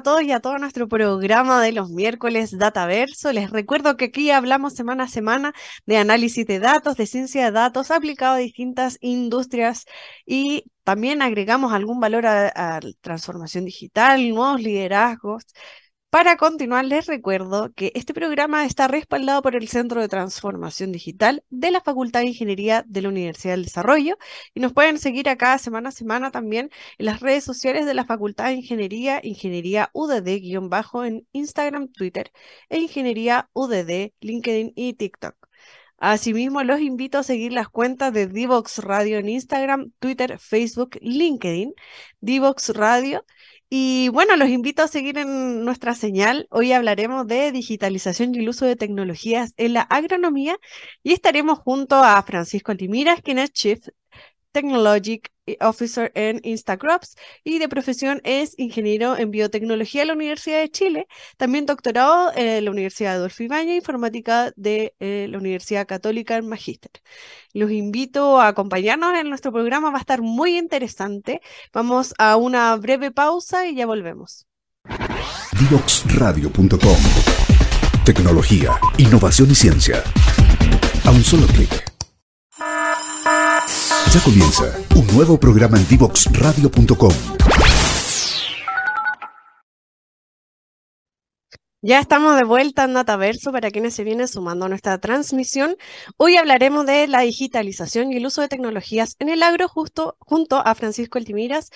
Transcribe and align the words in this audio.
a 0.00 0.02
todos 0.02 0.22
y 0.22 0.32
a 0.32 0.40
todo 0.40 0.58
nuestro 0.58 0.88
programa 0.88 1.60
de 1.60 1.72
los 1.72 1.90
miércoles 1.90 2.56
Dataverso. 2.56 3.32
Les 3.34 3.50
recuerdo 3.50 3.98
que 3.98 4.06
aquí 4.06 4.30
hablamos 4.30 4.72
semana 4.72 5.04
a 5.04 5.08
semana 5.08 5.52
de 5.84 5.98
análisis 5.98 6.46
de 6.46 6.58
datos, 6.58 6.96
de 6.96 7.06
ciencia 7.06 7.44
de 7.44 7.50
datos 7.50 7.90
aplicado 7.90 8.36
a 8.36 8.38
distintas 8.38 8.96
industrias 9.02 9.84
y 10.24 10.64
también 10.84 11.20
agregamos 11.20 11.74
algún 11.74 12.00
valor 12.00 12.24
a, 12.26 12.80
transformación 13.02 13.66
digital, 13.66 14.26
nuevos 14.30 14.62
liderazgos, 14.62 15.44
para 16.10 16.36
continuar, 16.36 16.84
les 16.84 17.06
recuerdo 17.06 17.72
que 17.72 17.92
este 17.94 18.12
programa 18.12 18.64
está 18.66 18.88
respaldado 18.88 19.42
por 19.42 19.54
el 19.54 19.68
Centro 19.68 20.00
de 20.00 20.08
Transformación 20.08 20.90
Digital 20.90 21.44
de 21.50 21.70
la 21.70 21.80
Facultad 21.80 22.20
de 22.20 22.26
Ingeniería 22.26 22.84
de 22.88 23.02
la 23.02 23.08
Universidad 23.10 23.54
del 23.54 23.64
Desarrollo 23.64 24.18
y 24.52 24.58
nos 24.58 24.72
pueden 24.72 24.98
seguir 24.98 25.28
acá 25.28 25.56
semana 25.58 25.90
a 25.90 25.92
semana 25.92 26.32
también 26.32 26.70
en 26.98 27.06
las 27.06 27.20
redes 27.20 27.44
sociales 27.44 27.86
de 27.86 27.94
la 27.94 28.04
Facultad 28.06 28.46
de 28.46 28.54
Ingeniería, 28.54 29.20
Ingeniería 29.22 29.90
UDD-bajo 29.92 31.04
en 31.04 31.28
Instagram, 31.30 31.88
Twitter 31.92 32.32
e 32.68 32.78
Ingeniería 32.80 33.48
UDD, 33.52 34.12
LinkedIn 34.20 34.72
y 34.74 34.94
TikTok. 34.94 35.36
Asimismo, 35.98 36.62
los 36.64 36.80
invito 36.80 37.18
a 37.18 37.22
seguir 37.22 37.52
las 37.52 37.68
cuentas 37.68 38.12
de 38.12 38.26
Divox 38.26 38.78
Radio 38.78 39.18
en 39.18 39.28
Instagram, 39.28 39.92
Twitter, 39.98 40.38
Facebook, 40.38 40.98
LinkedIn, 41.02 41.74
Divox 42.20 42.70
Radio 42.70 43.24
y 43.72 44.08
bueno, 44.08 44.36
los 44.36 44.48
invito 44.48 44.82
a 44.82 44.88
seguir 44.88 45.16
en 45.18 45.64
nuestra 45.64 45.94
señal. 45.94 46.48
Hoy 46.50 46.72
hablaremos 46.72 47.26
de 47.28 47.52
digitalización 47.52 48.34
y 48.34 48.40
el 48.40 48.48
uso 48.48 48.66
de 48.66 48.74
tecnologías 48.74 49.54
en 49.56 49.74
la 49.74 49.82
agronomía 49.82 50.56
y 51.04 51.12
estaremos 51.12 51.60
junto 51.60 51.94
a 51.96 52.20
Francisco 52.24 52.72
Altimiras, 52.72 53.22
quien 53.22 53.38
es 53.38 53.52
Chief 53.52 53.78
Technology 54.52 55.22
Officer 55.60 56.12
en 56.14 56.40
Instacrops 56.44 57.16
y 57.44 57.58
de 57.58 57.68
profesión 57.68 58.20
es 58.24 58.54
ingeniero 58.58 59.16
en 59.16 59.30
biotecnología 59.30 60.02
de 60.02 60.06
la 60.06 60.12
Universidad 60.14 60.60
de 60.60 60.70
Chile, 60.70 61.06
también 61.36 61.66
doctorado 61.66 62.32
en 62.34 62.64
la 62.64 62.70
Universidad 62.70 63.10
de 63.10 63.16
Adolfo 63.16 63.42
Ibañez, 63.42 63.76
informática 63.76 64.52
de 64.56 64.94
eh, 65.00 65.26
la 65.28 65.38
Universidad 65.38 65.86
Católica 65.86 66.36
en 66.36 66.48
Magíster. 66.48 66.92
Los 67.52 67.70
invito 67.70 68.40
a 68.40 68.48
acompañarnos 68.48 69.14
en 69.18 69.28
nuestro 69.28 69.52
programa, 69.52 69.90
va 69.90 69.98
a 69.98 70.00
estar 70.00 70.22
muy 70.22 70.56
interesante. 70.58 71.40
Vamos 71.72 72.14
a 72.18 72.36
una 72.36 72.74
breve 72.76 73.10
pausa 73.10 73.66
y 73.66 73.74
ya 73.76 73.86
volvemos. 73.86 74.46
Tecnología, 78.04 78.72
innovación 78.98 79.50
y 79.50 79.54
ciencia. 79.54 80.02
A 81.04 81.10
un 81.10 81.22
solo 81.22 81.46
clic 81.46 81.89
ya 84.12 84.20
comienza 84.24 84.64
un 84.96 85.06
nuevo 85.14 85.38
programa 85.38 85.78
en 85.78 85.86
Divoxradio.com. 85.86 87.12
Ya 91.82 92.00
estamos 92.00 92.36
de 92.36 92.42
vuelta 92.42 92.84
en 92.84 92.94
Dataverso 92.94 93.52
para 93.52 93.70
quienes 93.70 93.94
se 93.94 94.02
vienen 94.02 94.26
sumando 94.26 94.66
a 94.66 94.68
nuestra 94.68 94.98
transmisión. 94.98 95.76
Hoy 96.16 96.36
hablaremos 96.36 96.86
de 96.86 97.06
la 97.06 97.20
digitalización 97.20 98.12
y 98.12 98.16
el 98.16 98.26
uso 98.26 98.40
de 98.40 98.48
tecnologías 98.48 99.14
en 99.20 99.28
el 99.28 99.44
agro 99.44 99.68
justo 99.68 100.16
junto 100.18 100.56
a 100.56 100.74
Francisco 100.74 101.18
Altimiras. 101.18 101.70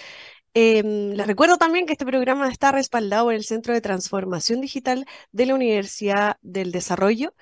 Em, 0.54 1.12
les 1.12 1.26
recuerdo 1.28 1.56
también 1.56 1.86
que 1.86 1.92
este 1.92 2.04
programa 2.04 2.48
está 2.48 2.72
respaldado 2.72 3.26
por 3.26 3.34
el 3.34 3.44
Centro 3.44 3.74
de 3.74 3.80
Transformación 3.80 4.60
Digital 4.60 5.06
de 5.30 5.46
la 5.46 5.54
Universidad 5.54 6.36
del 6.42 6.72
Desarrollo. 6.72 7.32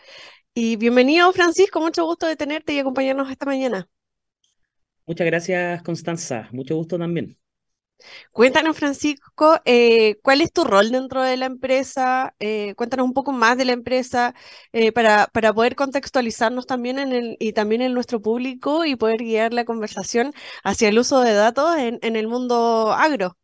Y 0.55 0.77
bienvenido, 0.77 1.33
Francisco, 1.33 1.81
mucho 1.81 2.05
gusto 2.05 2.27
de 2.27 2.37
tenerte 2.37 2.75
y 2.75 2.79
acompañarnos 2.79 3.31
esta 3.31 3.47
mañana. 3.47 3.89
Muchas 5.07 5.27
gracias, 5.27 5.83
Constanza. 5.83 6.49
Mucho 6.53 6.77
gusto 6.77 6.99
también. 6.99 7.39
Cuéntanos, 8.33 8.77
Francisco, 8.77 9.61
eh, 9.65 10.19
¿cuál 10.23 10.41
es 10.41 10.53
tu 10.53 10.65
rol 10.65 10.91
dentro 10.91 11.23
de 11.23 11.37
la 11.37 11.47
empresa? 11.47 12.35
Eh, 12.41 12.75
cuéntanos 12.77 13.07
un 13.07 13.12
poco 13.15 13.33
más 13.33 13.57
de 13.57 13.65
la 13.65 13.73
empresa 13.73 14.35
eh, 14.73 14.93
para, 14.93 15.29
para, 15.29 15.53
poder 15.53 15.77
contextualizarnos 15.77 16.67
también 16.67 16.99
en 16.99 17.12
el, 17.12 17.37
y 17.41 17.53
también 17.53 17.83
en 17.83 17.95
nuestro 17.95 18.21
público 18.21 18.85
y 18.85 18.97
poder 18.97 19.19
guiar 19.19 19.53
la 19.53 19.65
conversación 19.65 20.33
hacia 20.65 20.89
el 20.89 20.99
uso 20.99 21.21
de 21.21 21.35
datos 21.35 21.77
en, 21.79 21.99
en 22.03 22.17
el 22.17 22.29
mundo 22.29 22.93
agro. 22.93 23.37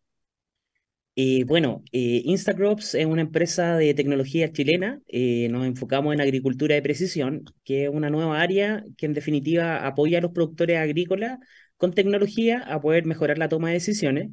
Eh, 1.21 1.43
bueno, 1.43 1.83
eh, 1.91 2.23
Instacrops 2.27 2.95
es 2.95 3.05
una 3.05 3.23
empresa 3.23 3.77
de 3.77 3.93
tecnología 3.93 4.53
chilena. 4.53 5.01
Eh, 5.09 5.49
nos 5.51 5.67
enfocamos 5.67 6.15
en 6.15 6.21
agricultura 6.21 6.77
de 6.77 6.83
precisión, 6.83 7.45
que 7.65 7.85
es 7.85 7.91
una 7.91 8.09
nueva 8.09 8.41
área 8.41 8.85
que 8.97 9.07
en 9.07 9.15
definitiva 9.15 9.85
apoya 9.85 10.19
a 10.19 10.21
los 10.21 10.31
productores 10.31 10.79
agrícolas 10.79 11.39
con 11.77 11.93
tecnología 11.93 12.61
a 12.61 12.81
poder 12.81 13.05
mejorar 13.05 13.37
la 13.37 13.49
toma 13.49 13.69
de 13.69 13.75
decisiones. 13.75 14.31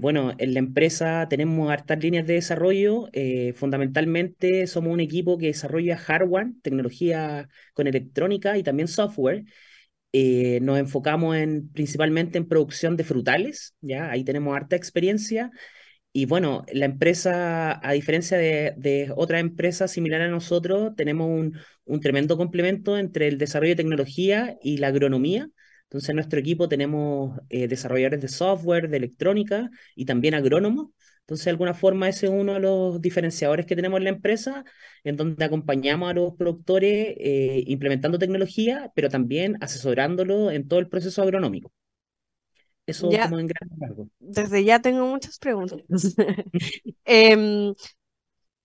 bueno, 0.00 0.32
en 0.38 0.54
la 0.54 0.60
empresa 0.60 1.26
tenemos 1.28 1.70
hartas 1.70 1.98
líneas 2.02 2.26
de 2.26 2.34
desarrollo. 2.34 3.08
fundamentalmente 3.54 4.66
somos 4.66 4.92
un 4.92 5.00
equipo 5.00 5.38
que 5.38 5.46
desarrolla 5.48 5.96
hardware, 5.96 6.48
tecnología 6.62 7.48
con 7.74 7.86
electrónica 7.86 8.58
y 8.58 8.62
también 8.62 8.88
software. 8.88 9.44
nos 10.62 10.78
enfocamos 10.78 11.36
en, 11.36 11.68
principalmente 11.72 12.38
en 12.38 12.48
producción 12.48 12.96
de 12.96 13.04
frutales, 13.04 13.74
¿ya? 13.80 14.10
Ahí 14.10 14.24
tenemos 14.24 14.56
harta 14.56 14.76
experiencia 14.76 15.50
y 16.16 16.24
bueno, 16.24 16.64
la 16.72 16.86
empresa, 16.86 17.78
a 17.86 17.92
diferencia 17.92 18.38
de, 18.38 19.12
otras 19.16 19.38
empresas 19.42 19.90
similares 19.90 20.28
a 20.28 20.30
nosotros, 20.30 20.96
tenemos 20.96 21.28
un, 21.84 22.00
tremendo 22.00 22.38
complemento 22.38 22.96
entre 22.96 23.28
el 23.28 23.36
desarrollo 23.36 23.72
de 23.72 23.76
tecnología 23.76 24.56
y 24.62 24.78
la 24.78 24.86
agronomía. 24.86 25.50
Entonces, 25.82 26.08
en 26.08 26.16
nuestro 26.16 26.40
equipo 26.40 26.70
tenemos 26.70 27.38
eh, 27.50 27.68
desarrolladores 27.68 28.22
de 28.22 28.28
software, 28.28 28.88
de 28.88 28.96
electrónica 28.96 29.68
y 29.94 30.06
también 30.06 30.32
agrónomos. 30.32 30.88
Entonces, 31.20 31.44
de 31.44 31.50
alguna 31.50 31.74
forma, 31.74 32.08
ese 32.08 32.26
es 32.26 32.32
uno 32.32 32.54
de 32.54 32.60
los 32.60 32.98
diferenciadores 33.02 33.66
que 33.66 33.76
tenemos 33.76 33.98
en 33.98 34.04
la 34.04 34.10
empresa, 34.10 34.64
en 35.04 35.16
donde 35.16 35.44
acompañamos 35.44 36.08
a 36.10 36.14
los 36.14 36.34
productores 36.34 37.14
eh, 37.18 37.62
implementando 37.66 38.18
tecnología, 38.18 38.90
pero 38.94 39.10
también 39.10 39.58
asesorándolo 39.60 40.50
en 40.50 40.66
todo 40.66 40.80
el 40.80 40.88
proceso 40.88 41.20
agronómico. 41.20 41.72
Eso 42.86 43.08
como 43.10 43.38
en 43.38 43.48
gran 43.48 43.68
largo. 43.78 44.08
Desde 44.20 44.64
ya 44.64 44.80
tengo 44.80 45.06
muchas 45.06 45.38
preguntas. 45.38 45.80
Em, 47.04 47.74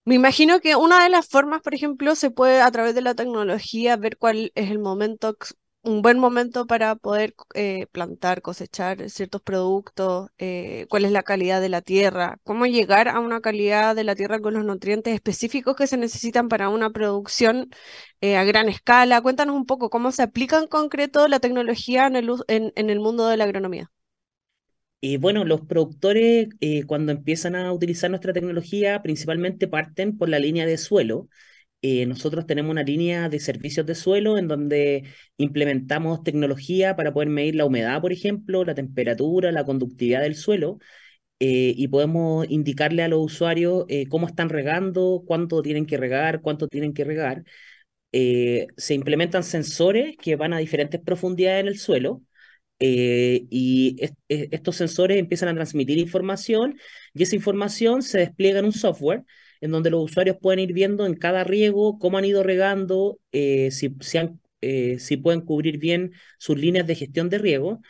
me 0.05 0.15
imagino 0.15 0.59
que 0.61 0.75
una 0.75 1.03
de 1.03 1.09
las 1.09 1.27
formas, 1.27 1.61
por 1.61 1.75
ejemplo, 1.75 2.15
se 2.15 2.31
puede 2.31 2.61
a 2.61 2.71
través 2.71 2.95
de 2.95 3.01
la 3.01 3.15
tecnología 3.15 3.97
ver 3.97 4.17
cuál 4.17 4.51
es 4.55 4.71
el 4.71 4.79
momento, 4.79 5.37
un 5.83 6.01
buen 6.01 6.17
momento 6.19 6.65
para 6.65 6.95
poder 6.95 7.35
eh, 7.53 7.87
plantar, 7.91 8.41
cosechar 8.41 9.09
ciertos 9.11 9.41
productos, 9.41 10.29
eh, 10.39 10.87
cuál 10.89 11.05
es 11.05 11.11
la 11.11 11.23
calidad 11.23 11.61
de 11.61 11.69
la 11.69 11.81
tierra, 11.81 12.39
cómo 12.43 12.65
llegar 12.65 13.07
a 13.09 13.19
una 13.19 13.41
calidad 13.41 13.95
de 13.95 14.03
la 14.03 14.15
tierra 14.15 14.39
con 14.39 14.53
los 14.55 14.65
nutrientes 14.65 15.13
específicos 15.13 15.75
que 15.75 15.87
se 15.87 15.97
necesitan 15.97 16.49
para 16.49 16.69
una 16.69 16.89
producción 16.89 17.69
eh, 18.21 18.37
a 18.37 18.43
gran 18.43 18.69
escala. 18.69 19.21
Cuéntanos 19.21 19.55
un 19.55 19.65
poco 19.65 19.89
cómo 19.91 20.11
se 20.11 20.23
aplica 20.23 20.57
en 20.59 20.67
concreto 20.67 21.27
la 21.27 21.39
tecnología 21.39 22.07
en 22.07 22.15
el, 22.15 22.29
en 22.47 22.89
el 22.89 22.99
mundo 22.99 23.27
de 23.27 23.37
la 23.37 23.43
agronomía. 23.45 23.91
Y 25.03 25.17
bueno, 25.17 25.45
los 25.45 25.61
productores 25.61 26.49
eh, 26.59 26.83
cuando 26.83 27.11
empiezan 27.11 27.55
a 27.55 27.73
utilizar 27.73 28.11
nuestra 28.11 28.33
tecnología 28.33 29.01
principalmente 29.01 29.67
parten 29.67 30.17
por 30.17 30.29
la 30.29 30.37
línea 30.39 30.65
de 30.67 30.77
suelo. 30.77 31.27
Eh, 31.81 32.05
nosotros 32.05 32.45
tenemos 32.45 32.71
una 32.71 32.83
línea 32.83 33.27
de 33.29 33.39
servicios 33.39 33.85
de 33.87 33.95
suelo 33.95 34.37
en 34.37 34.47
donde 34.47 35.05
implementamos 35.37 36.23
tecnología 36.23 36.95
para 36.95 37.13
poder 37.13 37.29
medir 37.29 37.55
la 37.55 37.65
humedad, 37.65 38.01
por 38.01 38.13
ejemplo, 38.13 38.63
la 38.63 38.75
temperatura, 38.75 39.51
la 39.51 39.65
conductividad 39.65 40.21
del 40.21 40.35
suelo. 40.35 40.77
Eh, 41.39 41.73
y 41.75 41.87
podemos 41.87 42.45
indicarle 42.49 43.03
a 43.03 43.07
los 43.07 43.21
usuarios 43.21 43.85
cómo 44.09 44.27
están 44.27 44.49
regando, 44.49 45.23
cuánto 45.25 45.61
tienen 45.63 45.87
que 45.87 45.97
regar, 45.97 46.41
cuánto 46.41 46.67
tienen 46.67 46.93
que 46.93 47.03
regar. 47.05 47.43
se 48.11 48.93
implementan 48.93 49.43
sensores 49.43 50.15
que 50.17 50.35
van 50.35 50.53
a 50.53 50.59
diferentes 50.59 51.01
profundidades 51.01 51.61
en 51.61 51.67
el 51.67 51.79
suelo 51.79 52.21
eh, 52.83 53.45
y 53.51 53.95
estos 54.27 54.75
sensores 54.75 55.19
empiezan 55.19 55.49
a 55.49 55.53
transmitir 55.53 55.99
información 55.99 56.79
y 57.13 57.21
esa 57.21 57.35
información 57.35 58.01
se 58.01 58.17
despliega 58.17 58.57
en 58.57 58.65
un 58.65 58.73
software 58.73 59.23
en 59.61 59.69
donde 59.69 59.91
los 59.91 60.03
usuarios 60.03 60.37
pueden 60.41 60.59
ir 60.59 60.73
viendo 60.73 61.05
en 61.05 61.13
cada 61.13 61.43
riego 61.43 61.99
cómo 61.99 62.17
han 62.17 62.25
ido 62.25 62.41
regando, 62.41 63.19
eh, 63.31 63.69
si, 63.69 63.95
eh, 64.61 64.97
si, 64.99 65.17
pueden 65.17 65.41
cubrir 65.41 65.77
bien 65.77 66.13
sus 66.39 66.57
líneas 66.57 66.87
de 66.87 66.95
gestión 66.95 67.29
de 67.29 67.37
riego 67.37 67.81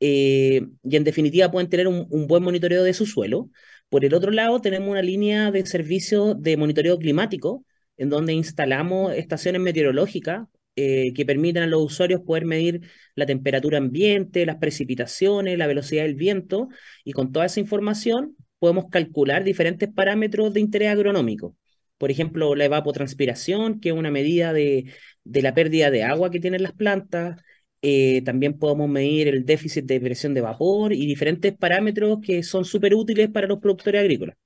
y 0.00 0.96
en 0.96 1.04
definitiva 1.04 1.50
pueden 1.52 1.68
tener 1.70 1.86
un, 1.86 2.08
un, 2.10 2.26
buen 2.26 2.42
monitoreo 2.42 2.82
de 2.82 2.94
su 2.94 3.06
suelo. 3.06 3.50
Por 3.88 4.04
el 4.04 4.14
otro 4.14 4.32
lado, 4.32 4.60
tenemos 4.60 4.88
una 4.90 5.02
línea 5.02 5.52
de 5.52 5.64
servicio 5.66 6.34
de 6.34 6.56
monitoreo 6.56 6.98
climático 6.98 7.64
en 7.96 8.10
donde 8.10 8.32
instalamos 8.32 9.14
estaciones 9.14 9.62
meteorológicas 9.62 10.48
eh, 10.76 11.12
que 11.14 11.26
permitan 11.26 11.64
a 11.64 11.66
los 11.66 11.82
usuarios 11.82 12.22
poder 12.22 12.46
medir 12.46 12.82
la 13.14 13.26
temperatura 13.26 13.78
ambiente, 13.78 14.46
las 14.46 14.56
precipitaciones, 14.56 15.58
la 15.58 15.66
velocidad 15.66 16.04
del 16.04 16.14
viento, 16.14 16.68
y 17.04 17.12
con 17.12 17.32
toda 17.32 17.46
esa 17.46 17.60
información 17.60 18.36
podemos 18.58 18.86
calcular 18.90 19.44
diferentes 19.44 19.88
parámetros 19.92 20.54
de 20.54 20.60
interés 20.60 20.88
agronómico. 20.90 21.56
Por 21.98 22.10
ejemplo, 22.10 22.54
la 22.54 22.64
evapotranspiración, 22.66 23.80
que 23.80 23.90
es 23.90 23.94
una 23.94 24.10
medida 24.10 24.52
de, 24.52 24.92
la 25.24 25.54
pérdida 25.54 25.90
de 25.90 26.04
agua 26.04 26.30
que 26.30 26.40
tienen 26.40 26.62
las 26.62 26.72
plantas. 26.72 27.40
Eh, 27.82 28.22
también 28.22 28.58
podemos 28.58 28.88
medir 28.88 29.28
el 29.28 29.44
déficit 29.44 29.84
de 29.86 30.00
presión 30.00 30.34
de 30.34 30.40
vapor 30.40 30.92
y 30.92 31.06
diferentes 31.06 31.56
parámetros 31.56 32.18
que 32.24 32.42
son 32.42 32.64
súper 32.64 32.94
útiles 32.94 33.30
para 33.30 33.46
los 33.48 33.58
productores 33.60 34.00
agrícolas. 34.00 34.36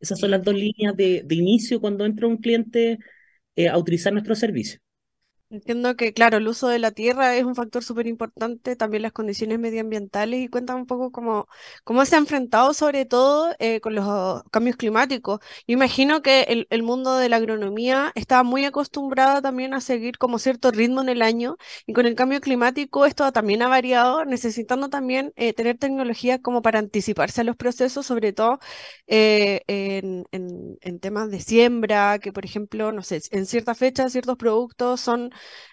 Esas 0.00 0.18
son 0.18 0.30
las 0.30 0.42
dos 0.44 0.54
líneas 0.54 0.96
de, 0.96 1.22
de 1.24 1.34
inicio 1.34 1.80
cuando 1.80 2.04
entra 2.06 2.26
un 2.26 2.38
cliente 2.38 2.98
eh, 3.56 3.68
a 3.68 3.78
utilizar 3.78 4.12
nuestro 4.12 4.34
servicio. 4.34 4.80
Entiendo 5.52 5.96
que, 5.96 6.12
claro, 6.12 6.36
el 6.36 6.46
uso 6.46 6.68
de 6.68 6.78
la 6.78 6.92
tierra 6.92 7.34
es 7.34 7.42
un 7.44 7.56
factor 7.56 7.82
súper 7.82 8.06
importante, 8.06 8.76
también 8.76 9.02
las 9.02 9.10
condiciones 9.10 9.58
medioambientales 9.58 10.38
y 10.38 10.46
cuenta 10.46 10.76
un 10.76 10.86
poco 10.86 11.10
cómo, 11.10 11.48
cómo 11.82 12.04
se 12.04 12.14
ha 12.14 12.18
enfrentado 12.18 12.72
sobre 12.72 13.04
todo 13.04 13.52
eh, 13.58 13.80
con 13.80 13.96
los 13.96 14.44
cambios 14.52 14.76
climáticos. 14.76 15.40
Yo 15.66 15.72
imagino 15.74 16.22
que 16.22 16.66
el, 16.70 16.82
mundo 16.84 17.16
de 17.16 17.28
la 17.28 17.36
agronomía 17.36 18.12
estaba 18.14 18.44
muy 18.44 18.64
acostumbrado 18.64 19.42
también 19.42 19.74
a 19.74 19.80
seguir 19.80 20.18
como 20.18 20.38
cierto 20.38 20.70
ritmo 20.70 21.00
en 21.02 21.08
el 21.08 21.20
año 21.20 21.56
y 21.84 21.94
con 21.94 22.06
el 22.06 22.14
cambio 22.14 22.40
climático 22.40 23.04
esto 23.04 23.32
también 23.32 23.62
ha 23.62 23.68
variado, 23.68 24.24
necesitando 24.24 24.88
también 24.88 25.32
eh, 25.34 25.52
tener 25.52 25.78
tecnología 25.78 26.40
como 26.40 26.62
para 26.62 26.78
anticiparse 26.78 27.40
a 27.40 27.44
los 27.44 27.56
procesos, 27.56 28.06
sobre 28.06 28.32
todo 28.32 28.60
eh, 29.08 29.62
en, 29.66 30.24
en, 30.30 31.00
temas 31.00 31.30
de 31.30 31.40
siembra, 31.40 32.18
que 32.20 32.32
por 32.32 32.44
ejemplo, 32.44 32.92
no 32.92 33.02
sé, 33.02 33.20
en 33.32 33.46
cierta 33.46 33.74
fecha 33.74 34.08
ciertos 34.10 34.36
productos 34.36 35.00
son 35.00 35.32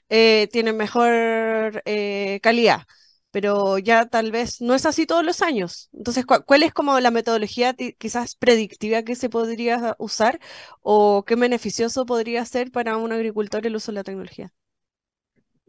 eh, 0.10 0.48
tienen 0.52 0.78
mejor 0.78 1.81
eh, 1.86 2.40
calidad, 2.42 2.84
pero 3.31 3.78
ya 3.78 4.06
tal 4.08 4.31
vez 4.31 4.62
no 4.62 4.74
es 4.75 4.86
así 4.86 5.06
todos 5.06 5.24
los 5.25 5.42
años. 5.42 5.90
Entonces, 5.94 6.25
¿cuál 6.25 6.64
es 6.64 6.74
como 6.74 7.00
la 7.00 7.12
metodología 7.12 7.74
quizás 7.98 8.36
predictiva 8.36 9.04
que 9.04 9.16
se 9.16 9.30
podría 9.30 9.96
usar 10.00 10.40
o 10.81 11.24
qué 11.25 11.36
beneficioso 11.36 12.06
podría 12.06 12.46
ser 12.46 12.72
para 12.72 12.98
un 12.98 13.12
agricultor 13.12 13.66
el 13.68 13.75
uso 13.75 13.92
de 13.92 13.96
la 13.98 14.04
tecnología? 14.04 14.52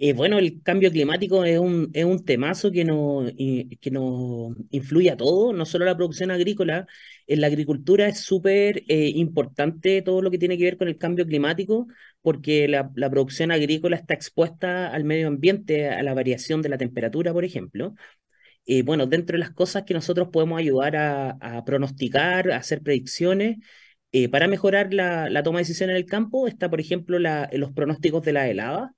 Eh, 0.00 0.12
bueno, 0.12 0.38
el 0.38 0.62
cambio 0.62 0.92
climático 0.92 1.44
es 1.44 1.58
un, 1.58 1.90
es 1.92 2.04
un 2.04 2.24
temazo 2.24 2.70
que 2.70 2.84
nos, 2.84 3.32
que 3.32 3.90
nos 3.90 4.54
influye 4.70 5.10
a 5.10 5.16
todo, 5.16 5.52
no 5.52 5.64
solo 5.66 5.84
a 5.84 5.88
la 5.88 5.96
producción 5.96 6.30
agrícola. 6.30 6.86
En 7.26 7.40
la 7.40 7.48
agricultura 7.48 8.06
es 8.06 8.20
súper 8.20 8.84
eh, 8.88 9.08
importante 9.16 10.00
todo 10.02 10.22
lo 10.22 10.30
que 10.30 10.38
tiene 10.38 10.56
que 10.56 10.64
ver 10.64 10.76
con 10.78 10.86
el 10.86 10.98
cambio 10.98 11.26
climático, 11.26 11.88
porque 12.22 12.68
la, 12.68 12.92
la, 12.94 13.10
producción 13.10 13.50
agrícola 13.50 13.96
está 13.96 14.14
expuesta 14.14 14.88
al 14.88 15.02
medio 15.02 15.26
ambiente, 15.26 15.88
a 15.88 16.02
la 16.04 16.14
variación 16.14 16.62
de 16.62 16.68
la 16.68 16.78
temperatura, 16.78 17.32
por 17.32 17.44
ejemplo. 17.44 17.94
Eh, 18.66 18.82
bueno, 18.82 19.06
dentro 19.06 19.34
de 19.34 19.40
las 19.40 19.52
cosas 19.52 19.84
que 19.84 19.94
nosotros 19.94 20.28
podemos 20.32 20.58
ayudar 20.60 20.96
a, 20.96 21.30
a 21.40 21.64
pronosticar, 21.64 22.52
a 22.52 22.58
hacer 22.58 22.82
predicciones, 22.82 23.58
para 24.30 24.48
mejorar 24.48 24.94
la, 24.94 25.28
la, 25.30 25.42
toma 25.42 25.58
de 25.58 25.62
decisiones 25.64 25.94
en 25.94 25.98
el 25.98 26.06
campo, 26.06 26.48
está, 26.48 26.70
por 26.70 26.80
ejemplo, 26.80 27.18
la, 27.18 27.48
los 27.52 27.72
pronósticos 27.72 28.22
de 28.22 28.32
la 28.32 28.48
helada 28.48 28.94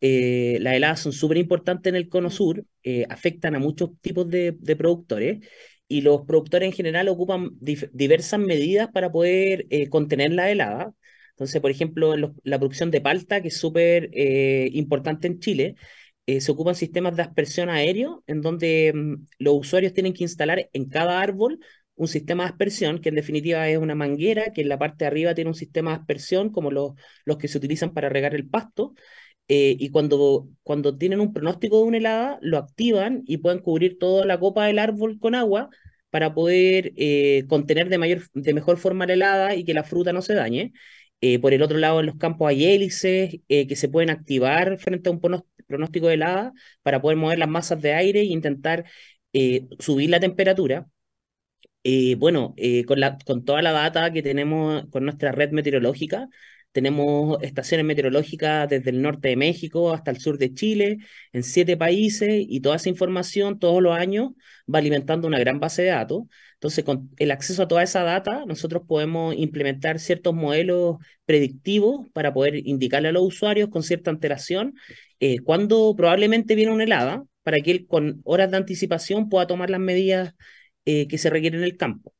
eh, 0.00 0.58
las 0.60 0.74
heladas 0.74 1.00
son 1.00 1.12
súper 1.12 1.38
importantes 1.38 1.90
en 1.90 1.96
el 1.96 2.08
cono 2.08 2.30
sur, 2.30 2.64
eh, 2.82 3.06
afectan 3.08 3.54
a 3.54 3.58
muchos 3.58 3.90
tipos 4.00 4.28
de, 4.28 4.52
productores 4.52 5.46
y 5.88 6.00
los 6.02 6.22
productores 6.26 6.66
en 6.66 6.72
general 6.72 7.08
ocupan 7.08 7.50
diversas 7.60 8.40
medidas 8.40 8.88
para 8.92 9.10
poder 9.12 9.66
eh, 9.70 9.88
contener 9.88 10.32
la 10.32 10.50
helada. 10.50 10.92
Entonces, 11.30 11.60
por 11.60 11.70
ejemplo, 11.70 12.14
la 12.16 12.58
producción 12.58 12.90
de 12.90 13.00
palta, 13.00 13.42
que 13.42 13.48
es 13.48 13.56
súper 13.58 14.10
importante 14.72 15.26
en 15.26 15.38
Chile, 15.38 15.76
se 16.26 16.50
ocupan 16.50 16.74
sistemas 16.74 17.14
de 17.14 17.22
aspersión 17.22 17.68
aéreo 17.68 18.24
en 18.26 18.40
donde 18.40 18.92
mm, 18.94 19.26
los 19.38 19.54
usuarios 19.54 19.92
tienen 19.92 20.12
que 20.12 20.24
instalar 20.24 20.68
en 20.72 20.88
cada 20.88 21.20
árbol 21.20 21.60
un 21.94 22.08
sistema 22.08 22.44
de 22.44 22.50
aspersión, 22.50 23.00
que 23.00 23.08
en 23.08 23.14
definitiva 23.16 23.68
es 23.68 23.78
una 23.78 23.94
manguera, 23.94 24.52
que 24.52 24.62
en 24.62 24.68
la 24.68 24.78
parte 24.78 25.04
de 25.04 25.08
arriba 25.08 25.34
tiene 25.34 25.50
un 25.50 25.54
sistema 25.54 25.92
de 25.92 25.96
aspersión, 25.98 26.50
como 26.50 26.70
los, 26.70 26.92
los 27.24 27.38
que 27.38 27.48
se 27.48 27.58
utilizan 27.58 27.92
para 27.94 28.08
regar 28.08 28.34
el 28.34 28.48
pasto, 28.48 28.94
eh, 29.48 29.76
y 29.78 29.90
cuando, 29.90 30.48
cuando 30.62 30.98
tienen 30.98 31.20
un 31.20 31.32
pronóstico 31.32 31.78
de 31.78 31.84
una 31.84 31.96
helada, 31.98 32.38
lo 32.42 32.58
activan 32.58 33.22
y 33.26 33.38
pueden 33.38 33.60
cubrir 33.60 33.98
toda 33.98 34.26
la 34.26 34.40
copa 34.40 34.66
del 34.66 34.78
árbol 34.78 35.18
con 35.20 35.34
agua 35.36 35.70
para 36.10 36.34
poder 36.34 36.92
eh, 36.96 37.44
contener 37.48 37.88
de, 37.88 37.98
mayor, 37.98 38.22
de 38.34 38.54
mejor 38.54 38.78
forma 38.78 39.06
la 39.06 39.12
helada 39.12 39.54
y 39.54 39.64
que 39.64 39.74
la 39.74 39.84
fruta 39.84 40.12
no 40.12 40.22
se 40.22 40.34
dañe. 40.34 40.72
Eh, 41.20 41.38
por 41.38 41.52
el 41.54 41.62
otro 41.62 41.78
lado, 41.78 42.00
en 42.00 42.06
los 42.06 42.16
campos 42.16 42.48
hay 42.48 42.64
hélices 42.64 43.40
que 43.48 43.76
se 43.76 43.88
pueden 43.88 44.10
activar 44.10 44.78
frente 44.78 45.08
a 45.08 45.12
un 45.12 45.20
pronóstico 45.66 46.08
de 46.08 46.14
helada 46.14 46.52
para 46.82 47.00
poder 47.00 47.16
mover 47.16 47.38
las 47.38 47.48
masas 47.48 47.80
de 47.80 47.94
aire 47.94 48.20
e 48.20 48.24
intentar 48.24 48.84
subir 49.78 50.10
la 50.10 50.20
temperatura. 50.20 50.88
bueno, 52.18 52.54
con, 52.86 53.00
la, 53.00 53.18
con 53.24 53.44
toda 53.44 53.62
la 53.62 53.72
data 53.72 54.12
que 54.12 54.22
tenemos 54.22 54.84
con 54.90 55.04
nuestra 55.04 55.32
red 55.32 55.50
meteorológica, 55.52 56.28
tenemos 56.76 57.38
estaciones 57.42 57.86
meteorológicas 57.86 58.68
desde 58.68 58.90
el 58.90 59.00
norte 59.00 59.28
de 59.30 59.36
México 59.36 59.94
hasta 59.94 60.10
el 60.10 60.20
sur 60.20 60.36
de 60.36 60.52
Chile, 60.52 60.98
en 61.32 61.42
siete 61.42 61.74
países, 61.78 62.44
y 62.46 62.60
toda 62.60 62.76
esa 62.76 62.90
información 62.90 63.58
todos 63.58 63.82
los 63.82 63.96
años 63.96 64.32
va 64.72 64.80
alimentando 64.80 65.26
una 65.26 65.38
gran 65.38 65.58
base 65.58 65.82
de 65.84 65.88
datos. 65.88 66.24
Entonces, 66.52 66.84
con 66.84 67.08
el 67.16 67.30
acceso 67.30 67.62
a 67.62 67.68
toda 67.68 67.82
esa 67.82 68.02
data, 68.02 68.44
nosotros 68.46 68.82
podemos 68.86 69.34
implementar 69.38 69.98
ciertos 69.98 70.34
modelos 70.34 70.96
predictivos 71.24 72.08
para 72.12 72.34
poder 72.34 72.56
indicarle 72.66 73.08
a 73.08 73.12
los 73.12 73.22
usuarios 73.22 73.70
con 73.70 73.82
cierta 73.82 74.10
antelación 74.10 74.74
eh, 75.18 75.38
cuándo 75.40 75.94
probablemente 75.96 76.54
viene 76.56 76.72
una 76.72 76.84
helada, 76.84 77.24
para 77.42 77.58
que 77.60 77.70
él 77.70 77.86
con 77.86 78.20
horas 78.24 78.50
de 78.50 78.58
anticipación 78.58 79.30
pueda 79.30 79.46
tomar 79.46 79.70
las 79.70 79.80
medidas 79.80 80.34
eh, 80.84 81.08
que 81.08 81.16
se 81.16 81.30
requieren 81.30 81.60
en 81.60 81.64
el 81.64 81.78
campo. 81.78 82.12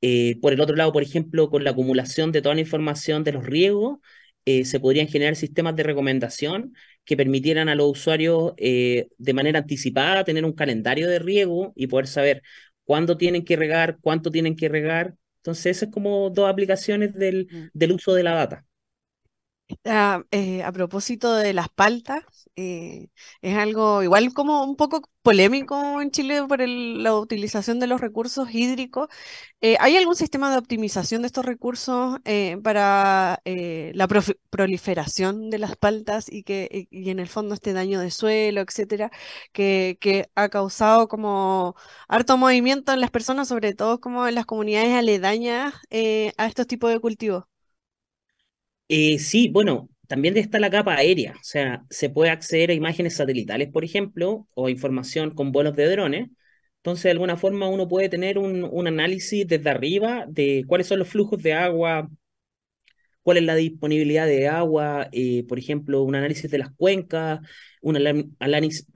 Eh, 0.00 0.38
por 0.40 0.52
el 0.52 0.60
otro 0.60 0.76
lado, 0.76 0.92
por 0.92 1.02
ejemplo, 1.02 1.50
con 1.50 1.64
la 1.64 1.70
acumulación 1.70 2.32
de 2.32 2.42
toda 2.42 2.54
la 2.54 2.60
información 2.60 3.24
de 3.24 3.32
los 3.32 3.44
riegos, 3.44 3.98
eh, 4.44 4.64
se 4.64 4.78
podrían 4.78 5.08
generar 5.08 5.36
sistemas 5.36 5.74
de 5.74 5.82
recomendación 5.82 6.74
que 7.04 7.16
permitieran 7.16 7.68
a 7.68 7.74
los 7.74 7.90
usuarios 7.90 8.52
eh, 8.58 9.08
de 9.18 9.32
manera 9.34 9.58
anticipada 9.60 10.24
tener 10.24 10.44
un 10.44 10.52
calendario 10.52 11.08
de 11.08 11.18
riego 11.18 11.72
y 11.76 11.86
poder 11.88 12.06
saber 12.06 12.42
cuándo 12.84 13.16
tienen 13.16 13.44
que 13.44 13.56
regar, 13.56 13.98
cuánto 14.00 14.30
tienen 14.30 14.56
que 14.56 14.68
regar. 14.68 15.14
Entonces, 15.38 15.66
esas 15.76 15.88
es 15.88 15.94
como 15.94 16.30
dos 16.30 16.48
aplicaciones 16.48 17.14
del, 17.14 17.48
mm. 17.50 17.68
del 17.72 17.92
uso 17.92 18.14
de 18.14 18.22
la 18.22 18.34
data. 18.34 18.64
Ah, 19.84 20.22
eh, 20.30 20.62
a 20.62 20.70
propósito 20.70 21.34
de 21.34 21.52
las 21.52 21.68
paltas, 21.68 22.22
eh, 22.54 23.08
es 23.42 23.56
algo 23.56 24.02
igual 24.04 24.32
como 24.32 24.62
un 24.62 24.76
poco 24.76 25.02
polémico 25.22 26.00
en 26.00 26.12
Chile 26.12 26.44
por 26.46 26.60
la 26.68 27.14
utilización 27.18 27.80
de 27.80 27.88
los 27.88 28.00
recursos 28.00 28.48
hídricos. 28.54 29.08
Eh, 29.60 29.76
¿hay 29.80 29.96
algún 29.96 30.14
sistema 30.16 30.52
de 30.52 30.58
optimización 30.58 31.22
de 31.22 31.26
estos 31.28 31.44
recursos 31.46 32.18
para 32.62 33.40
la 33.44 34.08
proliferación 34.50 35.50
de 35.50 35.58
las 35.58 35.76
paltas 35.76 36.26
y 36.32 36.42
que 36.44 36.86
y 36.90 37.10
en 37.10 37.18
el 37.18 37.28
fondo 37.28 37.54
este 37.54 37.72
daño 37.72 38.00
de 38.00 38.10
suelo, 38.12 38.60
etcétera, 38.60 39.10
que, 39.52 39.98
que 40.00 40.30
ha 40.36 40.48
causado 40.48 41.08
como 41.08 41.74
harto 42.08 42.36
movimiento 42.36 42.92
en 42.92 43.00
las 43.00 43.10
personas, 43.10 43.48
sobre 43.48 43.74
todo 43.74 44.00
como 44.00 44.26
en 44.28 44.34
las 44.36 44.46
comunidades 44.46 44.94
aledañas 44.94 45.74
a 46.38 46.46
estos 46.46 46.66
tipos 46.68 46.90
de 46.92 47.00
cultivos? 47.00 47.44
Eh, 48.88 49.18
sí, 49.18 49.48
bueno, 49.48 49.88
también 50.06 50.36
está 50.36 50.58
la 50.60 50.70
capa 50.70 50.94
aérea, 50.94 51.32
o 51.32 51.42
sea, 51.44 51.84
se 51.90 52.08
puede 52.10 52.30
acceder 52.30 52.70
a 52.70 52.74
imágenes 52.74 53.16
satelitales, 53.16 53.70
por 53.72 53.84
ejemplo, 53.84 54.46
o 54.54 54.68
información 54.68 55.32
con 55.32 55.50
vuelos 55.52 55.74
de 55.76 55.90
drones. 55.90 56.28
Entonces, 56.78 57.04
de 57.04 57.10
alguna 57.10 57.36
forma, 57.36 57.68
uno 57.68 57.88
puede 57.88 58.08
tener 58.08 58.38
un, 58.38 58.86
análisis 58.86 59.46
desde 59.46 59.70
arriba 59.70 60.24
de 60.28 60.64
cuáles 60.68 60.86
son 60.86 61.00
los 61.00 61.08
flujos 61.08 61.42
de 61.42 61.54
agua, 61.54 62.08
cuál 63.22 63.38
es 63.38 63.42
la 63.42 63.56
disponibilidad 63.56 64.26
de 64.26 64.46
agua, 64.48 65.08
eh, 65.12 65.44
por 65.48 65.58
ejemplo, 65.58 66.02
un 66.02 66.14
análisis 66.14 66.48
de 66.50 66.58
las 66.58 66.70
cuencas, 66.76 67.40
un 67.80 67.96
análisis, 68.38 68.86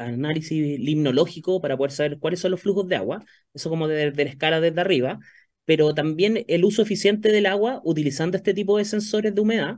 limnológico 0.79 1.61
para 1.61 1.77
poder 1.77 1.91
saber 1.91 2.19
cuáles 2.21 2.41
son 2.41 2.53
los 2.53 2.61
flujos 2.61 2.87
de 2.87 2.97
agua, 2.97 3.25
eso 3.55 3.71
como 3.71 3.89
de, 3.89 4.13
de 4.13 4.25
la 4.25 4.31
escala 4.31 4.61
desde 4.61 4.81
arriba 4.81 5.19
pero 5.71 5.95
también 5.95 6.45
el 6.49 6.65
uso 6.65 6.83
eficiente 6.83 7.31
del 7.31 7.47
agua 7.47 7.81
utilizando 7.85 8.37
este 8.37 8.55
tipo 8.55 8.77
de 8.77 8.85
sensores 8.85 9.33
de 9.33 9.41
humedad 9.41 9.77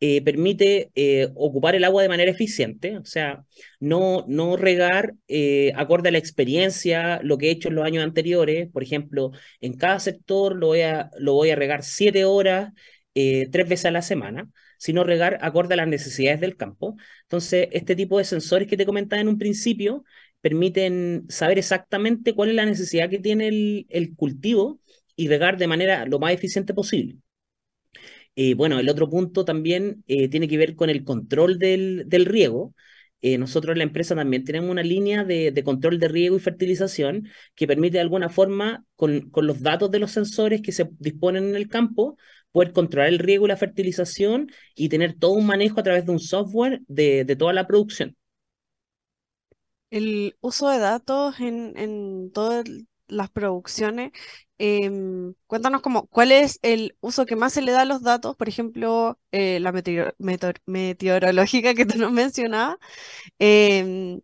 eh, 0.00 0.20
permite 0.20 0.90
eh, 0.96 1.28
ocupar 1.36 1.76
el 1.76 1.84
agua 1.84 2.02
de 2.02 2.08
manera 2.08 2.32
eficiente, 2.32 2.98
o 2.98 3.04
sea, 3.04 3.44
no, 3.78 4.24
no 4.26 4.56
regar 4.56 5.14
eh, 5.28 5.70
acorde 5.76 6.08
a 6.08 6.12
la 6.12 6.18
experiencia, 6.18 7.20
lo 7.22 7.38
que 7.38 7.46
he 7.48 7.50
hecho 7.52 7.68
en 7.68 7.76
los 7.76 7.84
años 7.84 8.02
anteriores, 8.02 8.68
por 8.72 8.82
ejemplo, 8.82 9.30
en 9.60 9.76
cada 9.76 10.00
sector 10.00 10.56
lo 10.56 10.68
voy 10.68 10.80
a, 10.80 11.08
lo 11.20 11.34
voy 11.34 11.50
a 11.50 11.56
regar 11.56 11.84
siete 11.84 12.24
horas, 12.24 12.72
tres 13.14 13.68
veces 13.68 13.86
a 13.86 13.90
la 13.92 14.02
semana, 14.02 14.48
sino 14.78 15.04
regar 15.04 15.38
acorde 15.42 15.74
a 15.74 15.76
las 15.76 15.88
necesidades 15.88 16.40
del 16.40 16.56
campo. 16.56 16.96
Entonces, 17.22 17.68
este 17.72 17.94
tipo 17.96 18.18
de 18.18 18.24
sensores 18.24 18.66
que 18.68 18.76
te 18.76 18.86
comentaba 18.86 19.20
en 19.22 19.28
un 19.28 19.38
principio 19.38 20.04
permiten 20.40 21.26
saber 21.28 21.58
exactamente 21.58 22.34
cuál 22.34 22.50
es 22.50 22.54
la 22.56 22.66
necesidad 22.66 23.08
que 23.10 23.18
tiene 23.18 23.48
el, 23.48 23.86
el 23.88 24.14
cultivo 24.16 24.80
y 25.18 25.28
regar 25.28 25.58
de 25.58 25.66
manera 25.66 26.06
lo 26.06 26.20
más 26.20 26.32
eficiente 26.32 26.72
posible. 26.74 27.18
Eh, 28.36 28.54
bueno, 28.54 28.78
el 28.78 28.88
otro 28.88 29.10
punto 29.10 29.44
también 29.44 30.04
eh, 30.06 30.28
tiene 30.28 30.46
que 30.48 30.56
ver 30.56 30.76
con 30.76 30.90
el 30.90 31.04
control 31.04 31.58
del, 31.58 32.04
del 32.06 32.24
riego. 32.24 32.74
Eh, 33.20 33.36
nosotros 33.36 33.72
en 33.72 33.78
la 33.78 33.84
empresa 33.84 34.14
también 34.14 34.44
tenemos 34.44 34.70
una 34.70 34.84
línea 34.84 35.24
de, 35.24 35.50
de, 35.50 35.64
control 35.64 35.98
de 35.98 36.06
riego 36.06 36.36
y 36.36 36.40
fertilización 36.40 37.28
que 37.56 37.66
permite 37.66 37.94
de 37.96 38.02
alguna 38.02 38.28
forma, 38.28 38.84
con, 38.94 39.28
con, 39.30 39.48
los 39.48 39.60
datos 39.60 39.90
de 39.90 39.98
los 39.98 40.12
sensores 40.12 40.62
que 40.62 40.70
se 40.70 40.88
disponen 41.00 41.48
en 41.48 41.56
el 41.56 41.68
campo, 41.68 42.16
poder 42.52 42.72
controlar 42.72 43.08
el 43.08 43.18
riego 43.18 43.46
y 43.46 43.48
la 43.48 43.56
fertilización 43.56 44.52
y 44.76 44.88
tener 44.88 45.18
todo 45.18 45.32
un 45.32 45.46
manejo 45.46 45.80
a 45.80 45.82
través 45.82 46.06
de 46.06 46.12
un 46.12 46.20
software 46.20 46.80
de, 46.86 47.24
de 47.24 47.34
toda 47.36 47.52
la 47.52 47.66
producción. 47.66 48.16
El 49.90 50.36
uso 50.40 50.68
de 50.68 50.78
datos 50.78 51.40
en, 51.40 51.76
en 51.76 52.30
todo 52.30 52.60
el 52.60 52.86
las 53.08 53.30
producciones, 53.30 54.12
em, 54.58 55.34
cuéntanos 55.46 55.82
como, 55.82 56.06
cuál 56.08 56.32
es 56.32 56.58
el 56.62 56.96
uso 57.00 57.26
que 57.26 57.36
más 57.36 57.52
se 57.52 57.62
le 57.62 57.72
da 57.72 57.82
a 57.82 57.84
los 57.84 58.02
datos, 58.02 58.36
por 58.36 58.48
ejemplo, 58.48 59.18
eh, 59.32 59.60
la 59.60 59.72
meteorológica 60.66 61.74
que 61.74 61.86
tú 61.86 61.98
nos 61.98 62.12
mencionabas, 62.12 62.76
em, 63.38 64.20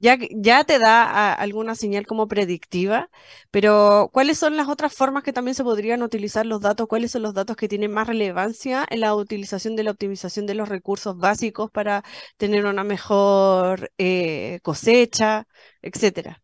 ya, 0.00 0.16
ya 0.30 0.64
te 0.64 0.78
da 0.78 1.32
alguna 1.34 1.74
señal 1.74 2.06
como 2.06 2.28
predictiva, 2.28 3.10
pero 3.50 4.10
¿cuáles 4.12 4.38
son 4.38 4.56
las 4.56 4.68
otras 4.68 4.94
formas 4.94 5.24
que 5.24 5.32
también 5.32 5.54
se 5.56 5.64
podrían 5.64 6.02
utilizar 6.02 6.46
los 6.46 6.60
datos? 6.60 6.86
¿Cuáles 6.88 7.10
son 7.12 7.22
los 7.22 7.34
datos 7.34 7.56
que 7.56 7.68
tienen 7.68 7.92
más 7.92 8.06
relevancia 8.08 8.86
en 8.90 9.00
la 9.00 9.14
utilización 9.14 9.76
de 9.76 9.82
la 9.84 9.90
optimización 9.92 10.46
de 10.46 10.54
los 10.54 10.68
recursos 10.68 11.16
básicos 11.18 11.70
para 11.70 12.04
tener 12.36 12.64
una 12.66 12.84
mejor 12.84 13.90
eh, 13.98 14.60
cosecha, 14.62 15.46
etcétera? 15.82 16.42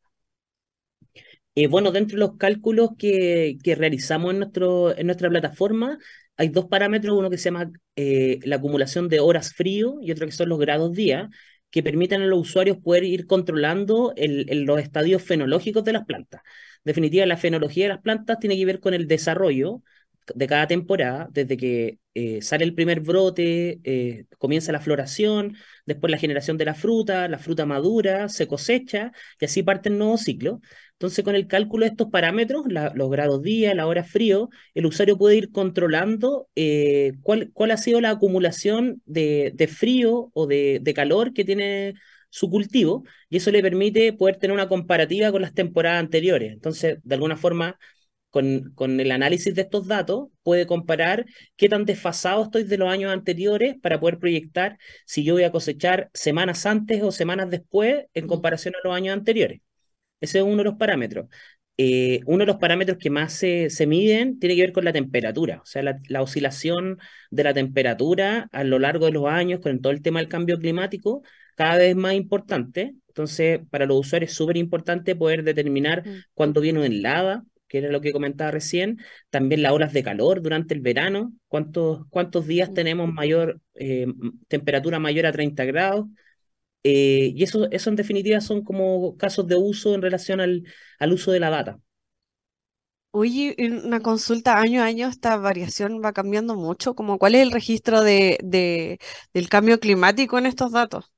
Eh, 1.57 1.69
bueno, 1.69 1.93
dentro 1.93 2.17
de 2.17 2.21
los 2.21 2.37
cálculos 2.37 2.91
que, 2.99 3.57
realizamos 3.77 4.33
en, 4.33 4.41
nuestro, 4.41 4.97
en 4.97 5.07
nuestra 5.07 5.29
plataforma, 5.31 5.99
hay 6.37 6.49
dos 6.49 6.67
parámetros, 6.67 7.17
uno 7.17 7.31
que 7.31 7.39
se 7.39 7.45
llama 7.45 7.71
eh, 7.95 8.41
la 8.43 8.57
acumulación 8.57 9.09
de 9.09 9.21
horas 9.21 9.55
frío 9.55 9.99
y 10.03 10.11
otro 10.11 10.27
que 10.27 10.33
son 10.33 10.49
los 10.49 10.59
grados 10.59 10.93
día, 10.93 11.31
que 11.71 11.83
permiten 11.83 12.23
a 12.23 12.27
los 12.27 12.41
usuarios 12.41 12.79
poder 12.79 13.05
ir 13.05 13.27
controlando 13.27 14.13
los 14.17 14.81
estadios 14.81 15.23
fenológicos 15.23 15.85
de 15.85 15.93
las 15.93 16.05
plantas. 16.05 16.43
En 16.79 16.83
definitiva, 16.91 17.25
la 17.27 17.37
fenología 17.37 17.85
de 17.85 17.89
las 17.91 18.03
plantas 18.03 18.39
tiene 18.41 18.57
que 18.57 18.65
ver 18.65 18.81
con 18.81 18.95
el 18.95 19.07
desarrollo 19.07 19.83
de 20.35 20.47
cada 20.47 20.67
temporada, 20.67 21.29
desde 21.33 21.57
que 21.57 21.99
eh, 22.15 22.41
sale 22.43 22.65
el 22.65 22.75
primer 22.75 23.01
brote, 23.01 24.27
comienza 24.39 24.73
la 24.73 24.81
floración, 24.81 25.57
después 25.87 26.11
la 26.11 26.19
generación 26.19 26.57
de 26.59 26.65
la 26.65 26.75
fruta, 26.75 27.29
la 27.29 27.39
fruta 27.39 27.67
madura, 27.67 28.29
se 28.29 28.47
cosecha 28.49 29.13
y 29.41 29.45
así 29.45 29.63
parte 29.63 29.89
el 29.89 29.99
nuevo 29.99 30.17
ciclo. 30.17 30.61
Entonces, 31.05 31.23
con 31.23 31.35
el 31.35 31.47
cálculo 31.47 31.85
de 31.85 31.91
estos 31.91 32.09
parámetros, 32.09 32.65
los 32.67 33.11
grados 33.11 33.43
día, 33.43 33.75
la 33.75 33.87
hora 33.87 34.05
frío, 34.05 34.49
el 34.73 34.87
usuario 34.87 35.19
puede 35.19 35.37
ir 35.37 35.53
controlando 35.53 36.49
eh, 36.57 37.13
cuál, 37.21 37.51
cuál, 37.53 37.73
ha 37.73 37.77
sido 37.77 38.01
la 38.01 38.09
acumulación 38.09 39.03
de, 39.05 39.53
de 39.55 39.69
frío 39.69 40.31
o 40.33 40.47
de, 40.47 40.79
de 40.81 40.95
calor 40.95 41.35
que 41.35 41.45
tiene 41.45 41.93
su 42.31 42.49
cultivo 42.49 43.05
y 43.29 43.37
eso 43.37 43.51
le 43.51 43.61
permite 43.61 44.15
poder 44.15 44.37
tener 44.39 44.55
una 44.55 44.67
comparativa 44.67 45.31
con 45.31 45.43
las 45.43 45.53
temporadas 45.53 46.01
anteriores. 46.01 46.55
Entonces, 46.55 46.99
de 47.03 47.15
alguna 47.15 47.37
forma, 47.37 47.79
con, 48.31 48.73
con, 48.75 48.99
el 48.99 49.13
análisis 49.13 49.55
de 49.55 49.63
estos 49.63 49.87
datos, 49.87 50.29
puede 50.43 50.67
comparar 50.67 51.27
qué 51.57 51.69
tan 51.69 51.85
desfasado 51.85 52.45
estoy 52.45 52.65
de 52.65 52.79
los 52.79 52.89
años 52.89 53.13
anteriores 53.13 53.77
para 53.83 54.01
poder 54.01 54.19
proyectar 54.19 54.79
si 55.05 55.23
yo 55.23 55.35
voy 55.35 55.45
a 55.45 55.53
cosechar 55.53 56.11
semanas 56.15 56.65
antes 56.65 57.03
o 57.03 57.13
semanas 57.13 57.51
después 57.51 58.07
en 58.15 58.27
comparación 58.27 58.75
a 58.75 58.89
los 58.89 58.97
años 58.97 59.13
anteriores. 59.13 59.61
Ese 60.21 60.39
es 60.39 60.45
uno 60.45 60.59
de 60.59 60.65
los 60.65 60.75
parámetros. 60.77 61.27
Eh, 61.77 62.21
uno 62.27 62.41
de 62.41 62.47
los 62.47 62.57
parámetros 62.57 62.99
que 62.99 63.11
más 63.11 63.33
se, 63.33 63.69
se, 63.69 63.87
miden 63.87 64.39
tiene 64.39 64.55
que 64.55 64.63
ver 64.63 64.73
con 64.73 64.85
la 64.85 64.93
temperatura, 64.93 65.61
o 65.61 65.67
sea, 65.67 65.83
la, 65.83 65.99
la, 66.09 66.23
oscilación 66.23 66.99
de 67.33 67.43
la 67.43 67.53
temperatura 67.53 68.49
a 68.53 68.63
lo 68.63 68.79
largo 68.79 69.07
de 69.07 69.13
los 69.13 69.27
años 69.27 69.59
con 69.61 69.81
todo 69.81 69.93
el 69.93 70.01
tema 70.01 70.21
del 70.21 70.29
cambio 70.29 70.59
climático, 70.61 71.23
cada 71.57 71.79
vez 71.79 71.97
más 71.97 72.15
importante. 72.15 72.95
Entonces, 73.09 73.61
para 73.71 73.87
los 73.87 73.99
usuarios 73.99 74.31
es 74.31 74.37
súper 74.37 74.57
importante 74.57 75.17
poder 75.17 75.43
determinar 75.43 76.05
cuándo 76.35 76.61
viene 76.61 76.79
una 76.81 76.89
helada, 76.89 77.45
que 77.69 77.79
era 77.79 77.91
lo 77.91 78.01
que 78.01 78.13
comentaba 78.13 78.51
recién, 78.51 78.99
también 79.31 79.63
las 79.63 79.73
horas 79.73 79.93
de 79.93 80.03
calor 80.05 80.43
durante 80.43 80.75
el 80.75 80.81
verano, 80.81 81.33
cuántos, 81.49 82.07
cuántos 82.11 82.47
días 82.47 82.73
tenemos 82.73 83.13
mayor 83.13 83.61
eh, 83.75 84.07
temperatura 84.49 84.99
mayor 85.01 85.27
a 85.27 85.33
30 85.33 85.65
grados. 85.65 86.07
Eh, 86.85 87.33
y 87.35 87.43
eso, 87.43 87.69
eso 87.71 87.91
en 87.91 87.97
definitiva 87.97 88.41
son 88.41 88.63
como 88.63 89.17
casos 89.17 89.47
de 89.47 89.57
uso 89.57 89.95
en 89.95 90.03
relación 90.03 90.41
al, 90.41 90.65
al 90.99 91.13
uso 91.13 91.33
de 91.33 91.41
la 91.41 91.51
data. 91.51 91.81
Oye, 93.11 93.55
una 93.59 94.01
consulta 94.01 94.59
año 94.59 94.83
a 94.83 94.87
año, 94.87 95.09
esta 95.09 95.37
variación 95.37 96.03
va 96.05 96.13
cambiando 96.13 96.57
mucho, 96.57 96.95
como 96.95 97.17
cuál 97.19 97.37
es 97.37 97.43
el 97.43 97.53
registro 97.53 98.03
de, 98.03 98.39
de, 98.43 98.99
del 99.33 99.49
cambio 99.49 99.79
climático 99.79 100.37
en 100.37 100.47
estos 100.47 100.73
datos. 100.73 101.13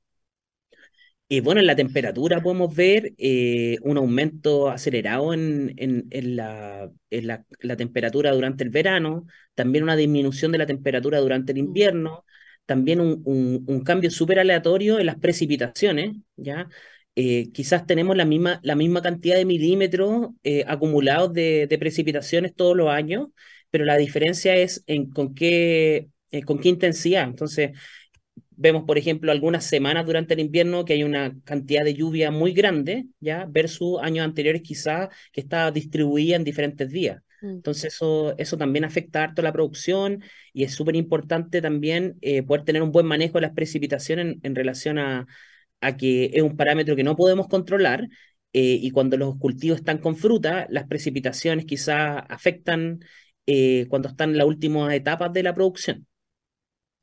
Y 1.29 1.41
bueno, 1.41 1.59
en 1.59 1.67
la 1.67 1.75
temperatura 1.75 2.41
podemos 2.41 2.73
ver 2.73 3.13
eh, 3.17 3.77
un 3.81 3.97
aumento 3.97 4.69
acelerado 4.69 5.33
en, 5.33 5.73
en, 5.77 6.07
en, 6.11 6.37
la, 6.37 6.89
en 7.09 7.27
la, 7.27 7.45
la, 7.59 7.75
temperatura 7.75 8.31
durante 8.31 8.63
el 8.63 8.69
verano, 8.69 9.25
también 9.53 9.83
una 9.83 9.97
disminución 9.97 10.53
de 10.53 10.59
la 10.59 10.65
temperatura 10.65 11.19
durante 11.19 11.51
el 11.51 11.57
mm. 11.57 11.65
invierno, 11.65 12.25
también 12.67 13.01
un, 13.01 13.23
un, 13.25 13.83
cambio 13.83 14.11
súper 14.11 14.39
aleatorio 14.39 14.99
en 14.99 15.07
las 15.07 15.17
precipitaciones, 15.17 16.15
¿ya? 16.35 16.69
Eh, 17.15 17.51
quizás 17.51 17.87
tenemos 17.87 18.15
la 18.15 18.25
misma, 18.25 18.59
la 18.63 18.75
misma 18.75 19.01
cantidad 19.01 19.35
de 19.37 19.45
milímetros 19.45 20.29
eh, 20.43 20.63
acumulados 20.67 21.33
de, 21.33 21.65
de, 21.67 21.77
precipitaciones 21.79 22.53
todos 22.55 22.77
los 22.77 22.89
años, 22.89 23.29
pero 23.71 23.85
la 23.85 23.97
diferencia 23.97 24.55
es 24.55 24.83
en 24.87 25.09
con 25.09 25.33
qué, 25.33 26.09
eh, 26.31 26.43
con 26.43 26.59
qué 26.59 26.69
intensidad. 26.69 27.23
Entonces, 27.23 27.71
Vemos, 28.59 28.85
por 28.85 28.97
ejemplo, 28.97 29.31
algunas 29.31 29.65
semanas 29.65 30.05
durante 30.05 30.33
el 30.33 30.39
invierno 30.39 30.83
que 30.83 30.93
hay 30.93 31.03
una 31.03 31.35
cantidad 31.43 31.83
de 31.83 31.93
lluvia 31.93 32.31
muy 32.31 32.53
grande, 32.53 33.05
¿ya? 33.19 33.45
Versus 33.47 33.99
años 34.01 34.25
anteriores 34.25 34.63
quizás 34.63 35.09
que 35.31 35.41
está 35.41 35.69
distribuida 35.71 36.35
en 36.35 36.43
diferentes 36.43 36.89
días. 36.89 37.21
Mm. 37.41 37.49
Entonces 37.49 37.93
eso, 37.93 38.35
eso 38.37 38.57
también 38.57 38.85
afecta 38.85 39.23
harto 39.23 39.41
la 39.41 39.53
producción 39.53 40.23
y 40.53 40.63
es 40.63 40.73
súper 40.73 40.95
importante 40.95 41.61
también 41.61 42.17
eh, 42.21 42.43
poder 42.43 42.63
tener 42.63 42.81
un 42.81 42.91
buen 42.91 43.05
manejo 43.05 43.35
de 43.35 43.41
las 43.41 43.53
precipitaciones 43.53 44.37
en, 44.43 44.55
relación 44.55 44.99
a, 44.99 45.27
a, 45.81 45.97
que 45.97 46.31
es 46.33 46.41
un 46.41 46.57
parámetro 46.57 46.95
que 46.95 47.03
no 47.03 47.15
podemos 47.15 47.47
controlar 47.47 48.07
eh, 48.53 48.79
y 48.81 48.91
cuando 48.91 49.17
los 49.17 49.37
cultivos 49.37 49.79
están 49.79 49.99
con 49.99 50.15
fruta, 50.15 50.67
las 50.69 50.87
precipitaciones 50.87 51.65
quizás 51.65 52.23
afectan 52.29 52.99
eh, 53.45 53.85
cuando 53.89 54.09
están 54.09 54.31
en 54.31 54.37
las 54.37 54.47
últimas 54.47 54.93
etapas 54.93 55.31
de 55.33 55.43
la 55.43 55.53
producción. 55.53 56.07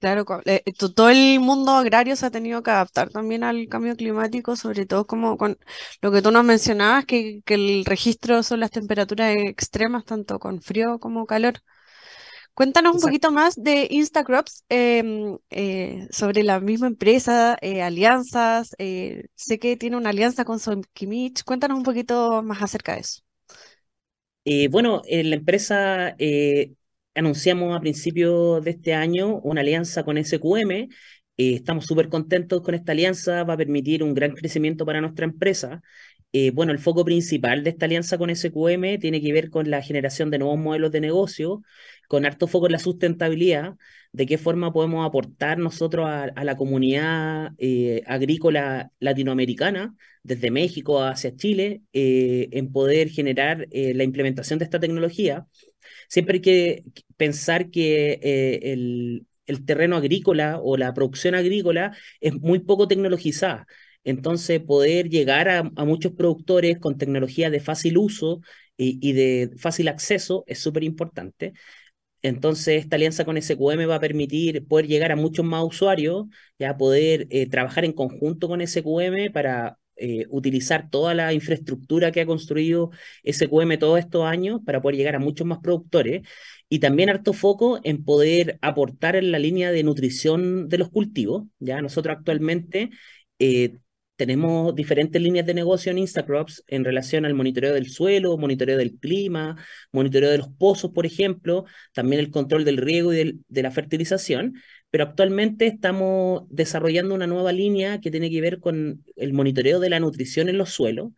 Claro, 0.04 0.26
eh, 0.44 0.62
todo 0.94 1.08
el 1.08 1.40
mundo 1.40 1.72
agrario 1.72 2.14
se 2.14 2.26
ha 2.26 2.30
tenido 2.30 2.62
que 2.62 2.70
adaptar 2.70 3.08
también 3.08 3.42
al 3.42 3.68
cambio 3.68 3.96
climático, 3.96 4.54
sobre 4.54 4.84
todo 4.84 5.06
como 5.06 5.38
con 5.38 5.56
lo 6.02 6.12
que 6.12 6.20
tú 6.20 6.30
nos 6.30 6.44
mencionabas, 6.44 7.06
que, 7.06 7.40
que 7.46 7.54
el 7.54 7.86
registro 7.86 8.42
son 8.42 8.60
las 8.60 8.70
temperaturas 8.70 9.34
extremas, 9.34 10.04
tanto 10.04 10.38
con 10.38 10.60
frío 10.60 10.98
como 10.98 11.24
calor. 11.24 11.54
Cuéntanos 12.52 12.96
un 12.96 13.00
poquito 13.00 13.30
más 13.32 13.54
de 13.56 13.88
Instacrops, 13.90 14.64
em, 14.68 15.38
eh, 15.48 16.06
sobre 16.10 16.42
la 16.42 16.60
misma 16.60 16.88
empresa, 16.88 17.56
eh, 17.62 17.80
alianzas. 17.80 18.74
sé 18.78 19.58
que 19.58 19.78
tiene 19.78 19.96
una 19.96 20.10
alianza 20.10 20.44
con 20.44 20.58
Kimich. 20.92 21.44
Cuéntanos 21.44 21.78
un 21.78 21.82
poquito 21.82 22.42
más 22.42 22.60
acerca 22.60 22.92
de 22.92 23.00
eso. 23.00 23.22
bueno, 24.70 25.00
la 25.08 25.36
empresa 25.36 26.14
anunciamos 27.14 27.76
a 27.76 27.80
principios 27.80 28.62
de 28.64 28.72
este 28.72 28.94
año 28.94 29.38
una 29.40 29.60
alianza 29.60 30.04
con 30.04 30.18
SQM. 30.22 30.88
Eh, 31.36 31.54
estamos 31.54 31.86
súper 31.86 32.08
contentos 32.08 32.62
con 32.62 32.74
esta 32.74 32.92
alianza, 32.92 33.44
va 33.44 33.54
a 33.54 33.56
permitir 33.56 34.02
un 34.02 34.14
gran 34.14 34.32
crecimiento 34.32 34.84
para 34.86 35.00
nuestra 35.00 35.24
empresa. 35.24 35.82
Eh, 36.32 36.50
bueno, 36.50 36.72
el 36.72 36.78
foco 36.80 37.04
principal 37.04 37.62
de 37.62 37.70
esta 37.70 37.86
alianza 37.86 38.18
con 38.18 38.30
SQM 38.34 38.98
tiene 38.98 39.20
que 39.20 39.32
ver 39.32 39.50
con 39.50 39.70
la 39.70 39.82
generación 39.82 40.30
de 40.30 40.38
nuevos 40.38 40.58
modelos 40.58 40.90
de 40.90 41.00
negocio, 41.00 41.62
con 42.08 42.26
harto 42.26 42.48
foco 42.48 42.66
en 42.66 42.72
la 42.72 42.78
sustentabilidad, 42.80 43.74
de 44.12 44.26
qué 44.26 44.38
forma 44.38 44.72
podemos 44.72 45.06
aportar 45.06 45.58
nosotros 45.58 46.06
a, 46.08 46.44
la 46.44 46.56
comunidad 46.56 47.52
eh, 47.58 48.02
agrícola 48.06 48.90
latinoamericana, 48.98 49.94
desde 50.22 50.50
México 50.50 51.02
hacia 51.02 51.36
Chile, 51.36 51.82
en 51.92 52.72
poder 52.72 53.10
generar 53.10 53.66
la 53.70 54.04
implementación 54.04 54.58
de 54.58 54.64
esta 54.64 54.80
tecnología 54.80 55.46
siempre 56.08 56.40
que 56.40 56.84
pensar 57.16 57.70
que 57.70 58.18
eh, 58.22 58.72
el, 58.72 59.26
terreno 59.66 59.96
agrícola 59.96 60.58
o 60.62 60.76
la 60.76 60.94
producción 60.94 61.34
agrícola 61.34 61.96
es 62.20 62.34
muy 62.34 62.60
poco 62.60 62.88
tecnologizada. 62.88 63.66
Entonces, 64.04 64.60
poder 64.60 65.08
llegar 65.10 65.48
a, 65.48 65.62
muchos 65.84 66.12
productores 66.12 66.78
con 66.78 66.98
tecnología 66.98 67.50
de 67.50 67.60
fácil 67.60 67.98
uso 67.98 68.40
y, 68.76 69.12
de 69.12 69.50
fácil 69.58 69.88
acceso 69.88 70.44
es 70.46 70.58
súper 70.60 70.84
importante. 70.84 71.52
Entonces, 72.22 72.82
esta 72.82 72.96
alianza 72.96 73.24
con 73.24 73.36
SQM 73.36 73.86
va 73.88 73.96
a 73.96 74.00
permitir 74.00 74.66
poder 74.66 74.86
llegar 74.86 75.12
a 75.12 75.16
muchos 75.16 75.44
más 75.44 75.62
usuarios, 75.64 76.26
ya 76.58 76.76
poder 76.76 77.26
eh, 77.30 77.48
trabajar 77.48 77.84
en 77.84 77.92
conjunto 77.92 78.48
con 78.48 78.62
SQM 78.62 79.30
para 79.32 79.78
eh, 79.96 80.26
utilizar 80.30 80.90
toda 80.90 81.14
la 81.14 81.32
infraestructura 81.32 82.10
que 82.10 82.20
ha 82.20 82.26
construido 82.26 82.90
SQM 83.22 83.78
todos 83.78 84.00
estos 84.00 84.24
años 84.24 84.60
para 84.66 84.82
poder 84.82 84.96
llegar 84.96 85.14
a 85.14 85.20
muchos 85.20 85.46
más 85.46 85.58
productores 85.58 86.22
y 86.74 86.80
también 86.80 87.08
harto 87.08 87.32
foco 87.32 87.78
en 87.84 88.04
poder 88.04 88.58
aportar 88.60 89.14
en 89.14 89.30
la 89.30 89.38
línea 89.38 89.70
de 89.70 89.84
nutrición 89.84 90.68
de 90.68 90.78
los 90.78 90.90
cultivos. 90.90 91.44
Ya 91.60 91.80
nosotros 91.80 92.16
actualmente 92.16 92.90
eh, 93.38 93.78
tenemos 94.16 94.74
diferentes 94.74 95.22
líneas 95.22 95.46
de 95.46 95.54
negocio 95.54 95.92
en 95.92 95.98
Instacrops 95.98 96.64
en 96.66 96.84
relación 96.84 97.26
al 97.26 97.34
monitoreo 97.34 97.72
del 97.72 97.90
suelo, 97.90 98.36
monitoreo 98.38 98.76
del 98.76 98.98
clima, 98.98 99.56
monitoreo 99.92 100.32
de 100.32 100.38
los 100.38 100.48
pozos, 100.48 100.90
por 100.90 101.06
ejemplo, 101.06 101.64
también 101.92 102.18
el 102.18 102.32
control 102.32 102.64
del 102.64 102.78
riego 102.78 103.14
y 103.14 103.40
de 103.46 103.62
la 103.62 103.70
fertilización 103.70 104.54
pero 104.90 105.04
actualmente 105.04 105.66
estamos 105.66 106.44
desarrollando 106.50 107.14
una 107.14 107.28
nueva 107.28 107.52
línea 107.52 108.00
que 108.00 108.10
tiene 108.10 108.30
que 108.30 108.40
ver 108.40 108.58
con 108.58 109.04
el 109.16 109.32
monitoreo 109.32 109.78
de 109.78 109.90
la 109.90 110.00
nutrición 110.00 110.48
en 110.48 110.58
los 110.58 110.70
suelos. 110.70 111.10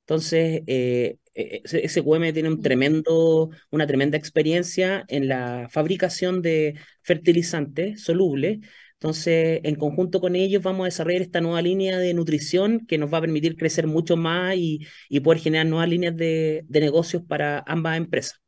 Entonces, 0.00 0.62
eh, 0.66 1.18
eh, 1.40 1.62
SQM 1.64 2.32
tiene 2.32 2.48
un 2.48 2.60
tremendo, 2.62 3.50
una 3.70 3.86
tremenda 3.86 4.16
experiencia 4.18 5.04
en 5.08 5.28
la 5.28 5.68
fabricación 5.70 6.42
de 6.42 6.74
fertilizantes 7.02 8.02
solubles. 8.02 8.58
Entonces, 8.94 9.60
en 9.64 9.76
conjunto 9.76 10.20
con 10.20 10.36
ellos 10.36 10.62
vamos 10.62 10.82
a 10.82 10.84
desarrollar 10.86 11.22
esta 11.22 11.40
nueva 11.40 11.62
línea 11.62 11.98
de 11.98 12.12
nutrición 12.14 12.86
que 12.86 12.98
nos 12.98 13.12
va 13.12 13.18
a 13.18 13.20
permitir 13.22 13.56
crecer 13.56 13.86
mucho 13.86 14.16
más 14.16 14.56
y, 14.56 14.80
y 15.08 15.20
poder 15.20 15.40
generar 15.40 15.66
nuevas 15.66 15.88
líneas 15.88 16.16
de, 16.16 16.64
de 16.68 16.80
negocios 16.80 17.22
para 17.26 17.64
ambas 17.66 17.96
empresas. 17.96 18.40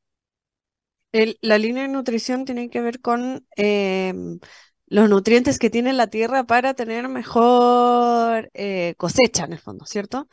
El- 1.13 1.39
la 1.43 1.59
línea 1.59 1.83
de 1.83 1.89
nutrición 1.89 2.45
tiene 2.45 2.71
que 2.71 2.81
ver 2.81 3.01
con 3.01 3.47
em, 3.57 4.41
los 4.87 5.09
nutrientes 5.11 5.59
que 5.59 5.69
tiene 5.71 5.93
la 5.93 6.07
tierra 6.09 6.45
para 6.45 6.75
tener 6.75 7.09
mejor 7.09 8.51
eh, 8.55 8.95
cosecha, 8.97 9.45
en 9.45 9.53
el 9.55 9.59
fondo, 9.59 9.85
¿cierto? 9.87 10.29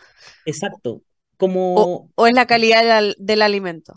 Exacto. 0.46 1.01
O, 1.74 1.84
Como 1.84 2.12
o 2.15 2.27
es 2.27 2.34
la 2.34 2.46
calidad 2.48 2.81
del, 2.84 2.91
al- 2.91 3.15
del 3.19 3.41
alimento. 3.41 3.93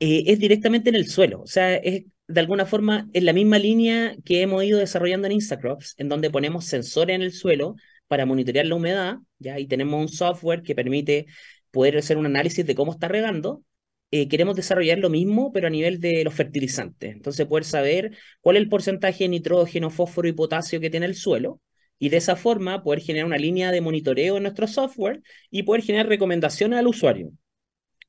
eh, 0.00 0.24
es 0.26 0.38
directamente 0.38 0.90
en 0.90 0.96
el 0.96 1.08
suelo. 1.08 1.42
O 1.42 1.46
sea, 1.46 1.74
es 1.76 2.04
de 2.26 2.40
alguna 2.40 2.66
forma 2.66 3.08
en 3.12 3.24
la 3.26 3.32
misma 3.32 3.58
línea 3.58 4.16
que 4.24 4.42
hemos 4.42 4.64
ido 4.64 4.78
desarrollando 4.78 5.26
en 5.26 5.32
Instacrops, 5.34 5.94
en 5.98 6.08
donde 6.08 6.30
ponemos 6.30 6.64
sensores 6.66 7.14
en 7.16 7.22
el 7.22 7.32
suelo 7.32 7.76
para 8.08 8.26
monitorear 8.26 8.66
la 8.66 8.74
humedad, 8.76 9.16
¿ya? 9.38 9.58
Y 9.58 9.66
tenemos 9.66 10.00
un 10.00 10.08
software 10.08 10.62
que 10.62 10.74
permite 10.74 11.26
poder 11.70 11.96
hacer 11.98 12.16
un 12.16 12.26
análisis 12.26 12.64
de 12.66 12.74
cómo 12.74 12.92
está 12.92 13.08
regando. 13.08 13.62
Eh, 14.10 14.28
queremos 14.28 14.54
desarrollar 14.56 14.98
lo 14.98 15.10
mismo, 15.10 15.52
pero 15.52 15.66
a 15.66 15.70
nivel 15.70 16.00
de 16.00 16.22
los 16.24 16.34
fertilizantes. 16.34 17.12
Entonces, 17.12 17.46
poder 17.46 17.64
saber 17.64 18.16
cuál 18.40 18.56
es 18.56 18.62
el 18.62 18.68
porcentaje 18.68 19.24
de 19.24 19.28
nitrógeno, 19.28 19.90
fósforo 19.90 20.28
y 20.28 20.32
potasio 20.32 20.80
que 20.80 20.90
tiene 20.90 21.06
el 21.06 21.16
suelo. 21.16 21.60
Y 21.98 22.08
de 22.10 22.18
esa 22.18 22.36
forma 22.36 22.82
poder 22.82 23.00
generar 23.00 23.26
una 23.26 23.38
línea 23.38 23.70
de 23.72 23.80
monitoreo 23.80 24.36
en 24.36 24.44
nuestro 24.44 24.66
software 24.66 25.22
y 25.50 25.62
poder 25.64 25.82
generar 25.82 26.08
recomendaciones 26.08 26.78
al 26.78 26.86
usuario. 26.88 27.32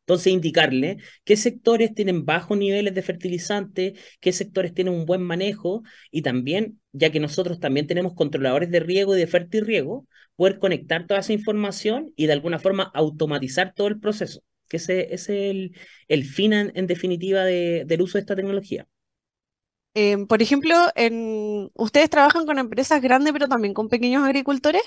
Entonces, 0.01 0.33
indicarle 0.33 0.97
qué 1.23 1.35
sectores 1.35 1.93
tienen 1.95 2.25
bajos 2.25 2.57
niveles 2.57 2.93
de 2.93 3.01
fertilizante, 3.01 3.95
qué 4.19 4.31
sectores 4.33 4.73
tienen 4.73 4.93
un 4.93 5.05
buen 5.05 5.21
manejo 5.23 5.81
y 6.11 6.21
también, 6.21 6.79
ya 6.91 7.09
que 7.11 7.19
nosotros 7.19 7.59
también 7.59 7.87
tenemos 7.87 8.13
controladores 8.13 8.69
de 8.69 8.79
riego 8.81 9.15
y 9.15 9.19
de 9.19 9.25
fertirriego, 9.27 10.07
poder 10.35 10.59
conectar 10.59 11.07
toda 11.07 11.21
esa 11.21 11.33
información 11.33 12.13
y 12.15 12.27
de 12.27 12.33
alguna 12.33 12.59
forma 12.59 12.83
automatizar 12.93 13.74
todo 13.74 13.87
el 13.87 14.00
proceso, 14.00 14.41
que 14.67 14.77
ese, 14.77 15.13
es 15.13 15.27
el, 15.29 15.75
el 16.07 16.24
fin 16.25 16.53
en, 16.53 16.71
en 16.75 16.85
definitiva 16.87 17.43
de- 17.43 17.83
del 17.87 18.01
uso 18.03 18.17
de 18.17 18.21
esta 18.21 18.35
tecnología. 18.35 18.87
Em, 19.96 20.27
por 20.27 20.42
ejemplo, 20.42 20.75
en, 20.96 21.72
ustedes 21.74 22.10
trabajan 22.10 22.46
con 22.46 22.60
empresas 22.60 23.01
grandes, 23.01 23.34
pero 23.34 23.48
también 23.48 23.74
con 23.74 23.90
pequeños 23.90 24.24
agricultores. 24.25 24.81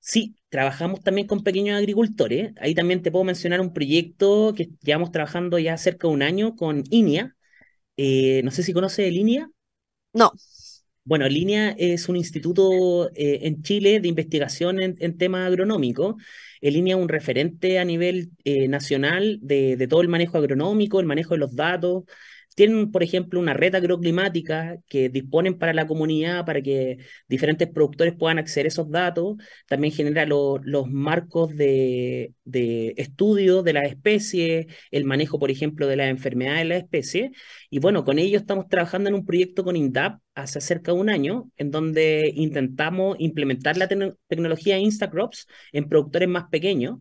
Sí, 0.00 0.36
trabajamos 0.48 1.00
también 1.02 1.26
con 1.26 1.44
pequeños 1.44 1.78
agricultores. 1.78 2.52
Ahí 2.60 2.74
también 2.74 3.02
te 3.02 3.12
puedo 3.12 3.24
mencionar 3.24 3.60
un 3.60 3.72
proyecto 3.72 4.52
que 4.56 4.70
llevamos 4.82 5.12
trabajando 5.12 5.58
ya 5.58 5.76
cerca 5.78 6.08
de 6.08 6.14
un 6.14 6.22
año 6.22 6.56
con 6.56 6.82
INEA. 6.90 7.36
Eh, 7.96 8.42
no 8.44 8.50
sé 8.50 8.62
si 8.62 8.72
conoce 8.72 9.08
el 9.08 9.16
INEA. 9.16 9.50
No. 10.14 10.32
Bueno, 11.04 11.28
Línea 11.28 11.74
es 11.78 12.08
un 12.08 12.16
instituto 12.16 13.10
eh, 13.14 13.40
en 13.42 13.62
Chile 13.62 13.98
de 14.00 14.06
investigación 14.08 14.80
en, 14.80 14.96
en 15.00 15.18
temas 15.18 15.48
agronómicos. 15.48 16.14
Línea 16.60 16.96
es 16.96 17.02
un 17.02 17.08
referente 17.08 17.80
a 17.80 17.84
nivel 17.84 18.30
eh, 18.44 18.68
nacional 18.68 19.38
de, 19.42 19.76
de 19.76 19.88
todo 19.88 20.00
el 20.00 20.08
manejo 20.08 20.38
agronómico, 20.38 21.00
el 21.00 21.06
manejo 21.06 21.34
de 21.34 21.38
los 21.38 21.56
datos. 21.56 22.04
Tienen, 22.54 22.90
por 22.90 23.02
ejemplo, 23.02 23.40
una 23.40 23.54
red 23.54 23.74
agroclimática 23.74 24.76
que 24.88 25.08
disponen 25.08 25.58
para 25.58 25.72
la 25.72 25.86
comunidad, 25.86 26.44
para 26.44 26.60
que 26.62 26.98
diferentes 27.28 27.68
productores 27.68 28.14
puedan 28.14 28.38
acceder 28.38 28.66
a 28.66 28.68
esos 28.68 28.90
datos. 28.90 29.36
También 29.66 29.92
genera 29.94 30.26
lo- 30.26 30.58
los 30.62 30.88
marcos 30.90 31.56
de, 31.56 32.34
de 32.44 32.94
estudio 32.98 33.62
de 33.62 33.72
las 33.72 33.84
especies, 33.84 34.66
el 34.90 35.04
manejo, 35.04 35.38
por 35.38 35.50
ejemplo, 35.50 35.86
de 35.86 35.96
las 35.96 36.10
enfermedades 36.10 36.60
de 36.60 36.64
las 36.68 36.78
especies. 36.82 37.30
Y 37.70 37.78
bueno, 37.78 38.04
con 38.04 38.18
ello 38.18 38.38
estamos 38.38 38.68
trabajando 38.68 39.08
en 39.08 39.14
un 39.14 39.24
proyecto 39.26 39.64
con 39.64 39.76
INDAP 39.76 40.20
hace 40.34 40.60
cerca 40.60 40.92
de 40.92 40.98
un 40.98 41.10
año, 41.10 41.50
en 41.56 41.70
donde 41.70 42.32
intentamos 42.34 43.16
implementar 43.18 43.76
la 43.76 43.88
tecno- 43.88 44.16
tecnología 44.28 44.78
Instacrops 44.78 45.46
en 45.72 45.88
productores 45.88 46.28
más 46.28 46.44
pequeños, 46.50 46.98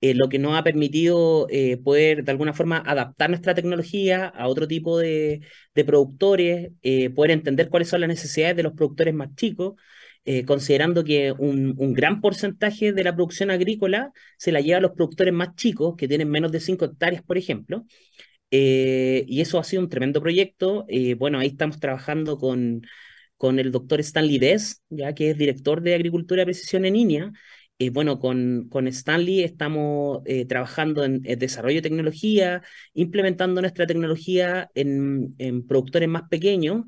eh, 0.00 0.14
lo 0.14 0.28
que 0.28 0.38
nos 0.38 0.56
ha 0.58 0.64
permitido 0.64 1.46
eh, 1.50 1.76
poder 1.78 2.24
de 2.24 2.30
alguna 2.32 2.52
forma 2.54 2.78
adaptar 2.78 3.30
nuestra 3.30 3.54
tecnología 3.54 4.26
a 4.26 4.48
otro 4.48 4.66
tipo 4.66 4.98
de, 4.98 5.40
de 5.74 5.84
productores, 5.84 6.70
eh, 6.82 7.10
poder 7.10 7.32
entender 7.32 7.68
cuáles 7.68 7.88
son 7.88 8.00
las 8.00 8.08
necesidades 8.08 8.56
de 8.56 8.62
los 8.62 8.72
productores 8.72 9.14
más 9.14 9.34
chicos. 9.34 9.74
eh, 10.24 10.44
considerando 10.44 11.02
que 11.04 11.32
un, 11.32 11.74
gran 11.94 12.20
porcentaje 12.20 12.92
de 12.92 13.04
la 13.04 13.14
producción 13.14 13.50
agrícola 13.50 14.12
se 14.36 14.52
la 14.52 14.60
lleva 14.60 14.78
a 14.78 14.80
los 14.80 14.92
productores 14.92 15.32
más 15.32 15.54
chicos, 15.56 15.94
que 15.96 16.08
tienen 16.08 16.28
menos 16.30 16.52
de 16.52 16.60
5 16.60 16.84
hectáreas, 16.84 17.22
por 17.22 17.38
ejemplo, 17.38 17.84
y 18.50 19.40
eso 19.40 19.58
ha 19.58 19.64
sido 19.64 19.82
un 19.82 19.88
tremendo 19.88 20.20
proyecto. 20.20 20.86
Bueno, 21.18 21.38
ahí 21.38 21.48
estamos 21.48 21.78
trabajando 21.80 22.36
con, 22.38 22.82
con 23.36 23.58
el 23.58 23.72
doctor 23.72 24.00
Stanley 24.00 24.38
Dess, 24.38 24.82
ya 24.90 25.14
que 25.14 25.30
es 25.30 25.38
director 25.38 25.80
de 25.80 25.94
Agricultura 25.94 26.40
de 26.42 26.46
Precisión 26.46 26.84
en 26.84 26.96
INEA. 26.96 27.32
Bueno, 27.88 28.18
con, 28.18 28.68
con 28.68 28.86
Stanley 28.88 29.42
estamos 29.42 30.20
eh, 30.26 30.44
trabajando 30.44 31.02
en, 31.02 31.22
desarrollo 31.22 31.76
de 31.76 31.82
tecnología, 31.82 32.62
implementando 32.92 33.62
nuestra 33.62 33.86
tecnología 33.86 34.70
en, 34.74 35.34
en 35.38 35.66
productores 35.66 36.08
más 36.08 36.24
pequeños. 36.28 36.84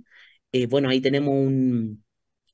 Eh, 0.52 0.66
bueno, 0.66 0.90
ahí 0.90 1.00
tenemos 1.00 1.32
un, 1.34 2.04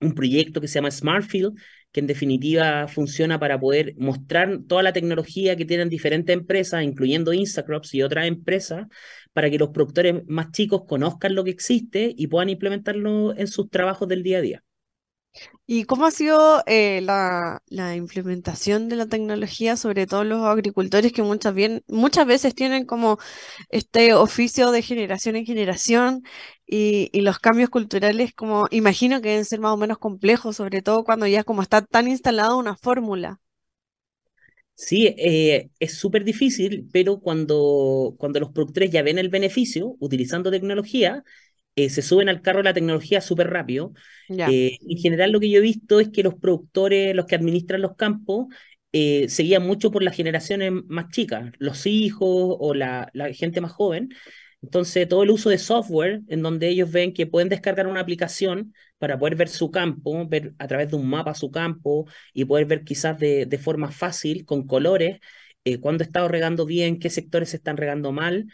un 0.01 0.15
proyecto 0.15 0.61
que 0.61 0.69
se 0.69 0.75
llama 0.77 0.93
Smartfield, 0.93 1.55
que 1.91 2.01
en 2.01 2.07
definitiva 2.07 2.87
funciona 2.87 3.41
para 3.41 3.59
poder 3.59 3.95
mostrar 3.99 4.61
toda 4.69 4.85
la 4.85 4.93
tecnología 4.93 5.57
que 5.57 5.65
tienen 5.65 5.89
diferentes 5.89 6.33
empresas, 6.33 6.85
incluyendo 6.85 7.33
Instacrops 7.33 7.95
y 7.95 8.03
otras 8.03 8.27
empresas, 8.27 8.87
para 9.33 9.51
que 9.51 9.59
los 9.59 9.71
productores 9.71 10.23
más 10.29 10.53
chicos 10.53 10.83
conozcan 10.87 11.35
lo 11.35 11.43
que 11.45 11.51
existe 11.51 12.15
y 12.17 12.29
puedan 12.29 12.51
implementarlo 12.51 13.37
en 13.37 13.49
sus 13.49 13.69
trabajos 13.69 14.07
del 14.09 14.23
día 14.23 14.39
a 14.39 14.43
día. 14.43 14.65
¿Y 15.67 15.85
cómo 15.85 16.07
ha 16.07 16.11
sido 16.11 16.63
eh, 16.67 17.01
la, 17.03 17.61
implementación 17.97 18.89
de 18.89 18.97
la 18.97 19.07
tecnología, 19.07 19.77
sobre 19.77 20.07
todo 20.07 20.25
los 20.25 20.45
agricultores 20.47 21.13
que 21.13 21.23
muchas, 21.23 21.55
veces 22.27 22.55
tienen 22.55 22.87
como 22.87 23.19
este 23.71 24.15
oficio 24.15 24.71
de 24.71 24.83
generación 24.83 25.37
en 25.37 25.45
generación 25.47 26.23
y, 26.67 27.11
y 27.13 27.21
los 27.23 27.39
cambios 27.39 27.71
culturales 27.71 28.33
como 28.35 28.67
imagino 28.71 29.21
que 29.21 29.31
deben 29.31 29.45
ser 29.45 29.61
más 29.61 29.73
o 29.73 29.77
menos 29.77 29.99
complejos, 29.99 30.57
sobre 30.57 30.83
todo 30.83 31.05
cuando 31.05 31.27
ya 31.27 31.45
como 31.45 31.63
está 31.63 31.83
tan 31.83 32.09
instalada 32.09 32.57
una 32.57 32.77
fórmula? 32.77 33.41
Sí, 34.75 35.09
eh, 35.19 35.71
es 35.81 35.95
súper 35.99 36.23
difícil, 36.25 36.89
pero 36.93 37.19
cuando, 37.19 38.15
cuando 38.17 38.39
los 38.39 38.53
productores 38.53 38.91
ya 38.91 39.03
ven 39.03 39.19
el 39.19 39.29
beneficio 39.29 39.97
utilizando 39.99 40.53
tecnología, 40.53 41.25
eh, 41.85 41.91
se 41.91 42.03
suben 42.03 42.29
al 42.29 42.43
carro 42.43 42.59
de 42.59 42.65
la 42.65 42.75
tecnología 42.75 43.21
súper 43.21 43.49
rápido. 43.51 43.93
Eh, 44.45 44.79
en 44.89 44.99
general 44.99 45.33
lo 45.33 45.41
que 45.41 45.51
yo 45.51 45.59
he 45.59 45.63
visto 45.63 46.01
es 46.01 46.09
que 46.11 46.23
los 46.23 46.35
productores, 46.37 47.15
los 47.15 47.27
que 47.27 47.35
administran 47.37 47.83
los 47.83 47.97
campos, 47.97 48.47
eh, 48.93 49.29
se 49.29 49.43
guían 49.43 49.67
mucho 49.67 49.91
por 49.91 50.03
las 50.03 50.17
generaciones 50.17 50.73
más 50.89 51.11
chicas, 51.11 51.53
los 51.59 51.87
hijos 51.87 52.57
o 52.59 52.75
la, 52.75 53.11
la 53.13 53.33
gente 53.35 53.61
más 53.61 53.73
joven. 53.73 54.11
Entonces, 54.63 55.09
todo 55.09 55.23
el 55.23 55.31
uso 55.31 55.51
de 55.51 55.59
software, 55.59 56.23
en 56.29 56.43
donde 56.43 56.69
ellos 56.69 56.91
ven 56.91 57.13
que 57.15 57.27
pueden 57.27 57.49
descargar 57.49 57.87
una 57.87 58.01
aplicación 58.01 58.75
para 58.99 59.19
poder 59.19 59.37
ver 59.37 59.49
su 59.49 59.71
campo, 59.71 60.27
ver 60.29 60.55
a 60.59 60.67
través 60.67 60.91
de 60.91 60.97
un 60.97 61.09
mapa 61.09 61.35
su 61.35 61.51
campo 61.51 62.07
y 62.33 62.45
poder 62.45 62.67
ver 62.67 62.85
quizás 62.85 63.19
de, 63.19 63.47
de 63.47 63.59
forma 63.59 63.93
fácil, 63.93 64.45
con 64.45 64.67
colores, 64.67 65.21
eh, 65.65 65.79
cuándo 65.79 66.03
está 66.05 66.27
regando 66.27 66.67
bien, 66.67 66.99
qué 66.99 67.11
sectores 67.11 67.51
se 67.51 67.57
están 67.59 67.77
regando 67.77 68.11
mal, 68.13 68.47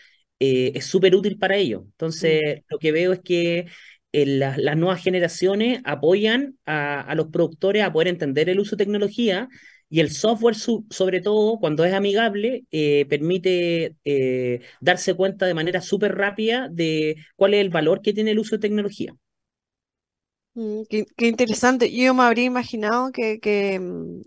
eh, 0.45 0.73
es 0.75 0.87
súper 0.87 1.15
útil 1.15 1.39
para 1.39 1.57
ellos. 1.57 1.83
Entonces, 1.87 2.63
lo 2.69 2.79
que 2.79 2.93
veo 2.93 3.13
es 3.13 3.21
que 3.21 3.67
eh, 4.13 4.27
la- 4.27 4.57
las 4.59 4.77
nuevas 4.77 5.03
generaciones 5.03 5.81
apoyan 5.85 6.59
a, 6.67 7.01
a 7.01 7.15
los 7.15 7.29
productores 7.29 7.83
a 7.85 7.93
poder 7.93 8.09
entender 8.09 8.49
el 8.49 8.61
uso 8.61 8.77
de 8.77 8.85
tecnología 8.85 9.49
y 9.91 10.01
el 10.01 10.11
software, 10.11 10.55
su- 10.57 10.87
sobre 10.91 11.21
todo, 11.21 11.59
cuando 11.61 11.85
es 11.85 11.93
amigable, 11.95 12.65
eh, 12.71 13.07
permite 13.09 13.97
eh, 14.05 14.61
darse 14.81 15.15
cuenta 15.15 15.47
de 15.47 15.55
manera 15.55 15.81
súper 15.81 16.15
rápida 16.17 16.69
de 16.71 17.17
cuál 17.37 17.55
es 17.55 17.61
el 17.61 17.71
valor 17.71 18.03
que 18.03 18.13
tiene 18.13 18.33
el 18.33 18.39
uso 18.39 18.57
de 18.57 18.61
tecnología. 18.61 19.15
Mm, 20.55 20.83
qué, 20.89 21.07
qué 21.17 21.27
interesante. 21.29 21.91
Yo 21.95 22.15
me 22.15 22.23
habría 22.23 22.45
imaginado 22.45 23.11
que, 23.13 23.41
que, 23.41 23.81
mm, 23.81 24.23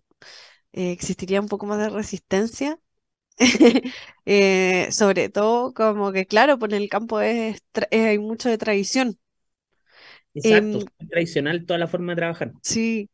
existiría 0.74 1.42
un 1.42 1.50
poco 1.50 1.66
más 1.66 1.80
de 1.80 1.90
resistencia. 1.90 2.80
Eh, 4.30 4.90
sobre 4.92 5.30
todo 5.30 5.74
como 5.74 6.12
que 6.12 6.26
claro, 6.28 6.60
pues 6.60 6.74
en 6.74 6.82
el 6.82 6.90
campo 6.90 7.22
es, 7.22 7.62
eh, 7.92 8.08
hay 8.10 8.20
mucho 8.20 8.50
de 8.50 8.58
tradición. 8.58 9.18
Exacto, 10.34 10.80
súper 10.80 11.08
tradicional 11.10 11.66
toda 11.66 11.80
la 11.80 11.88
forma 11.88 12.14
de 12.14 12.18
trabajar. 12.18 12.54
sí, 12.62 13.10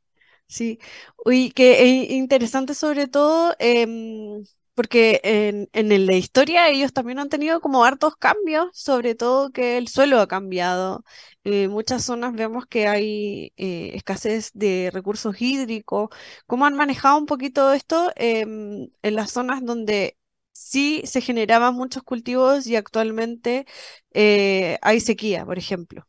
sí. 0.47 0.79
Uy, 1.25 1.51
que 1.51 2.03
es 2.05 2.11
interesante 2.11 2.75
sobre 2.75 3.07
todo 3.07 3.55
em, 3.59 4.43
porque 4.73 5.21
en, 5.23 5.69
en 5.73 6.05
la 6.07 6.15
historia 6.15 6.69
ellos 6.69 6.93
también 6.93 7.19
han 7.19 7.29
tenido 7.29 7.61
como 7.61 7.85
hartos 7.85 8.15
cambios, 8.17 8.67
sobre 8.73 9.15
todo 9.15 9.51
que 9.51 9.77
el 9.77 9.87
suelo 9.87 10.19
ha 10.19 10.27
cambiado. 10.27 11.03
En 11.43 11.71
muchas 11.71 12.03
zonas 12.05 12.33
vemos 12.33 12.65
que 12.65 12.87
hay 12.87 13.53
eh, 13.57 13.91
escasez 13.95 14.51
de 14.53 14.89
recursos 14.93 15.41
hídricos. 15.41 16.09
¿Cómo 16.47 16.65
han 16.65 16.75
manejado 16.75 17.17
un 17.17 17.25
poquito 17.25 17.73
esto 17.73 18.11
em, 18.15 18.89
en 19.01 19.15
las 19.15 19.31
zonas 19.31 19.63
donde 19.63 20.17
sí 20.51 21.01
se 21.05 21.21
generaban 21.21 21.75
muchos 21.75 22.03
cultivos 22.03 22.67
y 22.67 22.75
actualmente 22.75 23.65
eh, 24.13 24.77
hay 24.81 24.99
sequía, 24.99 25.45
por 25.45 25.57
ejemplo. 25.57 26.07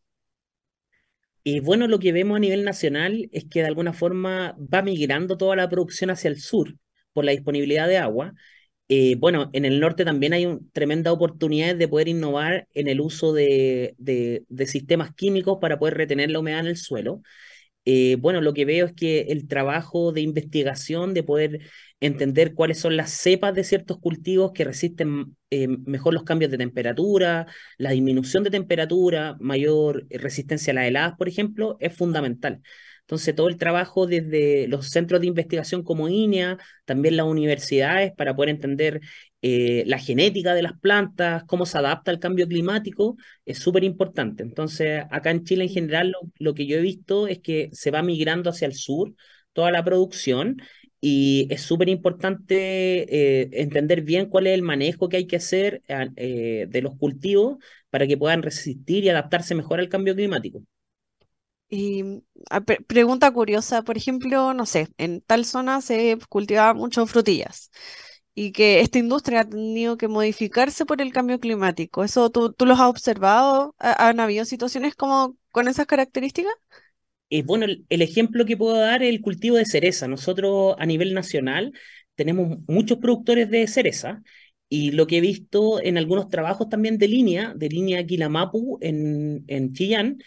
Y 1.42 1.60
bueno, 1.60 1.86
lo 1.88 1.98
que 1.98 2.12
vemos 2.12 2.36
a 2.36 2.40
nivel 2.40 2.64
nacional 2.64 3.28
es 3.32 3.44
que 3.44 3.60
de 3.60 3.66
alguna 3.66 3.92
forma 3.92 4.56
va 4.58 4.82
migrando 4.82 5.36
toda 5.36 5.56
la 5.56 5.68
producción 5.68 6.10
hacia 6.10 6.28
el 6.28 6.40
sur 6.40 6.74
por 7.12 7.24
la 7.24 7.32
disponibilidad 7.32 7.86
de 7.86 7.98
agua. 7.98 8.32
Eh, 8.96 9.16
bueno, 9.18 9.50
en 9.52 9.64
el 9.64 9.80
norte 9.80 10.04
también 10.04 10.34
hay 10.34 10.46
un, 10.46 10.70
tremenda 10.70 11.10
oportunidad 11.10 11.74
de 11.74 11.88
poder 11.88 12.06
innovar 12.06 12.68
en 12.74 12.86
el 12.86 13.00
uso 13.00 13.32
de, 13.32 13.96
sistemas 14.66 15.12
químicos 15.14 15.58
para 15.60 15.80
poder 15.80 15.94
retener 15.94 16.30
la 16.30 16.38
humedad 16.38 16.60
en 16.60 16.66
el 16.66 16.76
suelo. 16.76 17.20
Eh, 17.84 18.16
bueno, 18.20 18.40
lo 18.40 18.54
que 18.54 18.64
veo 18.64 18.86
es 18.86 18.92
que 18.94 19.22
el 19.30 19.48
trabajo 19.48 20.12
de 20.12 20.20
investigación, 20.22 21.12
de 21.12 21.24
poder 21.24 21.60
entender 22.00 22.54
cuáles 22.54 22.78
son 22.78 22.96
las 22.96 23.10
cepas 23.10 23.54
de 23.54 23.64
ciertos 23.64 23.98
cultivos 23.98 24.52
que 24.52 24.64
resisten 24.64 25.36
eh, 25.50 25.68
mejor 25.68 26.14
los 26.14 26.24
cambios 26.24 26.50
de 26.52 26.58
temperatura, 26.58 27.46
la 27.78 27.90
disminución 27.90 28.44
de 28.44 28.50
temperatura, 28.50 29.36
mayor 29.40 30.06
resistencia 30.10 30.70
a 30.72 30.74
las 30.74 30.86
heladas, 30.86 31.14
por 31.18 31.28
ejemplo, 31.28 31.76
es 31.80 31.96
fundamental. 31.96 32.62
Entonces, 33.04 33.34
todo 33.34 33.48
el 33.48 33.58
trabajo 33.58 34.06
desde 34.06 34.66
los 34.66 34.88
centros 34.88 35.20
de 35.20 35.26
investigación 35.26 35.82
como 35.82 36.08
INEA, 36.08 36.58
también 36.86 37.16
las 37.16 37.26
universidades, 37.26 38.12
para 38.16 38.34
poder 38.34 38.48
entender 38.48 39.00
eh, 39.42 39.84
la 39.86 39.98
genética 39.98 40.54
de 40.54 40.62
las 40.62 40.72
plantas, 40.80 41.44
cómo 41.44 41.66
se 41.66 41.76
adapta 41.76 42.10
al 42.10 42.18
cambio 42.18 42.48
climático, 42.48 43.16
es 43.44 43.58
súper 43.58 43.84
importante. 43.84 44.42
Entonces, 44.42 45.02
acá 45.10 45.30
en 45.30 45.44
Chile 45.44 45.64
en 45.64 45.70
general, 45.70 46.16
lo, 46.38 46.54
que 46.54 46.66
yo 46.66 46.78
he 46.78 46.80
visto 46.80 47.28
es 47.28 47.40
que 47.40 47.68
se 47.72 47.90
va 47.90 48.02
migrando 48.02 48.48
hacia 48.50 48.66
el 48.66 48.74
sur 48.74 49.14
toda 49.52 49.70
la 49.70 49.84
producción 49.84 50.56
y 51.00 51.46
es 51.50 51.60
súper 51.62 51.90
importante 51.90 53.42
eh, 53.42 53.50
entender 53.52 54.02
bien 54.02 54.26
cuál 54.30 54.46
es 54.46 54.54
el 54.54 54.62
manejo 54.62 55.08
que 55.10 55.18
hay 55.18 55.26
que 55.26 55.36
hacer 55.36 55.82
eh, 55.88 56.66
de 56.68 56.82
los 56.82 56.96
cultivos 56.96 57.58
para 57.90 58.06
que 58.06 58.16
puedan 58.16 58.42
resistir 58.42 59.04
y 59.04 59.10
adaptarse 59.10 59.54
mejor 59.54 59.80
al 59.80 59.90
cambio 59.90 60.14
climático. 60.14 60.62
Ah, 62.50 62.60
pregunta 62.60 63.30
curiosa, 63.30 63.82
por 63.82 63.96
ejemplo, 63.96 64.54
no 64.54 64.66
sé, 64.66 64.88
en 64.98 65.20
tal 65.22 65.44
zona 65.44 65.80
se 65.80 66.18
cultivaban 66.28 66.76
mucho 66.76 67.06
frutillas 67.06 67.70
y 68.34 68.52
que 68.52 68.80
esta 68.80 68.98
industria 68.98 69.40
ha 69.40 69.48
tenido 69.48 69.96
que 69.96 70.08
modificarse 70.08 70.84
por 70.86 71.00
el 71.00 71.12
cambio 71.12 71.38
climático. 71.40 72.04
¿Eso 72.04 72.30
tú, 72.30 72.52
tú 72.52 72.66
los 72.66 72.80
has 72.80 72.88
observado? 72.88 73.74
¿Han 73.78 74.20
habido 74.20 74.44
situaciones 74.44 74.94
como 74.96 75.36
con 75.52 75.68
esas 75.68 75.86
características? 75.86 76.52
Eh, 77.30 77.42
bueno, 77.42 77.66
el, 77.66 78.02
ejemplo 78.02 78.44
que 78.44 78.56
puedo 78.56 78.76
dar 78.76 79.02
es 79.02 79.10
el 79.10 79.20
cultivo 79.20 79.56
de 79.56 79.64
cereza. 79.64 80.08
Nosotros 80.08 80.74
a 80.78 80.86
nivel 80.86 81.14
nacional 81.14 81.72
tenemos 82.14 82.58
muchos 82.66 82.98
productores 82.98 83.50
de 83.50 83.66
cereza 83.66 84.22
y 84.68 84.90
lo 84.90 85.06
que 85.06 85.18
he 85.18 85.20
visto 85.20 85.80
en 85.80 85.96
algunos 85.98 86.28
trabajos 86.28 86.68
también 86.68 86.98
de 86.98 87.08
línea, 87.08 87.52
de 87.56 87.68
línea 87.68 88.04
Quilamapu 88.04 88.78
en, 88.80 89.44
en 89.46 89.72
Chillán, 89.72 90.18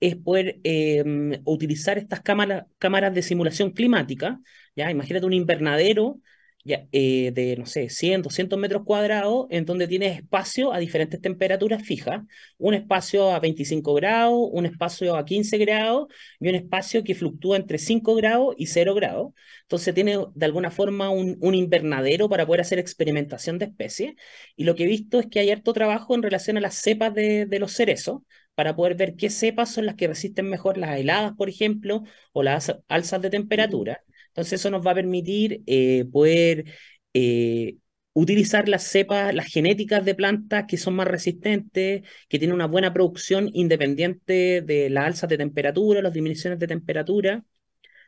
es 0.00 0.16
poder 0.16 0.60
em, 0.64 1.40
utilizar 1.44 1.98
estas 1.98 2.20
cámaras, 2.20 2.66
cámaras 2.78 3.14
de 3.14 3.22
simulación 3.22 3.70
climática. 3.70 4.40
¿ya? 4.74 4.90
Imagínate 4.90 5.26
un 5.26 5.32
invernadero 5.34 6.20
ya, 6.64 6.86
eh, 6.92 7.32
de, 7.32 7.56
no 7.56 7.66
sé, 7.66 7.88
100, 7.88 8.22
200 8.22 8.58
metros 8.58 8.82
cuadrados, 8.84 9.46
en 9.50 9.64
donde 9.64 9.88
tienes 9.88 10.18
espacio 10.18 10.72
a 10.72 10.78
diferentes 10.78 11.20
temperaturas 11.20 11.82
fijas, 11.82 12.22
un 12.58 12.74
espacio 12.74 13.30
a 13.32 13.40
25 13.40 13.94
grados, 13.94 14.48
un 14.52 14.66
espacio 14.66 15.16
a 15.16 15.24
15 15.24 15.58
grados 15.58 16.08
y 16.38 16.48
un 16.48 16.54
espacio 16.54 17.02
que 17.02 17.14
fluctúa 17.14 17.56
entre 17.56 17.78
5 17.78 18.14
grados 18.14 18.54
y 18.58 18.66
0 18.66 18.94
grados. 18.94 19.32
Entonces 19.62 19.94
tiene 19.94 20.18
de 20.34 20.46
alguna 20.46 20.70
forma 20.70 21.10
un, 21.10 21.38
un 21.40 21.54
invernadero 21.54 22.28
para 22.28 22.46
poder 22.46 22.60
hacer 22.62 22.78
experimentación 22.78 23.58
de 23.58 23.66
especies. 23.66 24.14
Y 24.56 24.64
lo 24.64 24.74
que 24.74 24.84
he 24.84 24.86
visto 24.86 25.18
es 25.18 25.26
que 25.26 25.40
hay 25.40 25.50
harto 25.50 25.72
trabajo 25.72 26.14
en 26.14 26.22
relación 26.22 26.56
a 26.58 26.60
las 26.60 26.74
cepas 26.74 27.14
de, 27.14 27.46
de 27.46 27.58
los 27.58 27.72
cerezos, 27.72 28.22
para 28.54 28.76
poder 28.76 28.94
ver 28.96 29.16
qué 29.16 29.30
cepas 29.30 29.72
son 29.72 29.86
las 29.86 29.94
que 29.96 30.08
resisten 30.08 30.48
mejor 30.48 30.76
las 30.78 30.98
heladas, 30.98 31.32
por 31.36 31.48
ejemplo, 31.48 32.02
o 32.32 32.42
las 32.42 32.74
alzas 32.88 33.22
de 33.22 33.30
temperatura. 33.30 34.02
Entonces 34.28 34.54
eso 34.60 34.70
nos 34.70 34.86
va 34.86 34.92
a 34.92 34.94
permitir 34.94 35.62
eh, 35.66 36.04
poder 36.12 36.64
eh, 37.14 37.76
utilizar 38.12 38.68
las 38.68 38.84
cepas, 38.84 39.34
las 39.34 39.46
genéticas 39.46 40.04
de 40.04 40.14
plantas 40.14 40.64
que 40.68 40.76
son 40.76 40.94
más 40.94 41.06
resistentes, 41.08 42.02
que 42.28 42.38
tienen 42.38 42.54
una 42.54 42.66
buena 42.66 42.92
producción 42.92 43.50
independiente 43.52 44.62
de 44.62 44.90
las 44.90 45.06
alzas 45.06 45.30
de 45.30 45.38
temperatura, 45.38 46.02
las 46.02 46.12
disminuciones 46.12 46.58
de 46.58 46.66
temperatura. 46.66 47.44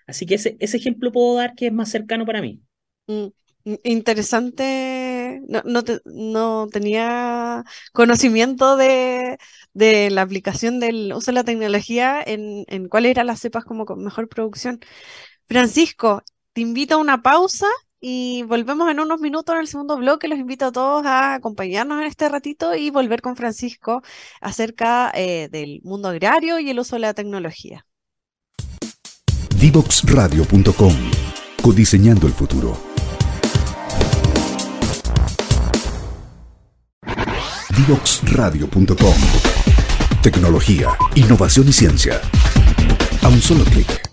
Así 0.06 0.26
que 0.26 0.34
ese, 0.36 0.56
ese 0.60 0.76
ejemplo 0.76 1.12
puedo 1.12 1.36
dar 1.36 1.54
que 1.54 1.68
es 1.68 1.72
más 1.72 1.90
cercano 1.90 2.26
para 2.26 2.42
mí. 2.42 2.60
Mm, 3.06 3.26
interesante, 3.84 4.64
no, 5.48 5.82
no, 6.04 6.66
tenía 6.68 7.64
conocimiento 7.92 8.76
de, 8.76 9.38
de, 9.74 10.10
la 10.10 10.22
aplicación 10.22 10.80
del 10.80 11.12
uso 11.12 11.30
de 11.30 11.34
la 11.34 11.44
tecnología 11.44 12.22
en, 12.24 12.64
en 12.68 12.88
cuáles 12.88 13.12
eran 13.12 13.26
las 13.26 13.40
cepas 13.40 13.64
como 13.64 13.84
con 13.84 14.02
mejor 14.04 14.28
producción. 14.28 14.80
Francisco, 15.48 16.22
te 16.52 16.60
invito 16.60 16.94
a 16.94 16.98
una 16.98 17.22
pausa 17.22 17.66
y 18.00 18.42
volvemos 18.42 18.90
en 18.90 18.98
unos 19.00 19.20
minutos 19.20 19.54
en 19.54 19.60
el 19.60 19.68
segundo 19.68 19.96
bloque. 19.96 20.28
Los 20.28 20.38
invito 20.38 20.66
a 20.66 20.72
todos 20.72 21.06
a 21.06 21.34
acompañarnos 21.34 22.00
en 22.00 22.06
este 22.06 22.28
ratito 22.28 22.74
y 22.74 22.90
volver 22.90 23.22
con 23.22 23.36
Francisco 23.36 24.02
acerca 24.40 25.12
eh, 25.14 25.48
del 25.50 25.80
mundo 25.84 26.08
agrario 26.08 26.58
y 26.58 26.68
el 26.68 26.80
uso 26.80 26.96
de 26.96 27.00
la 27.00 27.14
tecnología. 27.14 27.86
Divoxradio.com 29.56 30.94
Codiseñando 31.62 32.26
el 32.26 32.32
futuro. 32.32 32.91
Divoxradio.com 37.86 39.16
Tecnología, 40.22 40.90
innovación 41.16 41.68
y 41.68 41.72
ciencia. 41.72 42.20
A 43.22 43.28
un 43.28 43.42
solo 43.42 43.64
clic. 43.64 44.11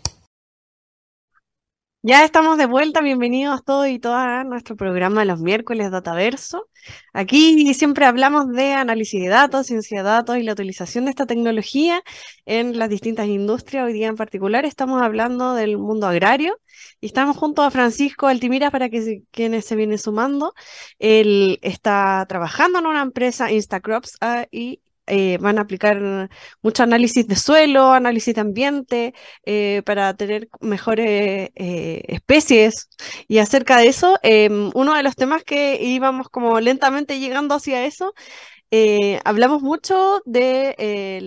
Ya 2.02 2.24
estamos 2.24 2.58
de 2.58 2.66
vuelta, 2.66 3.02
bienvenidos 3.02 3.62
todos 3.66 3.90
y 3.90 4.00
todas 4.00 4.26
a 4.26 4.44
nuestro 4.46 4.78
programa 4.78 5.20
de 5.20 5.26
los 5.26 5.42
miércoles 5.42 5.92
Dataverso. 5.92 6.70
Aquí 7.12 7.74
siempre 7.74 8.06
hablamos 8.06 8.48
de 8.54 8.72
análisis 8.72 9.22
de 9.22 9.28
datos, 9.28 9.68
ciencia 9.68 9.98
de 9.98 10.04
datos 10.08 10.38
y 10.38 10.44
la 10.44 10.54
utilización 10.54 11.04
de 11.04 11.12
esta 11.12 11.26
tecnología 11.26 12.02
en 12.46 12.80
las 12.80 12.90
distintas 12.90 13.28
industrias. 13.28 13.86
Hoy 13.86 13.92
día 13.92 14.08
en 14.08 14.16
particular 14.16 14.64
estamos 14.64 15.02
hablando 15.02 15.56
del 15.56 15.78
mundo 15.78 16.08
agrario 16.08 16.58
y 17.02 17.08
estamos 17.08 17.36
junto 17.36 17.64
a 17.64 17.72
Francisco 17.72 18.28
Altimira 18.28 18.72
para 18.72 18.90
que 18.90 19.24
quienes 19.32 19.66
se 19.66 19.76
vienen 19.76 19.98
sumando. 19.98 20.54
Él 21.00 21.60
está 21.62 22.26
trabajando 22.30 22.80
en 22.80 22.86
una 22.86 23.02
empresa 23.02 23.52
Instacrops 23.52 24.16
ah, 24.22 24.46
y 24.52 24.80
eh, 25.10 25.38
van 25.40 25.58
a 25.58 25.62
aplicar 25.62 26.30
mucho 26.62 26.84
análisis 26.84 27.28
de 27.28 27.36
suelo, 27.36 27.92
análisis 27.92 28.36
de 28.36 28.42
ambiente, 28.42 29.14
eh, 29.46 29.82
para 29.86 30.14
tener 30.16 30.50
mejores 30.62 31.50
eh, 31.56 32.04
especies. 32.08 32.90
Y 33.28 33.40
acerca 33.40 33.78
de 33.78 33.88
eso, 33.88 34.18
em, 34.24 34.72
uno 34.74 34.94
de 34.96 35.04
los 35.04 35.16
temas 35.16 35.44
que 35.44 35.80
íbamos 35.82 36.30
como 36.30 36.60
lentamente 36.60 37.20
llegando 37.20 37.56
hacia 37.56 37.86
eso, 37.86 38.14
hablamos 39.26 39.62
mucho 39.64 40.22
de 40.26 41.20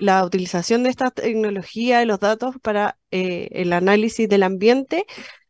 la, 0.00 0.24
utilización 0.24 0.82
de 0.82 0.90
esta 0.90 1.10
tecnología 1.10 2.02
y 2.02 2.06
los 2.06 2.18
datos 2.18 2.56
para 2.62 2.98
el 3.10 3.72
análisis 3.72 4.28
del 4.28 4.42
ambiente 4.42 5.06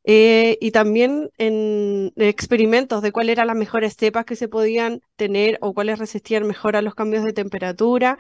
eh, 0.07 0.59
y 0.61 0.71
también 0.71 1.31
en 1.39 2.13
experimentos 2.17 3.01
de 3.01 3.11
cuáles 3.11 3.33
eran 3.33 3.47
las 3.47 3.57
mejores 3.57 3.97
cepas 3.97 4.27
que 4.27 4.37
se 4.37 4.49
podían 4.49 5.01
tener 5.17 5.57
o 5.63 5.73
cuáles 5.73 5.99
resistían 5.99 6.47
mejor 6.47 6.77
a 6.77 6.83
los 6.83 6.95
cambios 6.95 7.25
de 7.25 7.33
temperatura. 7.33 8.19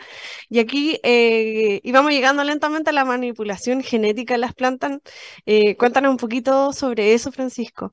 Y 0.48 0.60
aquí 0.60 0.98
eh, 1.02 1.80
íbamos 1.84 2.12
llegando 2.12 2.42
lentamente 2.42 2.90
a 2.90 2.92
la 2.94 3.04
manipulación 3.04 3.82
genética 3.82 4.34
de 4.34 4.38
las 4.38 4.54
plantas. 4.54 4.98
Eh, 5.44 5.76
cuéntanos 5.76 6.10
un 6.10 6.16
poquito 6.16 6.72
sobre 6.72 7.12
eso, 7.12 7.30
Francisco. 7.32 7.92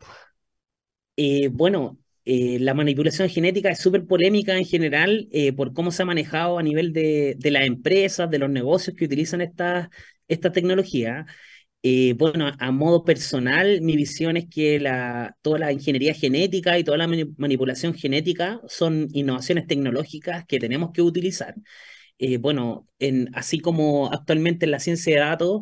bueno, 1.52 1.98
la 2.24 2.74
manipulación 2.74 3.30
genética 3.30 3.70
es 3.70 3.80
súper 3.80 4.06
polémica 4.06 4.56
en 4.58 4.66
general 4.66 5.28
por 5.58 5.74
cómo 5.74 5.92
se 5.92 6.04
ha 6.04 6.06
manejado 6.06 6.58
a 6.58 6.64
nivel 6.64 6.94
de, 6.94 7.36
de, 7.38 7.52
las 7.52 7.66
empresas, 7.66 8.30
de 8.30 8.40
los 8.40 8.50
negocios 8.50 8.96
que 8.96 9.06
utilizan 9.06 9.42
esta, 9.42 9.90
esta 10.28 10.52
tecnología. 10.52 11.26
Eh, 11.84 12.14
bueno, 12.16 12.52
a 12.60 12.72
modo 12.72 13.04
personal, 13.04 13.82
mi 13.82 13.96
visión 13.96 14.38
es 14.38 14.48
que 14.48 14.80
la, 14.80 15.36
toda 15.42 15.58
la 15.58 15.72
ingeniería 15.72 16.14
genética 16.14 16.78
y 16.78 16.84
toda 16.84 16.98
la 16.98 17.08
manipulación 17.38 17.96
genética 17.96 18.62
son 18.68 19.08
innovaciones 19.14 19.66
tecnológicas 19.66 20.46
que 20.46 20.60
tenemos 20.60 20.92
que 20.92 21.02
utilizar. 21.02 21.56
Eh, 22.20 22.38
bueno, 22.38 22.88
en, 23.00 23.30
así 23.36 23.60
como 23.60 24.12
actualmente 24.12 24.66
en 24.66 24.72
la 24.72 24.80
ciencia 24.80 25.16
de 25.16 25.22
datos, 25.22 25.62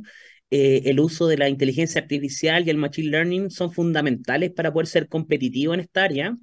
eh, 0.52 0.82
el 0.86 1.00
uso 1.00 1.28
de 1.28 1.38
la 1.38 1.48
inteligencia 1.50 2.02
artificial 2.02 2.68
y 2.68 2.70
el 2.72 2.78
machine 2.78 3.12
learning 3.12 3.50
son 3.52 3.72
fundamentales 3.72 4.52
para 4.52 4.74
poder 4.74 4.88
ser 4.88 5.08
competitivo 5.08 5.74
en 5.74 5.80
esta 5.82 6.04
área. 6.04 6.38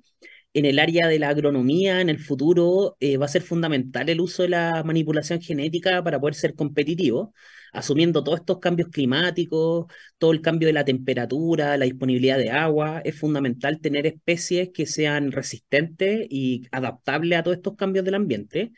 en 0.54 0.64
el 0.64 0.78
área 0.78 1.06
de 1.08 1.18
la 1.18 1.28
agronomía, 1.28 2.00
en 2.00 2.08
el 2.08 2.18
futuro, 2.18 2.96
eh, 3.00 3.18
va 3.18 3.26
a 3.26 3.28
ser 3.28 3.42
fundamental 3.42 4.08
el 4.08 4.20
uso 4.20 4.42
de 4.42 4.48
la 4.50 4.82
manipulación 4.84 5.40
genética 5.40 6.02
para 6.02 6.18
poder 6.18 6.34
ser 6.34 6.54
competitivo, 6.54 7.34
asumiendo 7.76 8.24
todos 8.24 8.40
estos 8.40 8.58
cambios 8.58 8.88
climáticos, 8.88 9.86
todo 10.18 10.32
el 10.32 10.40
cambio 10.40 10.66
de 10.68 10.72
la 10.72 10.84
temperatura, 10.84 11.76
la 11.76 11.84
disponibilidad 11.84 12.38
de 12.38 12.50
agua. 12.50 13.02
Es 13.04 13.18
fundamental 13.18 13.80
tener 13.80 14.06
especies 14.06 14.70
que 14.72 14.86
sean 14.86 15.32
resistentes 15.32 16.26
y 16.30 16.66
adaptables 16.72 17.38
a 17.38 17.42
todos 17.42 17.58
estos 17.58 17.76
cambios 17.76 18.04
del 18.04 18.14
ambiente. 18.14 18.72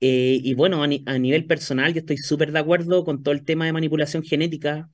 Eh, 0.00 0.40
y 0.42 0.54
bueno, 0.54 0.82
a, 0.82 1.18
nivel 1.18 1.46
personal, 1.46 1.92
yo 1.94 2.00
estoy 2.00 2.18
súper 2.18 2.52
de 2.52 2.60
acuerdo 2.60 3.04
con 3.04 3.22
todo 3.22 3.34
el 3.34 3.44
tema 3.44 3.66
de 3.66 3.72
manipulación 3.72 4.22
genética. 4.22 4.88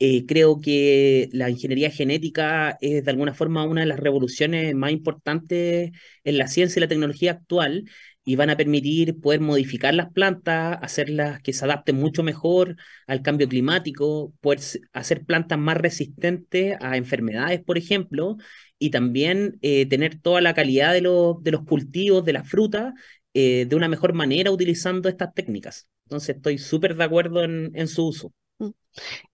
Eh, 0.00 0.26
creo 0.26 0.60
que 0.60 1.28
la 1.32 1.50
ingeniería 1.50 1.90
genética 1.90 2.78
es 2.80 3.04
de 3.04 3.10
alguna 3.10 3.34
forma 3.34 3.64
una 3.64 3.80
de 3.80 3.88
las 3.88 3.98
revoluciones 3.98 4.74
más 4.74 4.92
importantes 4.92 5.90
en 6.22 6.38
la 6.38 6.46
ciencia 6.46 6.78
y 6.78 6.82
la 6.82 6.88
tecnología 6.88 7.32
actual 7.32 7.84
y 8.28 8.36
van 8.36 8.50
a 8.50 8.56
permitir 8.58 9.20
poder 9.20 9.40
modificar 9.40 9.94
las 9.94 10.12
plantas, 10.12 10.78
hacerlas 10.82 11.40
que 11.40 11.54
se 11.54 11.64
adapten 11.64 11.96
mucho 11.96 12.22
mejor 12.22 12.76
al 13.06 13.22
cambio 13.22 13.48
climático, 13.48 14.34
poder 14.42 14.60
hacer 14.92 15.24
plantas 15.24 15.58
más 15.58 15.78
resistentes 15.78 16.76
a 16.80 16.98
enfermedades, 16.98 17.62
por 17.64 17.78
ejemplo, 17.78 18.36
y 18.78 18.90
también 18.90 19.58
eh, 19.62 19.86
tener 19.86 20.20
toda 20.20 20.42
la 20.42 20.52
calidad 20.54 20.92
de 20.92 21.00
los, 21.00 21.42
de 21.42 21.52
los 21.52 21.64
cultivos, 21.64 22.22
de 22.24 22.34
las 22.34 22.46
frutas, 22.48 22.92
eh, 23.32 23.64
de 23.66 23.76
una 23.76 23.88
mejor 23.88 24.12
manera 24.12 24.50
utilizando 24.50 25.08
estas 25.08 25.32
técnicas. 25.32 25.88
Entonces 26.04 26.36
estoy 26.36 26.58
súper 26.58 26.96
de 26.96 27.04
acuerdo 27.04 27.42
en, 27.44 27.70
en 27.74 27.88
su 27.88 28.08
uso. 28.08 28.32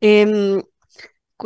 Eh, 0.01 0.63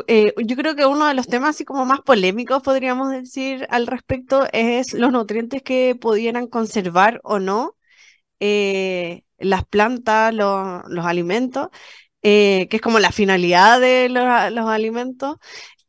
eh, 0.06 0.34
yo 0.44 0.56
creo 0.56 0.76
que 0.76 0.86
uno 0.86 1.06
de 1.06 1.14
los 1.14 1.26
temas 1.26 1.50
así 1.50 1.64
como 1.64 1.84
más 1.84 2.00
polémicos, 2.00 2.62
podríamos 2.62 3.10
decir, 3.10 3.66
al 3.70 3.86
respecto 3.86 4.46
es 4.52 4.92
los 4.92 5.12
nutrientes 5.12 5.62
que 5.62 5.96
pudieran 6.00 6.46
conservar 6.46 7.20
o 7.24 7.38
no 7.38 7.76
eh, 8.40 9.24
las 9.38 9.64
plantas, 9.66 10.34
los 10.34 11.06
alimentos, 11.06 11.68
eh, 12.22 12.68
que 12.70 12.76
es 12.76 12.82
como 12.82 12.98
la 12.98 13.12
finalidad 13.12 13.80
de 13.80 14.08
los, 14.08 14.24
alimentos. 14.68 15.36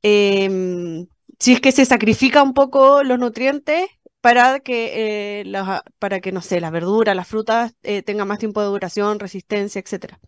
Em, 0.01 1.07
si 1.39 1.53
es 1.53 1.61
que 1.61 1.71
se 1.71 1.85
sacrifica 1.85 2.43
un 2.43 2.53
poco 2.53 3.03
los 3.03 3.19
nutrientes 3.19 3.89
para 4.21 4.59
que, 4.59 5.43
para 5.99 6.19
que 6.21 6.31
no 6.31 6.41
sé, 6.41 6.61
las 6.61 6.71
verduras, 6.71 7.15
las 7.15 7.27
frutas 7.27 7.73
tengan 8.05 8.27
más 8.27 8.39
tiempo 8.39 8.61
de 8.61 8.67
duración, 8.67 9.19
resistencia, 9.19 9.79
etcétera. 9.81 10.19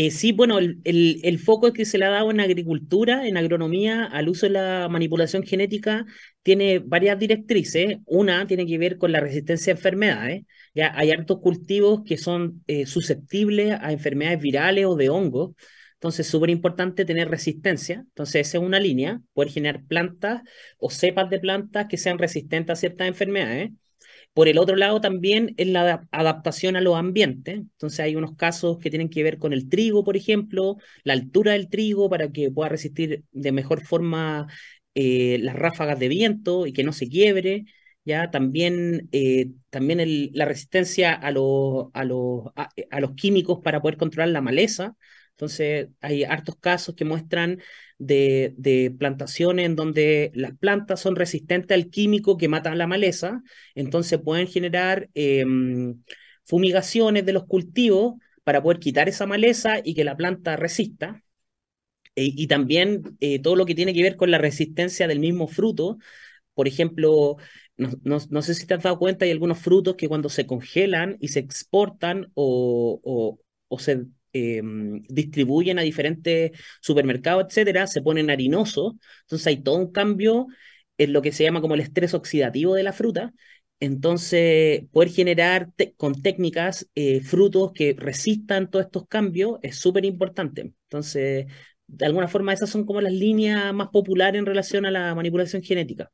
Eh, 0.00 0.12
sí, 0.12 0.30
bueno, 0.30 0.58
el, 0.58 0.80
el, 0.84 1.38
foco 1.40 1.72
que 1.72 1.84
se 1.84 1.98
le 1.98 2.04
ha 2.04 2.10
dado 2.10 2.30
en 2.30 2.38
agricultura, 2.38 3.26
en 3.26 3.36
agronomía, 3.36 4.04
al 4.04 4.28
uso 4.28 4.46
de 4.46 4.52
la 4.52 4.88
manipulación 4.88 5.42
genética, 5.42 6.06
tiene 6.42 6.78
varias 6.78 7.18
directrices. 7.18 7.96
Una 8.06 8.46
tiene 8.46 8.64
que 8.64 8.78
ver 8.78 8.96
con 8.96 9.10
la 9.10 9.18
resistencia 9.18 9.72
a 9.72 9.76
enfermedades. 9.76 10.44
Ya 10.72 10.92
hay 10.94 11.10
hartos 11.10 11.40
cultivos 11.40 12.02
que 12.06 12.16
son 12.16 12.62
eh, 12.68 12.86
susceptibles 12.86 13.76
a 13.80 13.90
enfermedades 13.90 14.40
virales 14.40 14.86
o 14.86 14.94
de 14.94 15.08
hongos. 15.08 15.56
Entonces, 15.94 16.26
es 16.26 16.30
súper 16.30 16.50
importante 16.50 17.04
tener 17.04 17.28
resistencia. 17.28 17.96
Entonces, 17.96 18.46
esa 18.46 18.58
es 18.58 18.64
una 18.64 18.78
línea, 18.78 19.20
poder 19.32 19.50
generar 19.50 19.84
plantas 19.84 20.42
o 20.78 20.90
cepas 20.90 21.28
de 21.28 21.40
plantas 21.40 21.86
que 21.88 21.96
sean 21.96 22.18
resistentes 22.18 22.72
a 22.72 22.76
ciertas 22.76 23.08
enfermedades. 23.08 23.72
Por 24.34 24.46
el 24.48 24.58
otro 24.58 24.76
lado, 24.76 25.00
también 25.00 25.54
es 25.56 25.66
la 25.66 26.06
adaptación 26.12 26.76
a 26.76 26.80
los 26.80 26.96
ambientes. 26.96 27.56
Entonces, 27.56 28.00
hay 28.00 28.14
unos 28.16 28.36
casos 28.36 28.78
que 28.78 28.88
tienen 28.90 29.08
que 29.10 29.22
ver 29.24 29.38
con 29.38 29.52
el 29.52 29.68
trigo, 29.68 30.04
por 30.04 30.16
ejemplo, 30.16 30.76
la 31.02 31.14
altura 31.14 31.52
del 31.52 31.68
trigo 31.68 32.08
para 32.08 32.30
que 32.30 32.50
pueda 32.50 32.68
resistir 32.68 33.24
de 33.32 33.52
mejor 33.52 33.84
forma 33.84 34.46
eh, 34.94 35.38
las 35.40 35.56
ráfagas 35.56 35.98
de 35.98 36.08
viento 36.08 36.66
y 36.66 36.72
que 36.72 36.84
no 36.84 36.92
se 36.92 37.08
quiebre. 37.08 37.64
Ya 38.04 38.30
también, 38.30 39.08
eh, 39.12 39.50
también 39.70 40.30
la 40.34 40.44
resistencia 40.44 41.12
a, 41.14 41.28
a, 42.56 42.68
a 42.90 43.00
los 43.00 43.12
químicos 43.14 43.58
para 43.62 43.80
poder 43.82 43.96
controlar 43.98 44.28
la 44.30 44.40
maleza. 44.40 44.96
Entonces, 45.38 45.90
hay 46.00 46.24
hartos 46.24 46.56
casos 46.56 46.96
que 46.96 47.04
muestran 47.04 47.60
de, 47.96 48.92
plantaciones 48.98 49.66
en 49.66 49.76
donde 49.76 50.32
las 50.34 50.56
plantas 50.58 50.98
son 50.98 51.14
resistentes 51.14 51.76
al 51.76 51.90
químico 51.90 52.36
que 52.36 52.48
mata 52.48 52.74
la 52.74 52.88
maleza, 52.88 53.40
entonces 53.76 54.18
pueden 54.20 54.48
generar 54.48 55.08
em, 55.14 56.02
fumigaciones 56.44 57.24
de 57.24 57.32
los 57.32 57.46
cultivos 57.46 58.14
para 58.42 58.60
poder 58.64 58.80
quitar 58.80 59.08
esa 59.08 59.26
maleza 59.26 59.76
y 59.84 59.94
que 59.94 60.02
la 60.02 60.16
planta 60.16 60.56
resista. 60.56 61.22
E, 62.16 62.24
y 62.36 62.48
también 62.48 63.16
eh, 63.20 63.38
todo 63.40 63.54
lo 63.54 63.64
que 63.66 63.76
tiene 63.76 63.94
que 63.94 64.02
ver 64.02 64.16
con 64.16 64.32
la 64.32 64.38
resistencia 64.38 65.06
del 65.06 65.20
mismo 65.20 65.46
fruto. 65.46 65.98
Por 66.54 66.66
ejemplo, 66.68 67.36
no, 67.76 68.42
sé 68.42 68.54
si 68.54 68.66
te 68.66 68.74
has 68.74 68.82
dado 68.82 68.98
cuenta, 68.98 69.24
hay 69.24 69.30
algunos 69.30 69.60
frutos 69.60 69.94
que 69.96 70.08
cuando 70.08 70.28
se 70.30 70.46
congelan 70.46 71.16
y 71.20 71.28
se 71.28 71.38
exportan 71.40 72.32
o, 72.34 73.38
o 73.68 73.78
se 73.78 74.06
Em, 74.32 75.02
distribuyen 75.08 75.78
a 75.78 75.82
diferentes 75.82 76.52
supermercados, 76.80 77.46
etcétera, 77.48 77.86
se 77.86 78.02
ponen 78.02 78.30
harinosos. 78.30 78.94
Entonces 79.22 79.46
hay 79.46 79.62
todo 79.62 79.76
un 79.76 79.92
cambio 79.92 80.46
en 80.98 81.12
lo 81.12 81.22
que 81.22 81.32
se 81.32 81.44
llama 81.44 81.60
como 81.60 81.74
el 81.74 81.80
estrés 81.80 82.14
oxidativo 82.14 82.74
de 82.74 82.82
la 82.82 82.92
fruta. 82.92 83.32
Entonces, 83.80 84.82
poder 84.92 85.10
generar 85.10 85.68
con 85.96 86.20
técnicas 86.20 86.88
eh, 86.94 87.20
frutos 87.20 87.72
que 87.72 87.94
resistan 87.96 88.70
todos 88.70 88.86
estos 88.86 89.06
cambios 89.06 89.58
es 89.62 89.78
súper 89.78 90.04
importante. 90.04 90.72
Entonces, 90.84 91.46
de 91.86 92.06
alguna 92.06 92.28
forma, 92.28 92.52
esas 92.52 92.70
son 92.70 92.84
como 92.84 93.00
las 93.00 93.12
líneas 93.12 93.72
más 93.72 93.88
populares 93.88 94.38
en 94.38 94.46
relación 94.46 94.84
a 94.84 94.90
la 94.90 95.14
manipulación 95.14 95.62
genética. 95.62 96.10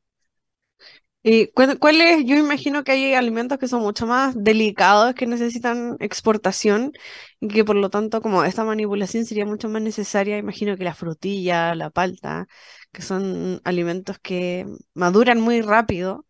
¿Y 1.27 1.47
cuáles? 1.47 2.23
Yo 2.25 2.35
imagino 2.35 2.83
que 2.83 2.91
hay 2.91 3.13
alimentos 3.15 3.57
que 3.57 3.67
son 3.67 3.81
mucho 3.81 4.05
más 4.05 4.35
delicados, 4.37 5.15
que 5.15 5.25
necesitan 5.25 5.97
exportación 5.99 6.91
y 7.39 7.47
que 7.47 7.65
por 7.65 7.75
lo 7.75 7.89
tanto, 7.89 8.21
como 8.21 8.43
esta 8.43 8.63
manipulación 8.63 9.25
sería 9.25 9.45
mucho 9.47 9.67
más 9.67 9.81
necesaria, 9.81 10.37
imagino 10.37 10.77
que 10.77 10.83
la 10.83 10.93
frutilla, 10.93 11.73
la 11.73 11.89
palta, 11.89 12.45
que 12.91 13.01
son 13.01 13.59
alimentos 13.63 14.19
que 14.19 14.67
maduran 14.93 15.41
muy 15.41 15.61
rápido. 15.61 16.27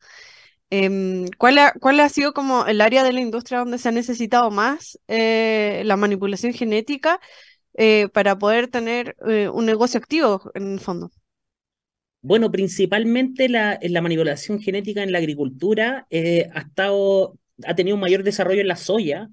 Em, 0.70 1.28
¿cuál, 1.38 1.58
ha, 1.60 1.74
¿Cuál 1.74 2.00
ha 2.02 2.10
sido 2.10 2.34
como 2.34 2.66
el 2.68 2.82
área 2.82 3.04
de 3.04 3.14
la 3.14 3.22
industria 3.22 3.60
donde 3.60 3.80
se 3.80 3.90
ha 3.90 3.92
necesitado 3.94 4.52
más 4.52 5.00
eh, 5.08 5.84
la 5.86 5.98
manipulación 5.98 6.54
genética 6.54 7.20
eh, 7.76 8.10
para 8.14 8.38
poder 8.38 8.70
tener 8.70 9.16
eh, 9.28 9.50
un 9.50 9.66
negocio 9.66 10.00
activo 10.00 10.52
en 10.56 10.74
el 10.74 10.80
fondo? 10.82 11.12
Bueno, 12.26 12.52
principalmente 12.52 13.50
la, 13.50 13.78
la 13.84 14.02
manipulación 14.02 14.60
genética 14.60 15.04
en 15.04 15.12
la 15.12 15.20
agricultura 15.20 16.08
eh, 16.10 16.50
ha, 16.56 16.62
estado, 16.62 17.38
ha 17.64 17.76
tenido 17.76 17.96
un 17.96 18.02
mayor 18.02 18.24
desarrollo 18.24 18.62
en 18.62 18.68
la 18.68 18.76
soya, 18.78 19.30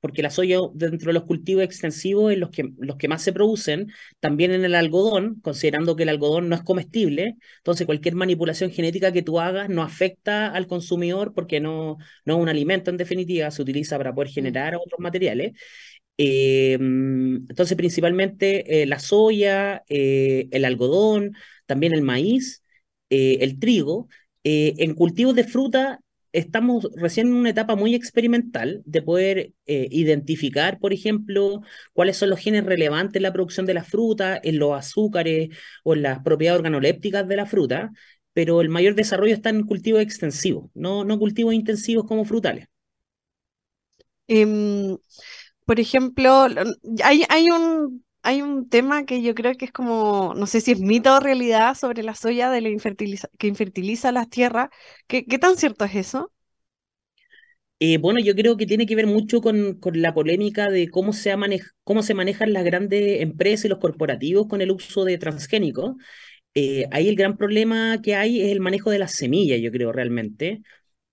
porque 0.00 0.20
la 0.20 0.28
soya 0.28 0.58
dentro 0.74 1.08
de 1.08 1.14
los 1.14 1.22
cultivos 1.24 1.64
extensivos 1.64 2.32
es 2.32 2.38
los 2.38 2.50
que, 2.50 2.68
los 2.78 2.96
que 2.98 3.08
más 3.08 3.22
se 3.22 3.32
producen, 3.32 3.90
también 4.20 4.50
en 4.52 4.62
el 4.62 4.74
algodón, 4.74 5.40
considerando 5.40 5.96
que 5.96 6.02
el 6.02 6.10
algodón 6.10 6.50
no 6.50 6.54
es 6.54 6.62
comestible, 6.62 7.36
entonces 7.58 7.86
cualquier 7.86 8.14
manipulación 8.14 8.70
genética 8.70 9.10
que 9.10 9.22
tú 9.22 9.40
hagas 9.40 9.70
no 9.70 9.82
afecta 9.82 10.48
al 10.48 10.66
consumidor 10.66 11.32
porque 11.32 11.60
no, 11.60 11.96
no 12.26 12.34
es 12.36 12.42
un 12.42 12.50
alimento 12.50 12.90
en 12.90 12.98
definitiva, 12.98 13.50
se 13.50 13.62
utiliza 13.62 13.96
para 13.96 14.14
poder 14.14 14.28
mm. 14.28 14.34
generar 14.34 14.76
otros 14.76 15.00
materiales. 15.00 15.52
Eh, 16.16 16.74
entonces, 16.74 17.76
principalmente 17.76 18.82
eh, 18.82 18.86
la 18.86 18.98
soya, 18.98 19.82
el 19.88 20.64
algodón, 20.64 21.34
también 21.66 21.92
el 21.94 22.02
maíz, 22.02 22.62
eh, 23.10 23.38
el 23.40 23.58
trigo. 23.58 24.08
Eh, 24.44 24.74
en 24.78 24.94
cultivos 24.94 25.34
de 25.34 25.44
fruta 25.44 26.00
estamos 26.32 26.88
recién 26.96 27.28
en 27.28 27.34
una 27.34 27.50
etapa 27.50 27.76
muy 27.76 27.94
experimental 27.94 28.82
de 28.86 29.02
poder 29.02 29.52
eh, 29.66 29.88
identificar, 29.90 30.78
por 30.80 30.92
ejemplo, 30.92 31.62
cuáles 31.92 32.16
son 32.16 32.30
los 32.30 32.40
genes 32.40 32.64
relevantes 32.64 33.16
en 33.16 33.22
la 33.22 33.32
producción 33.32 33.66
de 33.66 33.74
la 33.74 33.84
fruta, 33.84 34.40
en 34.42 34.58
los 34.58 34.72
azúcares 34.76 35.50
o 35.84 35.94
en 35.94 36.02
las 36.02 36.20
propiedades 36.22 36.58
organolépticas 36.58 37.26
de 37.28 37.36
la 37.36 37.46
fruta, 37.46 37.92
pero 38.32 38.60
el 38.60 38.68
mayor 38.68 38.94
desarrollo 38.96 39.32
está 39.34 39.50
en 39.50 39.62
cultivos 39.64 40.02
extensivos, 40.02 40.70
no, 40.74 41.04
no 41.04 41.18
cultivos 41.20 41.54
intensivos 41.54 42.04
como 42.06 42.24
frutales. 42.24 42.66
Em, 44.26 44.96
por 45.64 45.80
ejemplo, 45.80 46.46
hay, 47.02 47.24
hay 47.28 47.50
un 47.50 48.04
hay 48.24 48.40
un 48.40 48.70
tema 48.70 49.04
que 49.04 49.20
yo 49.22 49.34
creo 49.34 49.54
que 49.54 49.66
es 49.66 49.72
como, 49.72 50.32
no 50.34 50.46
sé 50.46 50.62
si 50.62 50.72
es 50.72 50.80
mito 50.80 51.14
o 51.14 51.20
realidad 51.20 51.74
sobre 51.74 52.02
la 52.02 52.14
soya 52.14 52.50
de 52.50 52.62
la 52.62 52.70
que 53.38 53.46
infertiliza 53.46 54.12
las 54.12 54.30
tierras. 54.30 54.70
¿Qué, 55.06 55.22
tan 55.38 55.58
cierto 55.58 55.84
es 55.84 55.94
eso? 55.94 56.32
Eh, 57.80 57.98
bueno, 57.98 58.20
yo 58.20 58.34
creo 58.34 58.56
que 58.56 58.64
tiene 58.64 58.86
que 58.86 58.96
ver 58.96 59.06
mucho 59.06 59.42
con, 59.42 59.78
la 59.92 60.14
polémica 60.14 60.70
de 60.70 60.88
cómo 60.88 61.12
se, 61.12 61.34
cómo 61.84 62.02
se 62.02 62.14
manejan 62.14 62.54
las 62.54 62.64
grandes 62.64 63.20
empresas 63.20 63.66
y 63.66 63.68
los 63.68 63.78
corporativos 63.78 64.46
con 64.48 64.62
el 64.62 64.70
uso 64.70 65.04
de 65.04 65.18
transgénicos. 65.18 65.96
Eh, 66.54 66.86
ahí 66.92 67.08
el 67.08 67.16
gran 67.16 67.36
problema 67.36 68.00
que 68.00 68.14
hay 68.14 68.40
es 68.40 68.52
el 68.52 68.60
manejo 68.60 68.90
de 68.90 69.00
las 69.00 69.12
semillas, 69.12 69.60
yo 69.60 69.70
creo 69.70 69.92
realmente, 69.92 70.62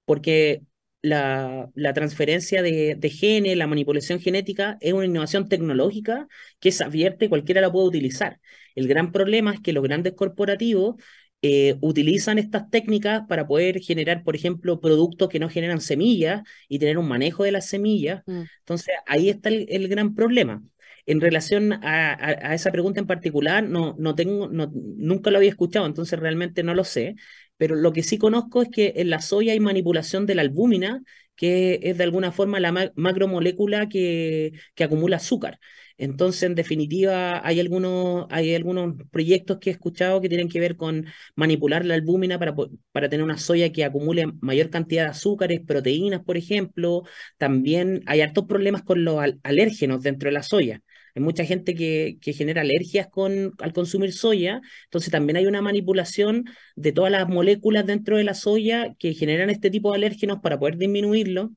porque 0.05 0.61
la, 1.01 1.93
transferencia 1.93 2.61
de, 2.61 3.09
genes, 3.09 3.57
la 3.57 3.67
manipulación 3.67 4.19
genética, 4.19 4.77
es 4.81 4.93
una 4.93 5.05
innovación 5.05 5.49
tecnológica 5.49 6.27
que 6.59 6.69
es 6.69 6.81
abierta 6.81 7.25
y 7.25 7.29
cualquiera 7.29 7.61
la 7.61 7.71
puede 7.71 7.87
utilizar. 7.87 8.39
El 8.75 8.87
gran 8.87 9.11
problema 9.11 9.53
es 9.53 9.59
que 9.61 9.73
los 9.73 9.83
grandes 9.83 10.13
corporativos 10.13 10.95
eh, 11.41 11.75
utilizan 11.81 12.37
estas 12.37 12.69
técnicas 12.69 13.23
para 13.27 13.47
poder 13.47 13.79
generar, 13.79 14.23
por 14.23 14.35
ejemplo, 14.35 14.79
productos 14.79 15.27
que 15.27 15.39
no 15.39 15.49
generan 15.49 15.81
semillas 15.81 16.43
y 16.67 16.77
tener 16.77 16.97
un 16.99 17.07
manejo 17.07 17.43
de 17.43 17.51
las 17.51 17.67
semillas. 17.67 18.21
Mm. 18.27 18.43
Entonces, 18.59 18.95
ahí 19.07 19.29
está 19.29 19.49
el, 19.49 19.87
gran 19.87 20.13
problema. 20.13 20.61
En 21.07 21.19
relación 21.19 21.73
a, 21.83 22.53
esa 22.53 22.71
pregunta 22.71 22.99
en 22.99 23.07
particular, 23.07 23.63
no, 23.63 23.95
no 23.97 24.13
tengo, 24.13 24.49
no, 24.49 24.71
nunca 24.71 25.31
lo 25.31 25.37
había 25.37 25.49
escuchado, 25.49 25.87
entonces 25.87 26.19
realmente 26.19 26.61
no 26.61 26.75
lo 26.75 26.83
sé, 26.83 27.15
pero 27.62 27.76
lo 27.76 27.93
que 27.93 28.02
sí 28.02 28.17
conozco 28.17 28.63
es 28.63 28.69
que 28.69 28.93
en 28.95 29.12
la 29.12 29.21
soya 29.21 29.54
hay 29.54 29.60
manipulación 29.60 30.26
de 30.26 30.34
la 30.34 30.41
albúmina, 30.41 31.04
que 31.36 31.80
es 31.84 31.95
de 31.95 32.04
alguna 32.04 32.32
forma 32.32 32.60
la 32.60 32.91
macromolécula 32.95 33.88
que, 33.88 34.54
acumula 34.80 35.17
azúcar. 35.17 35.60
Entonces, 35.95 36.41
en 36.41 36.56
definitiva, 36.56 37.45
hay 37.45 37.60
algunos, 37.60 38.26
hay 38.32 38.56
algunos 38.56 38.95
proyectos 39.12 39.60
que 39.60 39.69
he 39.69 39.74
escuchado 39.74 40.21
que 40.21 40.30
tienen 40.30 40.50
que 40.50 40.60
ver 40.60 40.76
con 40.76 41.06
manipular 41.36 41.86
la 41.86 41.93
albúmina 41.93 42.39
para, 42.39 42.56
para 42.91 43.10
tener 43.10 43.24
una 43.24 43.38
soya 43.38 43.71
que 43.71 43.86
acumule 43.86 44.26
mayor 44.41 44.71
cantidad 44.71 45.04
de 45.04 45.10
azúcares, 45.12 45.62
proteínas, 45.62 46.24
por 46.24 46.38
ejemplo. 46.38 47.04
También 47.38 48.02
hay 48.08 48.21
hartos 48.21 48.45
problemas 48.45 48.82
con 48.82 49.06
los 49.06 49.21
alérgenos 49.43 50.02
dentro 50.02 50.30
de 50.30 50.34
la 50.34 50.41
soya. 50.41 50.82
Hay 51.15 51.21
mucha 51.21 51.45
gente 51.45 51.76
que, 51.76 52.17
que, 52.21 52.34
genera 52.34 52.62
alergias 52.62 53.08
con, 53.08 53.54
al 53.60 53.74
consumir 53.74 54.13
soya, 54.13 54.62
entonces 54.86 55.12
también 55.12 55.38
hay 55.38 55.45
una 55.45 55.62
manipulación 55.62 56.45
de 56.76 56.91
todas 56.91 57.12
las 57.12 57.28
moléculas 57.28 57.86
dentro 57.86 58.17
de 58.17 58.24
la 58.24 58.34
soya 58.34 58.95
que 59.00 59.13
generan 59.13 59.50
este 59.50 59.69
tipo 59.69 59.91
de 59.91 59.97
alérgenos 59.97 60.39
para 60.41 60.60
poder 60.60 60.78
disminuirlo. 60.78 61.52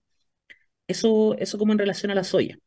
Eso, 0.87 1.37
eso 1.38 1.59
como 1.59 1.73
en 1.73 1.79
relación 1.79 2.11
a 2.11 2.14
la 2.14 2.25
soya. 2.25 2.59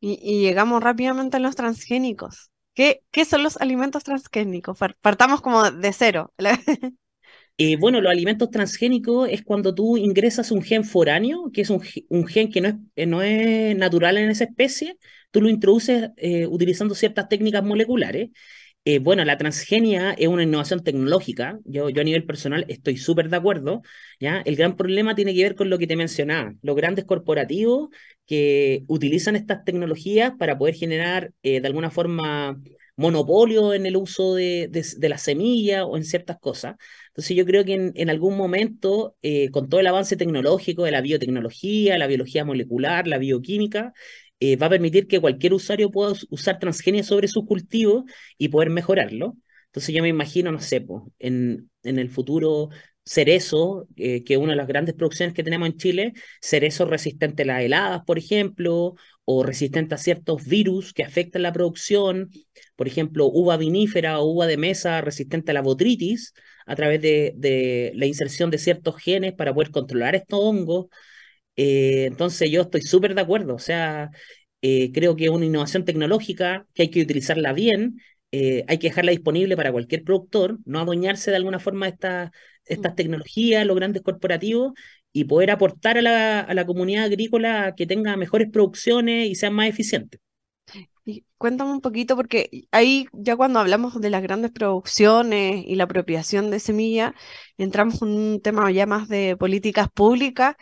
Y, 0.00 0.40
llegamos 0.40 0.82
rápidamente 0.82 1.36
a 1.36 1.40
los 1.40 1.56
transgénicos. 1.56 2.50
¿Qué, 2.74 3.02
¿Qué 3.10 3.24
son 3.24 3.42
los 3.42 3.58
alimentos 3.58 4.04
transgénicos? 4.04 4.78
Partamos 5.00 5.40
como 5.42 5.70
de 5.70 5.92
cero. 5.92 6.32
Eh, 7.62 7.76
bueno, 7.76 8.00
los 8.00 8.10
alimentos 8.10 8.50
transgénicos 8.50 9.28
es 9.30 9.42
cuando 9.42 9.74
tú 9.74 9.98
ingresas 9.98 10.50
un 10.50 10.62
gen 10.62 10.82
foráneo, 10.82 11.50
que 11.52 11.60
es 11.60 11.68
un, 11.68 11.82
un 12.08 12.26
gen 12.26 12.50
que 12.50 12.62
no 12.62 12.68
es, 12.68 12.74
eh, 12.96 13.04
no 13.04 13.20
es 13.20 13.76
natural 13.76 14.16
en 14.16 14.30
esa 14.30 14.44
especie, 14.44 14.96
tú 15.30 15.40
lo 15.40 15.48
introduces 15.48 16.10
eh, 16.16 16.46
utilizando 16.46 16.94
ciertas 16.94 17.28
técnicas 17.28 17.64
moleculares 17.64 18.30
eh, 18.86 18.98
bueno, 18.98 19.24
la 19.26 19.36
transgenia 19.36 20.12
es 20.12 20.28
una 20.28 20.42
innovación 20.42 20.82
tecnológica. 20.82 21.58
Yo, 21.64 21.90
yo 21.90 22.00
a 22.00 22.04
nivel 22.04 22.24
personal 22.24 22.64
estoy 22.68 22.96
súper 22.96 23.28
de 23.28 23.36
acuerdo. 23.36 23.82
¿ya? 24.18 24.40
El 24.40 24.56
gran 24.56 24.76
problema 24.76 25.14
tiene 25.14 25.34
que 25.34 25.42
ver 25.42 25.54
con 25.54 25.68
lo 25.68 25.78
que 25.78 25.86
te 25.86 25.96
mencionaba, 25.96 26.54
los 26.62 26.76
grandes 26.76 27.04
corporativos 27.04 27.90
que 28.26 28.84
utilizan 28.86 29.36
estas 29.36 29.64
tecnologías 29.64 30.32
para 30.38 30.56
poder 30.56 30.74
generar 30.74 31.32
eh, 31.42 31.60
de 31.60 31.66
alguna 31.66 31.90
forma 31.90 32.60
monopolio 32.96 33.74
en 33.74 33.86
el 33.86 33.96
uso 33.96 34.34
de, 34.34 34.68
de, 34.68 35.08
la 35.08 35.18
semilla 35.18 35.84
o 35.86 35.96
en 35.96 36.04
ciertas 36.04 36.38
cosas. 36.38 36.76
Entonces 37.08 37.36
yo 37.36 37.44
creo 37.46 37.64
que 37.64 37.92
en, 37.94 38.10
algún 38.10 38.36
momento, 38.36 39.16
con 39.52 39.68
todo 39.68 39.80
el 39.80 39.86
avance 39.86 40.16
tecnológico 40.16 40.84
de 40.84 40.90
la 40.90 41.00
biotecnología, 41.00 41.96
la 41.96 42.06
biología 42.06 42.44
molecular, 42.44 43.06
la 43.06 43.16
bioquímica, 43.18 43.94
eh, 44.40 44.56
va 44.56 44.66
a 44.66 44.70
permitir 44.70 45.06
que 45.06 45.20
cualquier 45.20 45.54
usuario 45.54 45.90
pueda 45.90 46.14
usar 46.30 46.58
transgenia 46.58 47.02
sobre 47.04 47.28
sus 47.28 47.46
cultivos 47.46 48.04
y 48.38 48.48
poder 48.48 48.70
mejorarlo. 48.70 49.36
Entonces 49.66 49.94
yo 49.94 50.02
me 50.02 50.08
imagino, 50.08 50.50
no 50.52 50.60
sé, 50.60 50.84
en, 51.18 51.70
en 51.84 51.98
el 51.98 52.10
futuro 52.10 52.70
cerezo, 53.04 53.88
eh, 53.96 54.24
que 54.24 54.34
es 54.34 54.38
una 54.40 54.52
de 54.52 54.56
las 54.56 54.66
grandes 54.68 54.94
producciones 54.94 55.34
que 55.34 55.42
tenemos 55.42 55.68
en 55.68 55.76
Chile, 55.76 56.12
cerezo 56.40 56.84
resistente 56.84 57.42
a 57.42 57.46
las 57.46 57.62
heladas, 57.62 58.02
por 58.04 58.18
ejemplo, 58.18 58.94
o 59.24 59.42
resistente 59.42 59.94
a 59.94 59.98
ciertos 59.98 60.44
virus 60.46 60.92
que 60.92 61.04
afectan 61.04 61.42
la 61.42 61.52
producción, 61.52 62.30
por 62.76 62.86
ejemplo, 62.88 63.26
uva 63.26 63.56
vinífera 63.56 64.20
o 64.20 64.26
uva 64.26 64.46
de 64.46 64.56
mesa 64.56 65.00
resistente 65.00 65.50
a 65.50 65.54
la 65.54 65.62
botritis, 65.62 66.34
a 66.66 66.76
través 66.76 67.00
de, 67.00 67.32
de 67.36 67.92
la 67.94 68.06
inserción 68.06 68.50
de 68.50 68.58
ciertos 68.58 68.96
genes 68.96 69.32
para 69.34 69.54
poder 69.54 69.70
controlar 69.70 70.14
estos 70.14 70.38
hongos. 70.40 70.86
Eh, 71.62 72.06
entonces 72.06 72.50
yo 72.50 72.62
estoy 72.62 72.80
súper 72.80 73.14
de 73.14 73.20
acuerdo, 73.20 73.54
o 73.54 73.58
sea, 73.58 74.10
eh, 74.62 74.92
creo 74.92 75.14
que 75.14 75.24
es 75.24 75.30
una 75.30 75.44
innovación 75.44 75.84
tecnológica 75.84 76.66
que 76.72 76.84
hay 76.84 76.88
que 76.90 77.02
utilizarla 77.02 77.52
bien, 77.52 78.00
eh, 78.32 78.64
hay 78.66 78.78
que 78.78 78.88
dejarla 78.88 79.10
disponible 79.10 79.58
para 79.58 79.70
cualquier 79.70 80.02
productor, 80.02 80.58
no 80.64 80.80
adueñarse 80.80 81.30
de 81.30 81.36
alguna 81.36 81.58
forma 81.58 81.84
de 81.84 81.92
estas 81.92 82.30
estas 82.64 82.92
mm. 82.92 82.96
tecnologías, 82.96 83.66
los 83.66 83.76
grandes 83.76 84.00
corporativos, 84.00 84.72
y 85.12 85.24
poder 85.24 85.50
aportar 85.50 85.98
a 85.98 86.02
la, 86.02 86.40
a 86.40 86.54
la 86.54 86.64
comunidad 86.64 87.04
agrícola 87.04 87.74
que 87.76 87.86
tenga 87.86 88.16
mejores 88.16 88.48
producciones 88.50 89.28
y 89.28 89.34
sean 89.34 89.52
más 89.52 89.68
eficientes. 89.68 90.18
Y 91.04 91.26
cuéntame 91.36 91.72
un 91.72 91.82
poquito, 91.82 92.16
porque 92.16 92.48
ahí 92.70 93.06
ya 93.12 93.36
cuando 93.36 93.58
hablamos 93.58 94.00
de 94.00 94.08
las 94.08 94.22
grandes 94.22 94.50
producciones 94.50 95.62
y 95.66 95.74
la 95.74 95.84
apropiación 95.84 96.50
de 96.50 96.58
semilla, 96.58 97.14
entramos 97.58 98.00
en 98.00 98.08
un 98.08 98.40
tema 98.40 98.70
ya 98.70 98.86
más 98.86 99.08
de 99.08 99.36
políticas 99.36 99.88
públicas 99.92 100.56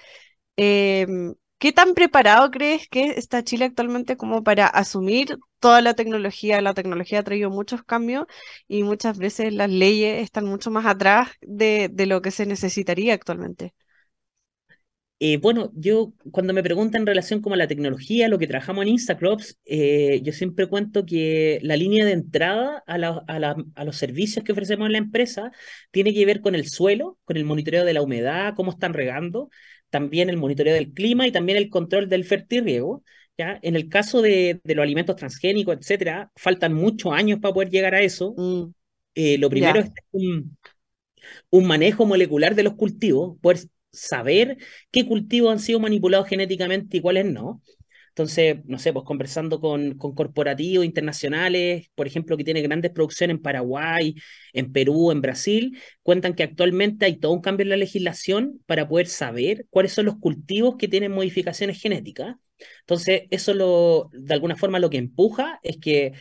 Em, 0.60 1.36
¿qué 1.58 1.72
tan 1.72 1.94
preparado 1.94 2.50
crees 2.50 2.88
que 2.88 3.10
está 3.10 3.44
Chile 3.44 3.64
actualmente 3.66 4.16
como 4.16 4.42
para 4.42 4.66
asumir 4.66 5.38
toda 5.60 5.80
la 5.82 5.94
tecnología? 5.94 6.60
La 6.60 6.74
tecnología 6.74 7.20
ha 7.20 7.22
traído 7.22 7.48
muchos 7.48 7.84
cambios 7.84 8.26
y 8.66 8.82
muchas 8.82 9.18
veces 9.18 9.54
las 9.54 9.70
leyes 9.70 10.20
están 10.20 10.46
mucho 10.46 10.72
más 10.72 10.84
atrás 10.84 11.28
de, 11.42 11.92
lo 12.06 12.22
que 12.22 12.32
se 12.32 12.44
necesitaría 12.44 13.14
actualmente. 13.14 13.72
Eh, 15.20 15.36
bueno, 15.38 15.70
yo 15.74 16.12
cuando 16.32 16.52
me 16.52 16.62
preguntan 16.62 17.02
en 17.02 17.06
relación 17.06 17.40
como 17.40 17.54
a 17.54 17.58
la 17.58 17.66
tecnología, 17.68 18.28
lo 18.28 18.38
que 18.38 18.46
trabajamos 18.46 18.82
en 18.82 18.88
Instacrops, 18.88 19.58
eh, 19.64 20.20
yo 20.22 20.32
siempre 20.32 20.68
cuento 20.68 21.04
que 21.04 21.58
la 21.62 21.76
línea 21.76 22.04
de 22.04 22.12
entrada 22.12 22.82
a, 22.86 22.94
a, 22.94 23.84
los 23.84 23.96
servicios 23.96 24.44
que 24.44 24.52
ofrecemos 24.52 24.86
en 24.86 24.92
la 24.92 24.98
empresa 24.98 25.50
tiene 25.90 26.14
que 26.14 26.24
ver 26.24 26.40
con 26.40 26.54
el 26.54 26.68
suelo, 26.68 27.18
con 27.24 27.36
el 27.36 27.44
monitoreo 27.44 27.84
de 27.84 27.94
la 27.94 28.02
humedad, 28.02 28.54
cómo 28.56 28.70
están 28.70 28.94
regando, 28.94 29.50
también 29.90 30.30
el 30.30 30.36
monitoreo 30.36 30.74
del 30.74 30.92
clima 30.92 31.26
y 31.26 31.32
también 31.32 31.58
el 31.58 31.70
control 31.70 32.08
del 32.08 32.24
fertirriego. 32.24 33.02
¿ya? 33.36 33.58
En 33.62 33.76
el 33.76 33.88
caso 33.88 34.22
de, 34.22 34.60
los 34.64 34.82
alimentos 34.82 35.16
transgénicos, 35.16 35.76
etcétera, 35.76 36.30
faltan 36.36 36.74
muchos 36.74 37.12
años 37.12 37.38
para 37.40 37.54
poder 37.54 37.70
llegar 37.70 37.94
a 37.94 38.02
eso. 38.02 38.34
Mm. 38.36 38.72
Eh, 39.14 39.38
lo 39.38 39.50
primero 39.50 39.80
es 39.80 39.90
un, 40.12 40.56
un, 41.50 41.66
manejo 41.66 42.06
molecular 42.06 42.54
de 42.54 42.62
los 42.62 42.74
cultivos, 42.74 43.36
poder 43.40 43.58
saber 43.90 44.58
qué 44.90 45.06
cultivos 45.06 45.52
han 45.52 45.58
sido 45.58 45.80
manipulados 45.80 46.28
genéticamente 46.28 46.98
y 46.98 47.00
cuáles 47.00 47.26
no. 47.26 47.62
Entonces, 48.18 48.56
no 48.64 48.80
sé, 48.80 48.92
pues 48.92 49.04
conversando 49.04 49.60
con, 49.60 49.94
corporativos 49.96 50.84
internacionales, 50.84 51.88
por 51.94 52.08
ejemplo, 52.08 52.36
que 52.36 52.42
tienen 52.42 52.64
grandes 52.64 52.90
producciones 52.90 53.36
en 53.36 53.42
Paraguay, 53.42 54.16
en 54.52 54.72
Perú, 54.72 55.12
en 55.12 55.20
Brasil, 55.20 55.78
cuentan 56.02 56.34
que 56.34 56.42
actualmente 56.42 57.04
hay 57.06 57.18
todo 57.18 57.30
un 57.30 57.40
cambio 57.40 57.62
en 57.62 57.68
la 57.70 57.76
legislación 57.76 58.60
para 58.66 58.88
poder 58.88 59.06
saber 59.06 59.66
cuáles 59.70 59.92
son 59.92 60.06
los 60.06 60.18
cultivos 60.18 60.74
que 60.78 60.88
tienen 60.88 61.12
modificaciones 61.12 61.80
genéticas. 61.80 62.34
Entonces, 62.80 63.22
eso 63.30 63.54
lo, 63.54 64.10
de 64.12 64.34
alguna 64.34 64.56
forma 64.56 64.80
lo 64.80 64.90
que 64.90 64.98
empuja 64.98 65.60
es 65.62 65.78
que 65.78 66.14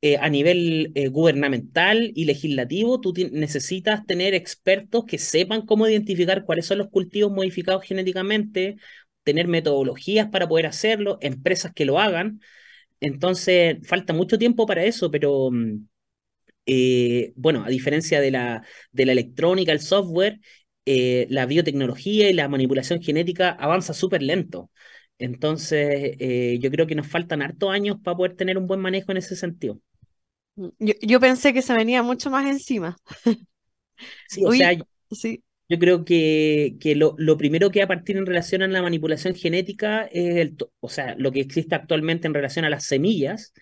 eh, 0.00 0.18
a 0.18 0.28
nivel 0.28 0.92
eh, 0.94 1.08
gubernamental 1.08 2.12
y 2.14 2.26
legislativo, 2.26 3.00
tú 3.00 3.14
necesitas 3.32 4.06
tener 4.06 4.34
expertos 4.34 5.04
que 5.06 5.16
sepan 5.18 5.64
cómo 5.64 5.88
identificar 5.88 6.44
cuáles 6.44 6.66
son 6.66 6.76
los 6.78 6.88
cultivos 6.90 7.32
modificados 7.32 7.84
genéticamente, 7.84 8.76
tener 9.24 9.48
metodologías 9.48 10.28
para 10.30 10.48
poder 10.48 10.66
hacerlo, 10.66 11.18
empresas 11.22 11.72
que 11.74 11.84
lo 11.86 11.98
hagan. 12.00 12.40
Entonces, 13.00 13.78
falta 13.88 14.12
mucho 14.14 14.38
tiempo 14.38 14.66
para 14.66 14.84
eso, 14.84 15.10
pero 15.10 15.50
mm, 15.52 15.86
eh, 16.66 17.32
bueno, 17.36 17.64
a 17.64 17.68
diferencia 17.68 18.20
de 18.20 18.30
la, 18.30 18.64
de 18.92 19.06
la 19.06 19.12
electrónica, 19.12 19.72
el 19.72 19.80
software, 19.80 20.40
eh, 20.86 21.26
la 21.30 21.46
biotecnología 21.46 22.28
y 22.30 22.32
la 22.32 22.48
manipulación 22.48 23.02
genética 23.02 23.50
avanza 23.50 23.92
súper 23.94 24.22
lento. 24.22 24.70
Entonces, 25.18 26.16
eh, 26.18 26.58
yo 26.60 26.70
creo 26.70 26.86
que 26.86 26.94
nos 26.94 27.06
faltan 27.06 27.42
hartos 27.42 27.70
años 27.70 27.98
para 28.02 28.16
poder 28.16 28.36
tener 28.36 28.58
un 28.58 28.66
buen 28.66 28.80
manejo 28.80 29.12
en 29.12 29.18
ese 29.18 29.36
sentido. 29.36 29.80
Yo, 30.78 30.94
yo 31.02 31.20
pensé 31.20 31.52
que 31.52 31.62
se 31.62 31.74
venía 31.74 32.02
mucho 32.02 32.30
más 32.30 32.46
encima. 32.46 32.96
Sí, 34.26 34.44
o 34.46 34.52
sea, 34.52 34.72
sí. 35.10 35.42
Yo 35.74 35.80
creo 35.80 36.04
que, 36.04 36.76
que 36.78 36.94
lo, 36.94 37.16
lo, 37.18 37.36
primero 37.36 37.70
que 37.70 37.80
va 37.80 37.86
a 37.86 37.88
partir 37.88 38.16
en 38.16 38.26
relación 38.26 38.62
a 38.62 38.68
la 38.68 38.80
manipulación 38.80 39.34
genética 39.34 40.04
es 40.04 40.36
el, 40.36 40.56
o 40.78 40.88
sea, 40.88 41.16
lo 41.18 41.32
que 41.32 41.40
existe 41.40 41.74
actualmente 41.74 42.28
en 42.28 42.34
relación 42.34 42.64
a 42.64 42.70
las 42.70 42.84
semillas, 42.84 43.52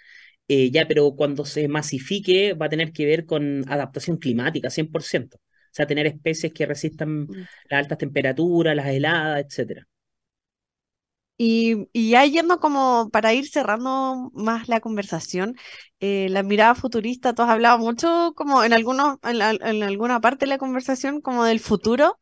eh, 0.46 0.70
ya, 0.70 0.86
pero 0.86 1.14
cuando 1.16 1.46
se 1.46 1.68
masifique 1.68 2.52
va 2.52 2.66
a 2.66 2.68
tener 2.68 2.92
que 2.92 3.06
ver 3.06 3.24
con 3.24 3.64
adaptación 3.66 4.18
climática, 4.18 4.68
100%. 4.68 5.36
O 5.36 5.40
sea, 5.74 5.86
tener 5.86 6.06
especies 6.06 6.52
que 6.52 6.66
resistan 6.66 7.22
mm. 7.22 7.46
las 7.70 7.78
altas 7.78 7.96
temperaturas, 7.96 8.76
las 8.76 8.88
heladas, 8.88 9.46
etcétera. 9.46 9.86
Y, 11.44 11.88
ya 12.10 12.24
yendo 12.24 12.60
como 12.60 13.10
para 13.10 13.34
ir 13.34 13.48
cerrando 13.48 14.30
más 14.32 14.68
la 14.68 14.80
conversación, 14.80 15.56
eh, 15.98 16.28
la 16.30 16.44
mirada 16.44 16.74
futurista, 16.76 17.34
tú 17.34 17.42
has 17.42 17.50
hablado 17.50 17.78
mucho 17.78 18.32
como 18.36 18.62
en, 18.62 18.72
algunos, 18.72 19.18
en, 19.24 19.82
alguna 19.82 20.20
parte 20.20 20.44
de 20.44 20.50
la 20.50 20.58
conversación 20.58 21.20
como 21.20 21.44
del 21.44 21.58
futuro 21.58 22.18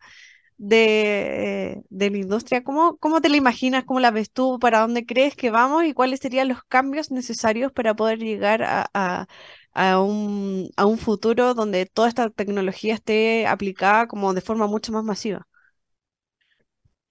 de, 0.58 1.82
de 1.90 2.10
la 2.10 2.18
industria. 2.18 2.64
¿Cómo, 2.64 2.98
¿Cómo 2.98 3.20
te 3.20 3.28
la 3.30 3.36
imaginas? 3.36 3.84
¿Cómo 3.84 4.00
la 4.00 4.10
ves 4.12 4.32
tú? 4.32 4.58
¿Para 4.60 4.80
dónde 4.80 5.06
crees 5.06 5.36
que 5.36 5.50
vamos? 5.50 5.84
¿Y 5.84 5.94
cuáles 5.94 6.20
serían 6.20 6.48
los 6.48 6.64
cambios 6.64 7.10
necesarios 7.10 7.72
para 7.72 7.94
poder 7.96 8.20
llegar 8.20 8.62
a, 8.62 8.90
a, 8.94 9.26
a 9.74 10.00
un, 10.00 10.70
a 10.76 10.86
un 10.86 10.98
futuro 10.98 11.54
donde 11.54 11.86
toda 11.86 12.08
esta 12.08 12.30
tecnología 12.30 12.94
esté 12.94 13.46
aplicada 13.46 14.08
como 14.08 14.34
de 14.34 14.40
forma 14.42 14.66
mucho 14.66 14.92
más 14.92 15.04
masiva? 15.04 15.48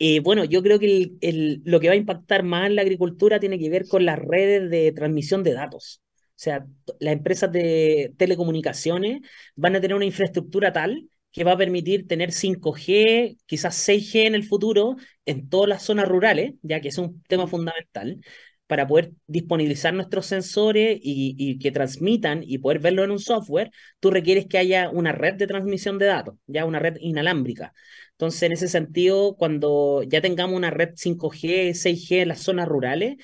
Eh, 0.02 0.22
bueno, 0.22 0.46
yo 0.46 0.64
creo 0.64 0.80
que 0.80 1.12
el, 1.22 1.62
lo 1.66 1.80
que 1.80 1.88
va 1.88 1.94
a 1.94 1.98
impactar 1.98 2.44
más 2.44 2.72
la 2.72 2.82
agricultura 2.84 3.40
tiene 3.40 3.60
que 3.60 3.70
ver 3.70 3.88
con 3.88 4.06
las 4.06 4.18
redes 4.18 4.70
de 4.70 4.92
transmisión 4.94 5.44
de 5.44 5.54
datos. 5.54 6.02
O 6.30 6.42
sea, 6.42 6.66
las 7.00 7.14
empresas 7.14 7.52
de 7.52 8.14
telecomunicaciones 8.18 9.22
van 9.56 9.76
a 9.76 9.82
tener 9.82 9.96
una 9.96 10.06
infraestructura 10.06 10.72
tal 10.72 11.10
que 11.32 11.44
va 11.44 11.52
a 11.52 11.58
permitir 11.58 12.08
tener 12.08 12.32
5G, 12.32 13.38
quizás 13.46 13.76
6G 13.76 14.26
en 14.26 14.36
el 14.36 14.44
futuro, 14.46 14.96
en 15.26 15.50
todas 15.50 15.68
las 15.70 15.84
zonas 15.84 16.08
rurales, 16.08 16.54
ya 16.62 16.80
que 16.82 16.88
es 16.88 16.98
un 16.98 17.22
tema 17.24 17.46
fundamental, 17.48 18.22
para 18.70 18.86
poder 18.86 19.14
disponibilizar 19.26 19.96
nuestros 19.96 20.28
sensores 20.28 21.00
y, 21.02 21.58
que 21.58 21.72
transmitan 21.72 22.44
y 22.44 22.60
poder 22.60 22.78
verlo 22.78 23.04
en 23.04 23.10
un 23.10 23.18
software, 23.18 23.72
tú 24.00 24.12
requieres 24.12 24.46
que 24.46 24.60
haya 24.60 24.92
una 24.92 25.12
red 25.12 25.34
de 25.38 25.48
transmisión 25.48 25.98
de 25.98 26.06
datos, 26.06 26.36
ya 26.46 26.66
una 26.66 26.78
red 26.78 26.98
inalámbrica. 27.00 27.74
Entonces, 28.12 28.44
en 28.44 28.52
ese 28.52 28.68
sentido, 28.68 29.36
cuando 29.38 30.04
ya 30.04 30.22
tengamos 30.22 30.56
una 30.56 30.70
red 30.70 30.90
5G, 30.96 31.74
6G 31.74 32.22
en 32.22 32.28
las 32.28 32.42
zonas 32.42 32.68
rurales, 32.68 33.16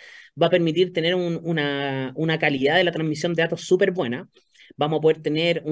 va 0.42 0.48
a 0.48 0.50
permitir 0.50 0.92
tener 0.94 1.14
una, 1.14 2.12
una 2.16 2.40
calidad 2.40 2.78
de 2.78 2.84
la 2.84 2.92
transmisión 2.92 3.36
de 3.36 3.44
datos 3.44 3.62
súper 3.62 3.92
buena. 3.92 4.28
Vamos 4.78 5.00
a 5.00 5.02
poder 5.02 5.22
tener 5.22 5.64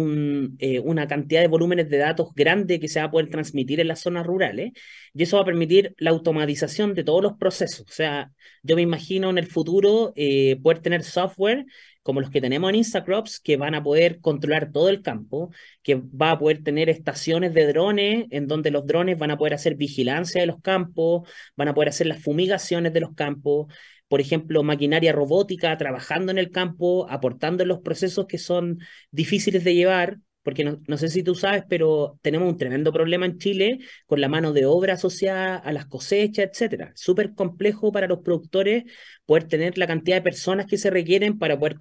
eh, 0.59 0.79
una 0.79 1.07
cantidad 1.07 1.41
de 1.41 1.47
volúmenes 1.47 1.89
de 1.89 1.97
datos 1.97 2.33
grande 2.35 2.79
que 2.79 2.87
se 2.87 2.99
va 2.99 3.05
a 3.05 3.11
poder 3.11 3.29
transmitir 3.29 3.79
en 3.79 3.87
las 3.87 4.01
zonas 4.01 4.25
rurales 4.25 4.71
y 5.13 5.23
eso 5.23 5.37
va 5.37 5.43
a 5.43 5.45
permitir 5.45 5.95
la 5.97 6.11
automatización 6.11 6.93
de 6.93 7.03
todos 7.03 7.21
los 7.21 7.33
procesos. 7.33 7.85
O 7.87 7.93
sea, 7.93 8.31
yo 8.63 8.75
me 8.75 8.81
imagino 8.81 9.29
en 9.29 9.37
el 9.37 9.47
futuro 9.47 10.13
eh, 10.15 10.57
poder 10.61 10.79
tener 10.79 11.03
software 11.03 11.65
como 12.03 12.19
los 12.21 12.29
que 12.29 12.41
tenemos 12.41 12.69
en 12.69 12.75
Instacrops, 12.75 13.39
que 13.39 13.57
van 13.57 13.75
a 13.75 13.81
poder 13.81 14.19
controlar 14.19 14.71
todo 14.71 14.89
el 14.89 15.01
campo, 15.01 15.51
que 15.81 15.95
va 15.95 16.31
a 16.31 16.39
poder 16.39 16.61
tener 16.63 16.89
estaciones 16.89 17.53
de 17.53 17.65
drones, 17.67 18.25
en 18.29 18.47
donde 18.47 18.71
los 18.71 18.85
drones 18.85 19.17
van 19.17 19.31
a 19.31 19.37
poder 19.37 19.53
hacer 19.53 19.75
vigilancia 19.75 20.41
de 20.41 20.47
los 20.47 20.61
campos, 20.61 21.27
van 21.55 21.69
a 21.69 21.73
poder 21.73 21.89
hacer 21.89 22.07
las 22.07 22.21
fumigaciones 22.21 22.93
de 22.93 22.99
los 22.99 23.15
campos, 23.15 23.67
por 24.13 24.21
ejemplo, 24.21 24.61
maquinaria 24.61 25.11
robótica 25.11 25.75
trabajando 25.75 26.31
en 26.31 26.37
el 26.37 26.51
campo, 26.51 27.09
aportando 27.09 27.63
en 27.63 27.69
los 27.69 27.79
procesos 27.79 28.27
que 28.27 28.37
son 28.37 28.77
difíciles 29.09 29.63
de 29.63 29.73
llevar, 29.73 30.19
porque 30.43 30.63
no, 30.63 30.97
sé 30.99 31.07
si 31.09 31.23
tú 31.23 31.33
sabes, 31.33 31.63
pero 31.67 32.19
tenemos 32.21 32.47
un 32.47 32.59
tremendo 32.59 32.93
problema 32.93 33.25
en 33.25 33.39
Chile 33.39 33.79
con 34.05 34.21
la 34.21 34.27
mano 34.29 34.53
de 34.53 34.67
obra 34.67 34.93
asociada 34.93 35.55
a 35.55 35.73
las 35.73 35.87
cosechas, 35.87 36.47
etcétera. 36.47 36.91
Súper 36.93 37.33
complejo 37.33 37.91
para 37.91 38.05
los 38.05 38.19
productores 38.19 38.83
poder 39.25 39.45
tener 39.45 39.79
la 39.79 39.87
cantidad 39.87 40.17
de 40.17 40.21
personas 40.21 40.67
que 40.67 40.77
se 40.77 40.91
requieren 40.91 41.39
para 41.39 41.57
poder 41.57 41.77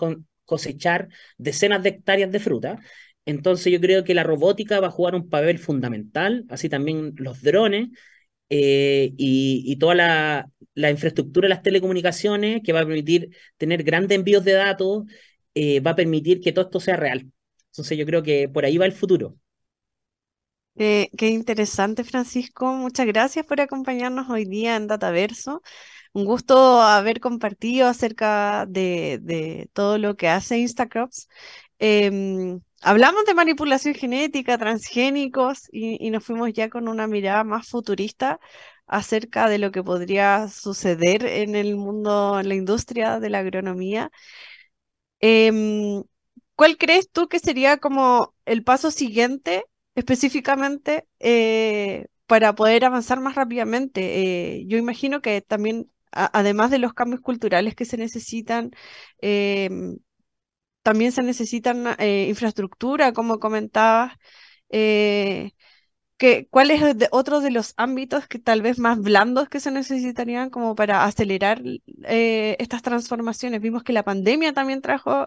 cosechar 0.46 1.08
decenas 1.36 1.82
de 1.82 1.90
hectáreas 1.90 2.32
de 2.32 2.40
fruta. 2.40 2.78
Entonces 3.26 3.70
yo 3.70 3.78
creo 3.78 4.04
que 4.04 4.14
la 4.14 4.24
robótica 4.24 4.80
va 4.80 4.86
a 4.86 4.90
jugar 4.90 5.16
un 5.16 5.28
papel 5.28 5.58
fundamental, 5.58 6.46
así 6.48 6.70
también 6.70 7.12
los 7.18 7.42
drones, 7.42 7.90
eh, 8.55 9.14
y, 9.16 9.76
toda 9.76 9.94
la, 9.94 10.90
infraestructura 10.90 11.46
de 11.46 11.55
las 11.55 11.62
telecomunicaciones 11.62 12.61
que 12.62 12.74
va 12.74 12.80
a 12.80 12.86
permitir 12.86 13.34
tener 13.57 13.82
grandes 13.82 14.16
envíos 14.18 14.44
de 14.44 14.53
datos, 14.53 15.05
eh, 15.55 15.80
va 15.80 15.92
a 15.92 15.96
permitir 15.96 16.42
que 16.42 16.53
todo 16.53 16.66
esto 16.66 16.78
sea 16.78 16.96
real. 16.96 17.32
Entonces 17.70 17.96
yo 17.96 18.05
creo 18.05 18.22
que 18.22 18.50
por 18.50 18.66
ahí 18.66 18.76
va 18.76 18.84
el 18.84 18.92
futuro. 18.92 19.36
qué 20.76 21.09
interesante, 21.28 22.05
Francisco. 22.05 22.74
Muchas 22.74 23.07
gracias 23.07 23.46
por 23.46 23.61
acompañarnos 23.62 24.28
hoy 24.28 24.44
día 24.44 24.76
en 24.76 24.86
Dataverso. 24.86 25.62
Un 26.12 26.26
gusto 26.26 26.82
haber 26.82 27.20
compartido 27.20 27.88
acerca 27.88 28.66
de, 28.68 29.70
todo 29.72 29.96
lo 29.96 30.14
que 30.16 30.28
hace 30.28 30.59
Instacrops. 30.59 31.26
Em, 31.78 32.61
Hablamos 32.84 33.24
de 33.26 33.34
manipulación 33.34 33.94
genética, 33.94 34.58
transgénicos 34.58 35.68
y, 35.72 36.10
nos 36.10 36.24
fuimos 36.24 36.52
ya 36.52 36.68
con 36.68 36.88
una 36.88 37.06
mirada 37.06 37.44
más 37.44 37.68
futurista 37.68 38.40
acerca 38.86 39.48
de 39.48 39.58
lo 39.58 39.70
que 39.70 39.84
podría 39.84 40.48
suceder 40.48 41.24
en 41.24 41.54
el 41.54 41.76
mundo, 41.76 42.40
en 42.40 42.48
la 42.48 42.54
industria 42.56 43.20
de 43.20 43.30
la 43.30 43.38
agronomía. 43.38 44.10
Em, 45.20 46.02
¿cuál 46.56 46.76
crees 46.76 47.10
tú 47.10 47.28
que 47.28 47.38
sería 47.38 47.78
como 47.78 48.34
el 48.46 48.64
paso 48.64 48.90
siguiente 48.90 49.64
específicamente 49.94 51.06
eh, 51.20 52.06
para 52.26 52.54
poder 52.54 52.84
avanzar 52.84 53.20
más 53.20 53.34
rápidamente? 53.36 54.58
Eh, 54.58 54.64
yo 54.66 54.78
imagino 54.78 55.22
que 55.22 55.40
también, 55.40 55.90
además 56.10 56.70
de 56.70 56.78
los 56.78 56.94
cambios 56.94 57.20
culturales 57.20 57.74
que 57.76 57.84
se 57.84 57.96
necesitan, 57.96 58.70
em, 59.20 59.98
también 60.82 61.12
se 61.12 61.22
necesitan 61.22 61.96
eh, 61.98 62.26
infraestructura, 62.28 63.12
como 63.12 63.38
comentabas. 63.38 64.14
Eh, 64.70 65.52
que, 66.18 66.48
¿Cuál 66.50 66.70
es 66.70 66.82
otro 67.12 67.40
de 67.40 67.50
los 67.50 67.74
ámbitos 67.76 68.28
que 68.28 68.38
tal 68.38 68.62
vez 68.62 68.78
más 68.78 69.00
blandos 69.00 69.48
que 69.48 69.60
se 69.60 69.70
necesitarían 69.72 70.50
como 70.50 70.74
para 70.76 71.04
acelerar 71.04 71.62
eh, 72.04 72.56
estas 72.60 72.82
transformaciones? 72.82 73.60
Vimos 73.60 73.82
que 73.84 73.92
la 73.92 74.04
pandemia 74.04 74.52
también 74.52 74.82
trajo 74.82 75.24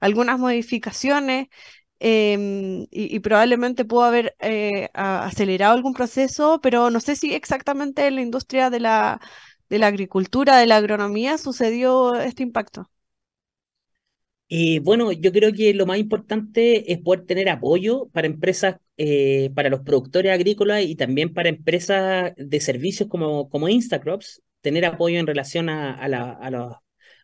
algunas 0.00 0.38
modificaciones 0.38 1.48
em, 2.00 2.86
y, 2.90 3.18
probablemente 3.20 3.84
pudo 3.84 4.04
haber 4.04 4.36
acelerado 4.94 5.74
algún 5.74 5.94
proceso, 5.94 6.60
pero 6.62 6.90
no 6.90 7.00
sé 7.00 7.16
si 7.16 7.34
exactamente 7.34 8.06
en 8.06 8.16
la 8.16 8.22
industria 8.22 8.70
de 8.70 8.80
la, 8.80 9.20
de 9.70 9.78
la 9.78 9.88
agricultura, 9.88 10.56
de 10.58 10.66
la 10.66 10.76
agronomía, 10.76 11.38
sucedió 11.38 12.14
este 12.16 12.42
impacto. 12.42 12.90
Y 14.50 14.78
bueno, 14.78 15.12
yo 15.12 15.30
creo 15.32 15.52
que 15.52 15.74
lo 15.74 15.84
más 15.86 15.98
importante 15.98 16.90
es 16.92 16.98
poder 17.00 17.26
tener 17.26 17.48
apoyo 17.50 18.08
para 18.12 18.26
empresas, 18.26 18.76
eh, 18.96 19.50
para 19.54 19.68
los 19.68 19.80
productores 19.82 20.32
agrícolas 20.32 20.82
y 20.84 20.96
también 20.96 21.34
para 21.34 21.50
empresas 21.50 22.32
de 22.36 22.60
servicios 22.60 23.08
como, 23.10 23.50
como 23.50 23.68
Instacrops, 23.68 24.42
tener 24.62 24.86
apoyo 24.86 25.18
en 25.18 25.26
relación 25.26 25.68
a, 25.68 25.92
a, 25.94 26.08
la, 26.08 26.30
a, 26.32 26.50
los, 26.50 26.74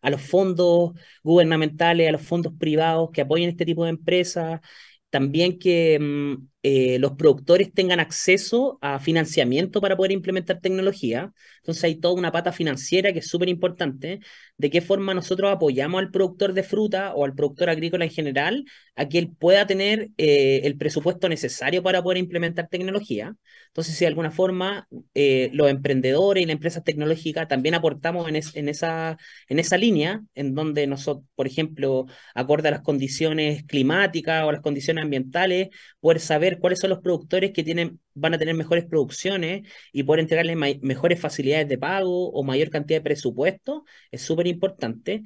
a 0.03 0.11
los 0.11 0.21
fondos 0.23 0.93
gubernamentales, 1.23 2.09
a 2.09 2.13
los 2.13 2.23
fondos 2.23 2.53
privados 2.59 3.11
que 3.11 3.23
apoyen 3.23 3.49
este 3.51 3.65
tipo 3.65 3.85
de 3.85 3.91
empresas, 3.91 4.61
también 5.09 5.59
que 5.59 5.99
mm, 5.99 6.47
eh, 6.67 6.99
los 6.99 7.13
productores 7.13 7.75
tengan 7.75 8.01
acceso 8.01 8.79
a 8.81 8.99
financiamiento 8.99 9.83
para 9.83 9.99
poder 9.99 10.13
implementar 10.13 10.61
tecnología. 10.61 11.31
Entonces 11.59 11.85
hay 11.85 11.97
toda 11.97 12.15
una 12.15 12.33
pata 12.33 12.53
financiera 12.53 13.13
que 13.13 13.19
es 13.19 13.29
súper 13.29 13.51
importante. 13.51 14.21
De 14.57 14.71
qué 14.71 14.81
forma 14.81 15.13
nosotros 15.13 15.53
apoyamos 15.53 16.01
al 16.01 16.11
productor 16.11 16.55
de 16.55 16.63
fruta 16.63 17.15
o 17.15 17.27
al 17.27 17.35
productor 17.35 17.69
agrícola 17.69 18.07
en 18.07 18.11
general 18.11 18.65
a 18.97 19.09
que 19.09 19.19
él 19.19 19.31
pueda 19.39 19.67
tener 19.67 20.09
eh, 20.17 20.63
el 20.65 20.79
presupuesto 20.79 21.29
necesario 21.29 21.83
para 21.83 22.03
poder 22.03 22.17
implementar 22.17 22.69
tecnología. 22.69 23.37
Entonces, 23.69 23.97
si 23.97 24.05
de 24.05 24.09
alguna 24.09 24.31
forma 24.31 24.89
eh, 25.15 25.51
los 25.53 25.69
emprendedores 25.69 26.43
y 26.43 26.47
las 26.47 26.55
empresas 26.55 26.85
tecnológicas 26.85 27.49
también 27.49 27.75
aportamos 27.75 28.27
en, 28.29 28.37
en, 28.37 28.69
esa, 28.71 29.19
en 29.49 29.59
esa 29.59 29.77
línea, 29.77 30.23
en 30.35 30.55
donde 30.55 30.87
nosotros, 30.87 31.27
por 31.35 31.47
ejemplo, 31.47 32.07
acorde 32.35 32.69
a 32.69 32.71
las 32.71 32.83
condiciones 32.83 33.65
climáticas 33.65 34.45
o 34.45 34.53
las 34.53 34.61
condiciones 34.63 35.03
ambientales, 35.05 35.69
poder 36.01 36.21
saber 36.21 36.54
cuáles 36.59 36.81
son 36.81 36.91
los 36.91 37.01
productores 37.01 37.53
que 37.53 37.63
tienen, 37.65 38.01
van 38.15 38.35
a 38.35 38.39
tener 38.39 38.55
mejores 38.55 38.85
producciones 38.87 39.69
y 39.93 40.03
poder 40.05 40.21
entregarles 40.21 40.57
mejores 40.83 41.21
facilidades 41.21 41.69
de 41.69 41.79
pago 41.79 42.31
o 42.31 42.43
mayor 42.45 42.71
cantidad 42.71 42.99
de 43.01 43.05
presupuesto, 43.05 43.85
es 44.11 44.23
súper 44.23 44.47
importante. 44.47 45.23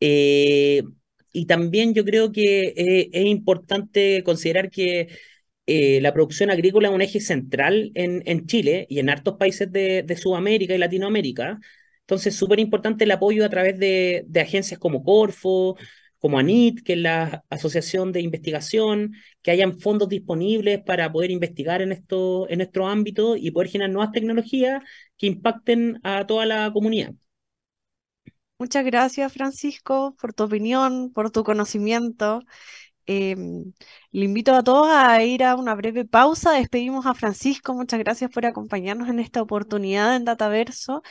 Eh, 0.00 0.82
y 1.32 1.46
también 1.46 1.94
yo 1.94 2.04
creo 2.04 2.32
que 2.32 2.74
eh, 2.76 3.10
es 3.12 3.26
importante 3.26 4.22
considerar 4.24 4.70
que 4.70 5.08
eh, 5.66 6.00
la 6.00 6.12
producción 6.12 6.50
agrícola 6.50 6.88
es 6.88 6.94
un 6.94 7.02
eje 7.02 7.20
central 7.20 7.92
en, 7.94 8.22
en 8.26 8.46
Chile 8.46 8.86
y 8.90 8.98
en 8.98 9.10
hartos 9.10 9.36
países 9.38 9.70
de, 9.72 10.02
de 10.02 10.16
Sudamérica 10.16 10.74
y 10.74 10.78
Latinoamérica. 10.78 11.58
Entonces, 12.00 12.34
súper 12.34 12.60
importante 12.60 13.04
el 13.04 13.10
apoyo 13.12 13.44
a 13.44 13.48
través 13.48 13.78
de, 13.78 14.24
de 14.26 14.40
agencias 14.40 14.78
como 14.80 15.02
Corfo, 15.04 15.76
como 16.22 16.38
ANIT, 16.38 16.84
que 16.84 16.92
es 16.92 17.00
la 17.00 17.44
Asociación 17.50 18.12
de 18.12 18.20
Investigación, 18.20 19.12
que 19.42 19.50
hayan 19.50 19.80
fondos 19.80 20.08
disponibles 20.08 20.80
para 20.80 21.10
poder 21.10 21.32
investigar 21.32 21.82
en, 21.82 21.90
esto, 21.90 22.48
en 22.48 22.58
nuestro 22.58 22.86
ámbito 22.86 23.34
y 23.36 23.50
poder 23.50 23.68
generar 23.68 23.90
nuevas 23.90 24.12
tecnologías 24.12 24.84
que 25.18 25.26
impacten 25.26 25.98
a 26.04 26.24
toda 26.24 26.46
la 26.46 26.72
comunidad. 26.72 27.12
Muchas 28.56 28.84
gracias, 28.84 29.32
Francisco, 29.32 30.14
por 30.20 30.32
tu 30.32 30.44
opinión, 30.44 31.12
por 31.12 31.32
tu 31.32 31.42
conocimiento. 31.42 32.42
Em, 33.06 33.72
le 34.12 34.24
invito 34.24 34.54
a 34.54 34.62
todos 34.62 34.88
a 34.92 35.24
ir 35.24 35.42
a 35.42 35.56
una 35.56 35.74
breve 35.74 36.04
pausa. 36.04 36.52
Despedimos 36.52 37.04
a 37.06 37.14
Francisco. 37.14 37.74
Muchas 37.74 37.98
gracias 37.98 38.30
por 38.30 38.46
acompañarnos 38.46 39.08
en 39.08 39.18
esta 39.18 39.42
oportunidad 39.42 40.14
en 40.14 40.24
Dataverso. 40.24 41.02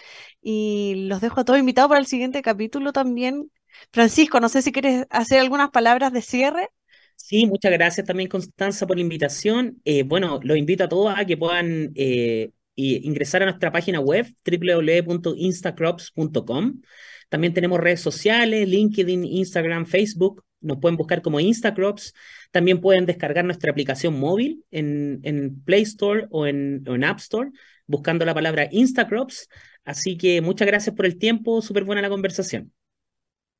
Y 0.41 1.05
los 1.09 1.19
dejo 1.19 1.41
a 1.41 1.43
todos 1.43 1.59
invitados 1.59 1.89
para 1.89 1.99
el 1.99 2.07
siguiente 2.07 2.41
capítulo 2.41 2.93
también 2.93 3.51
Francisco, 3.91 4.39
no 4.39 4.49
sé 4.49 4.61
si 4.61 4.71
quieres 4.71 5.07
hacer 5.09 5.39
algunas 5.39 5.71
palabras 5.71 6.13
de 6.13 6.21
cierre. 6.21 6.69
Sí, 7.15 7.45
muchas 7.45 7.71
gracias 7.71 8.05
también, 8.05 8.29
Constanza, 8.29 8.85
por 8.87 8.97
la 8.97 9.01
invitación. 9.01 9.81
Eh, 9.85 10.03
bueno, 10.03 10.39
los 10.43 10.57
invito 10.57 10.83
a 10.83 10.89
todos 10.89 11.13
a 11.15 11.23
que 11.25 11.37
puedan 11.37 11.91
eh, 11.95 12.51
ingresar 12.75 13.41
a 13.43 13.45
nuestra 13.45 13.71
página 13.71 13.99
web 13.99 14.27
www.instacrops.com. 14.45 16.81
También 17.29 17.53
tenemos 17.53 17.79
redes 17.79 18.01
sociales, 18.01 18.67
LinkedIn, 18.67 19.23
Instagram, 19.23 19.85
Facebook. 19.85 20.43
Nos 20.59 20.79
pueden 20.79 20.97
buscar 20.97 21.21
como 21.21 21.39
Instacrops. 21.39 22.13
También 22.51 22.81
pueden 22.81 23.05
descargar 23.05 23.45
nuestra 23.45 23.71
aplicación 23.71 24.19
móvil 24.19 24.65
en, 24.71 25.61
Play 25.63 25.83
Store 25.83 26.27
o 26.31 26.47
en, 26.47 26.83
o 26.87 26.95
en 26.95 27.03
App 27.05 27.19
Store, 27.19 27.51
buscando 27.87 28.25
la 28.25 28.33
palabra 28.33 28.67
Instacrops. 28.71 29.47
Así 29.85 30.17
que 30.17 30.41
muchas 30.41 30.67
gracias 30.67 30.93
por 30.95 31.05
el 31.05 31.17
tiempo. 31.17 31.61
Súper 31.61 31.85
buena 31.85 32.01
la 32.01 32.09
conversación. 32.09 32.73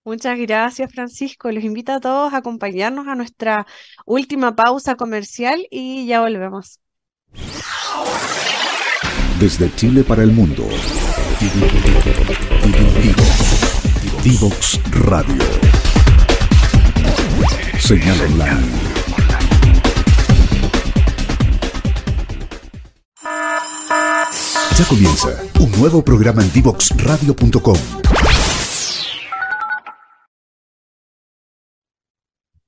Muchas 0.03 0.37
gracias, 0.39 0.91
Francisco. 0.91 1.51
Los 1.51 1.63
invito 1.63 1.91
a 1.93 1.99
todos 1.99 2.33
a 2.33 2.37
acompañarnos 2.37 3.07
a 3.07 3.15
nuestra 3.15 3.67
última 4.05 4.55
pausa 4.55 4.95
comercial 4.95 5.67
y 5.69 6.07
ya 6.07 6.21
volvemos. 6.21 6.79
Desde 9.39 9.73
Chile 9.75 10.03
para 10.03 10.23
el 10.23 10.31
mundo. 10.31 10.67
Divox 14.23 14.79
Radio. 15.05 15.43
Señal 17.79 18.21
online. 18.21 18.91
Ya 24.77 24.85
comienza 24.87 25.29
un 25.59 25.71
nuevo 25.79 26.03
programa 26.03 26.43
en 26.43 26.51
divoxradio.com 26.53 27.77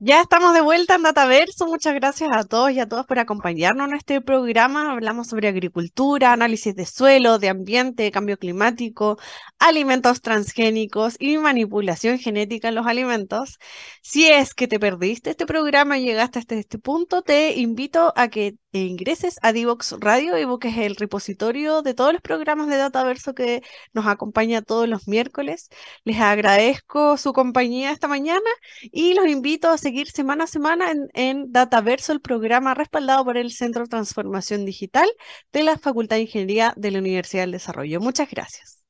Ya 0.06 0.20
estamos 0.20 0.54
de 0.54 0.60
vuelta 0.60 0.96
en 0.96 1.04
Dataverso. 1.04 1.66
Muchas 1.66 1.94
gracias 1.96 2.30
a 2.34 2.44
todos 2.44 2.72
y 2.72 2.80
a 2.82 2.90
todas 2.90 3.06
por 3.06 3.20
acompañarnos 3.20 3.88
en 3.88 3.96
este 3.96 4.20
programa. 4.20 4.92
Hablamos 4.92 5.28
sobre 5.28 5.48
agricultura, 5.48 6.34
análisis 6.34 6.76
de 6.76 6.86
suelo, 6.86 7.40
de 7.40 7.48
ambiente, 7.48 8.12
cambio 8.12 8.38
climático, 8.38 9.18
alimentos 9.60 10.20
transgénicos 10.22 11.16
y 11.20 11.38
manipulación 11.38 12.20
genética 12.20 12.68
en 12.68 12.76
los 12.76 12.86
alimentos. 12.86 13.60
Si 14.02 14.28
es 14.30 14.54
que 14.54 14.68
te 14.68 14.78
perdiste 14.78 15.30
este 15.30 15.46
programa 15.46 15.98
y 15.98 16.04
llegaste 16.04 16.40
hasta 16.40 16.56
este 16.56 16.80
punto, 16.80 17.22
te 17.22 17.54
invito 17.58 18.12
a 18.18 18.28
que 18.28 18.56
ingreses 18.80 19.40
a 19.42 19.54
Divox 19.54 19.96
Radio 20.00 20.38
y 20.38 20.46
busques 20.46 20.78
el 20.78 20.96
repositorio 20.96 21.82
de 21.82 21.94
todos 21.94 22.14
los 22.14 22.22
programas 22.22 22.68
de 22.68 22.78
Dataverso 22.78 23.34
que 23.34 23.62
nos 23.94 24.08
acompaña 24.08 24.62
todos 24.62 24.88
los 24.88 25.08
miércoles. 25.08 25.70
Les 26.04 26.20
agradezco 26.20 27.18
su 27.18 27.34
compañía 27.34 27.92
esta 27.92 28.08
mañana 28.08 28.50
y 28.82 29.14
los 29.14 29.28
invito 29.28 29.70
a 29.70 29.78
seguir 29.78 30.10
semana 30.10 30.46
a 30.46 30.48
semana 30.48 30.92
en, 30.92 31.08
en 31.14 31.52
Dataverso, 31.52 32.12
el 32.12 32.22
programa 32.22 32.74
respaldado 32.74 33.24
por 33.26 33.38
el 33.38 33.52
Centro 33.52 33.84
de 33.84 33.90
Transformación 33.90 34.66
Digital 34.66 35.10
de 35.52 35.64
la 35.64 35.78
Facultad 35.78 36.18
de 36.18 36.24
Ingeniería 36.24 36.74
de 36.76 36.92
la 36.92 37.00
Universidad 37.00 37.44
del 37.44 37.52
Desarrollo. 37.52 38.00
Muchas 38.02 38.30
gracias. 38.30 38.84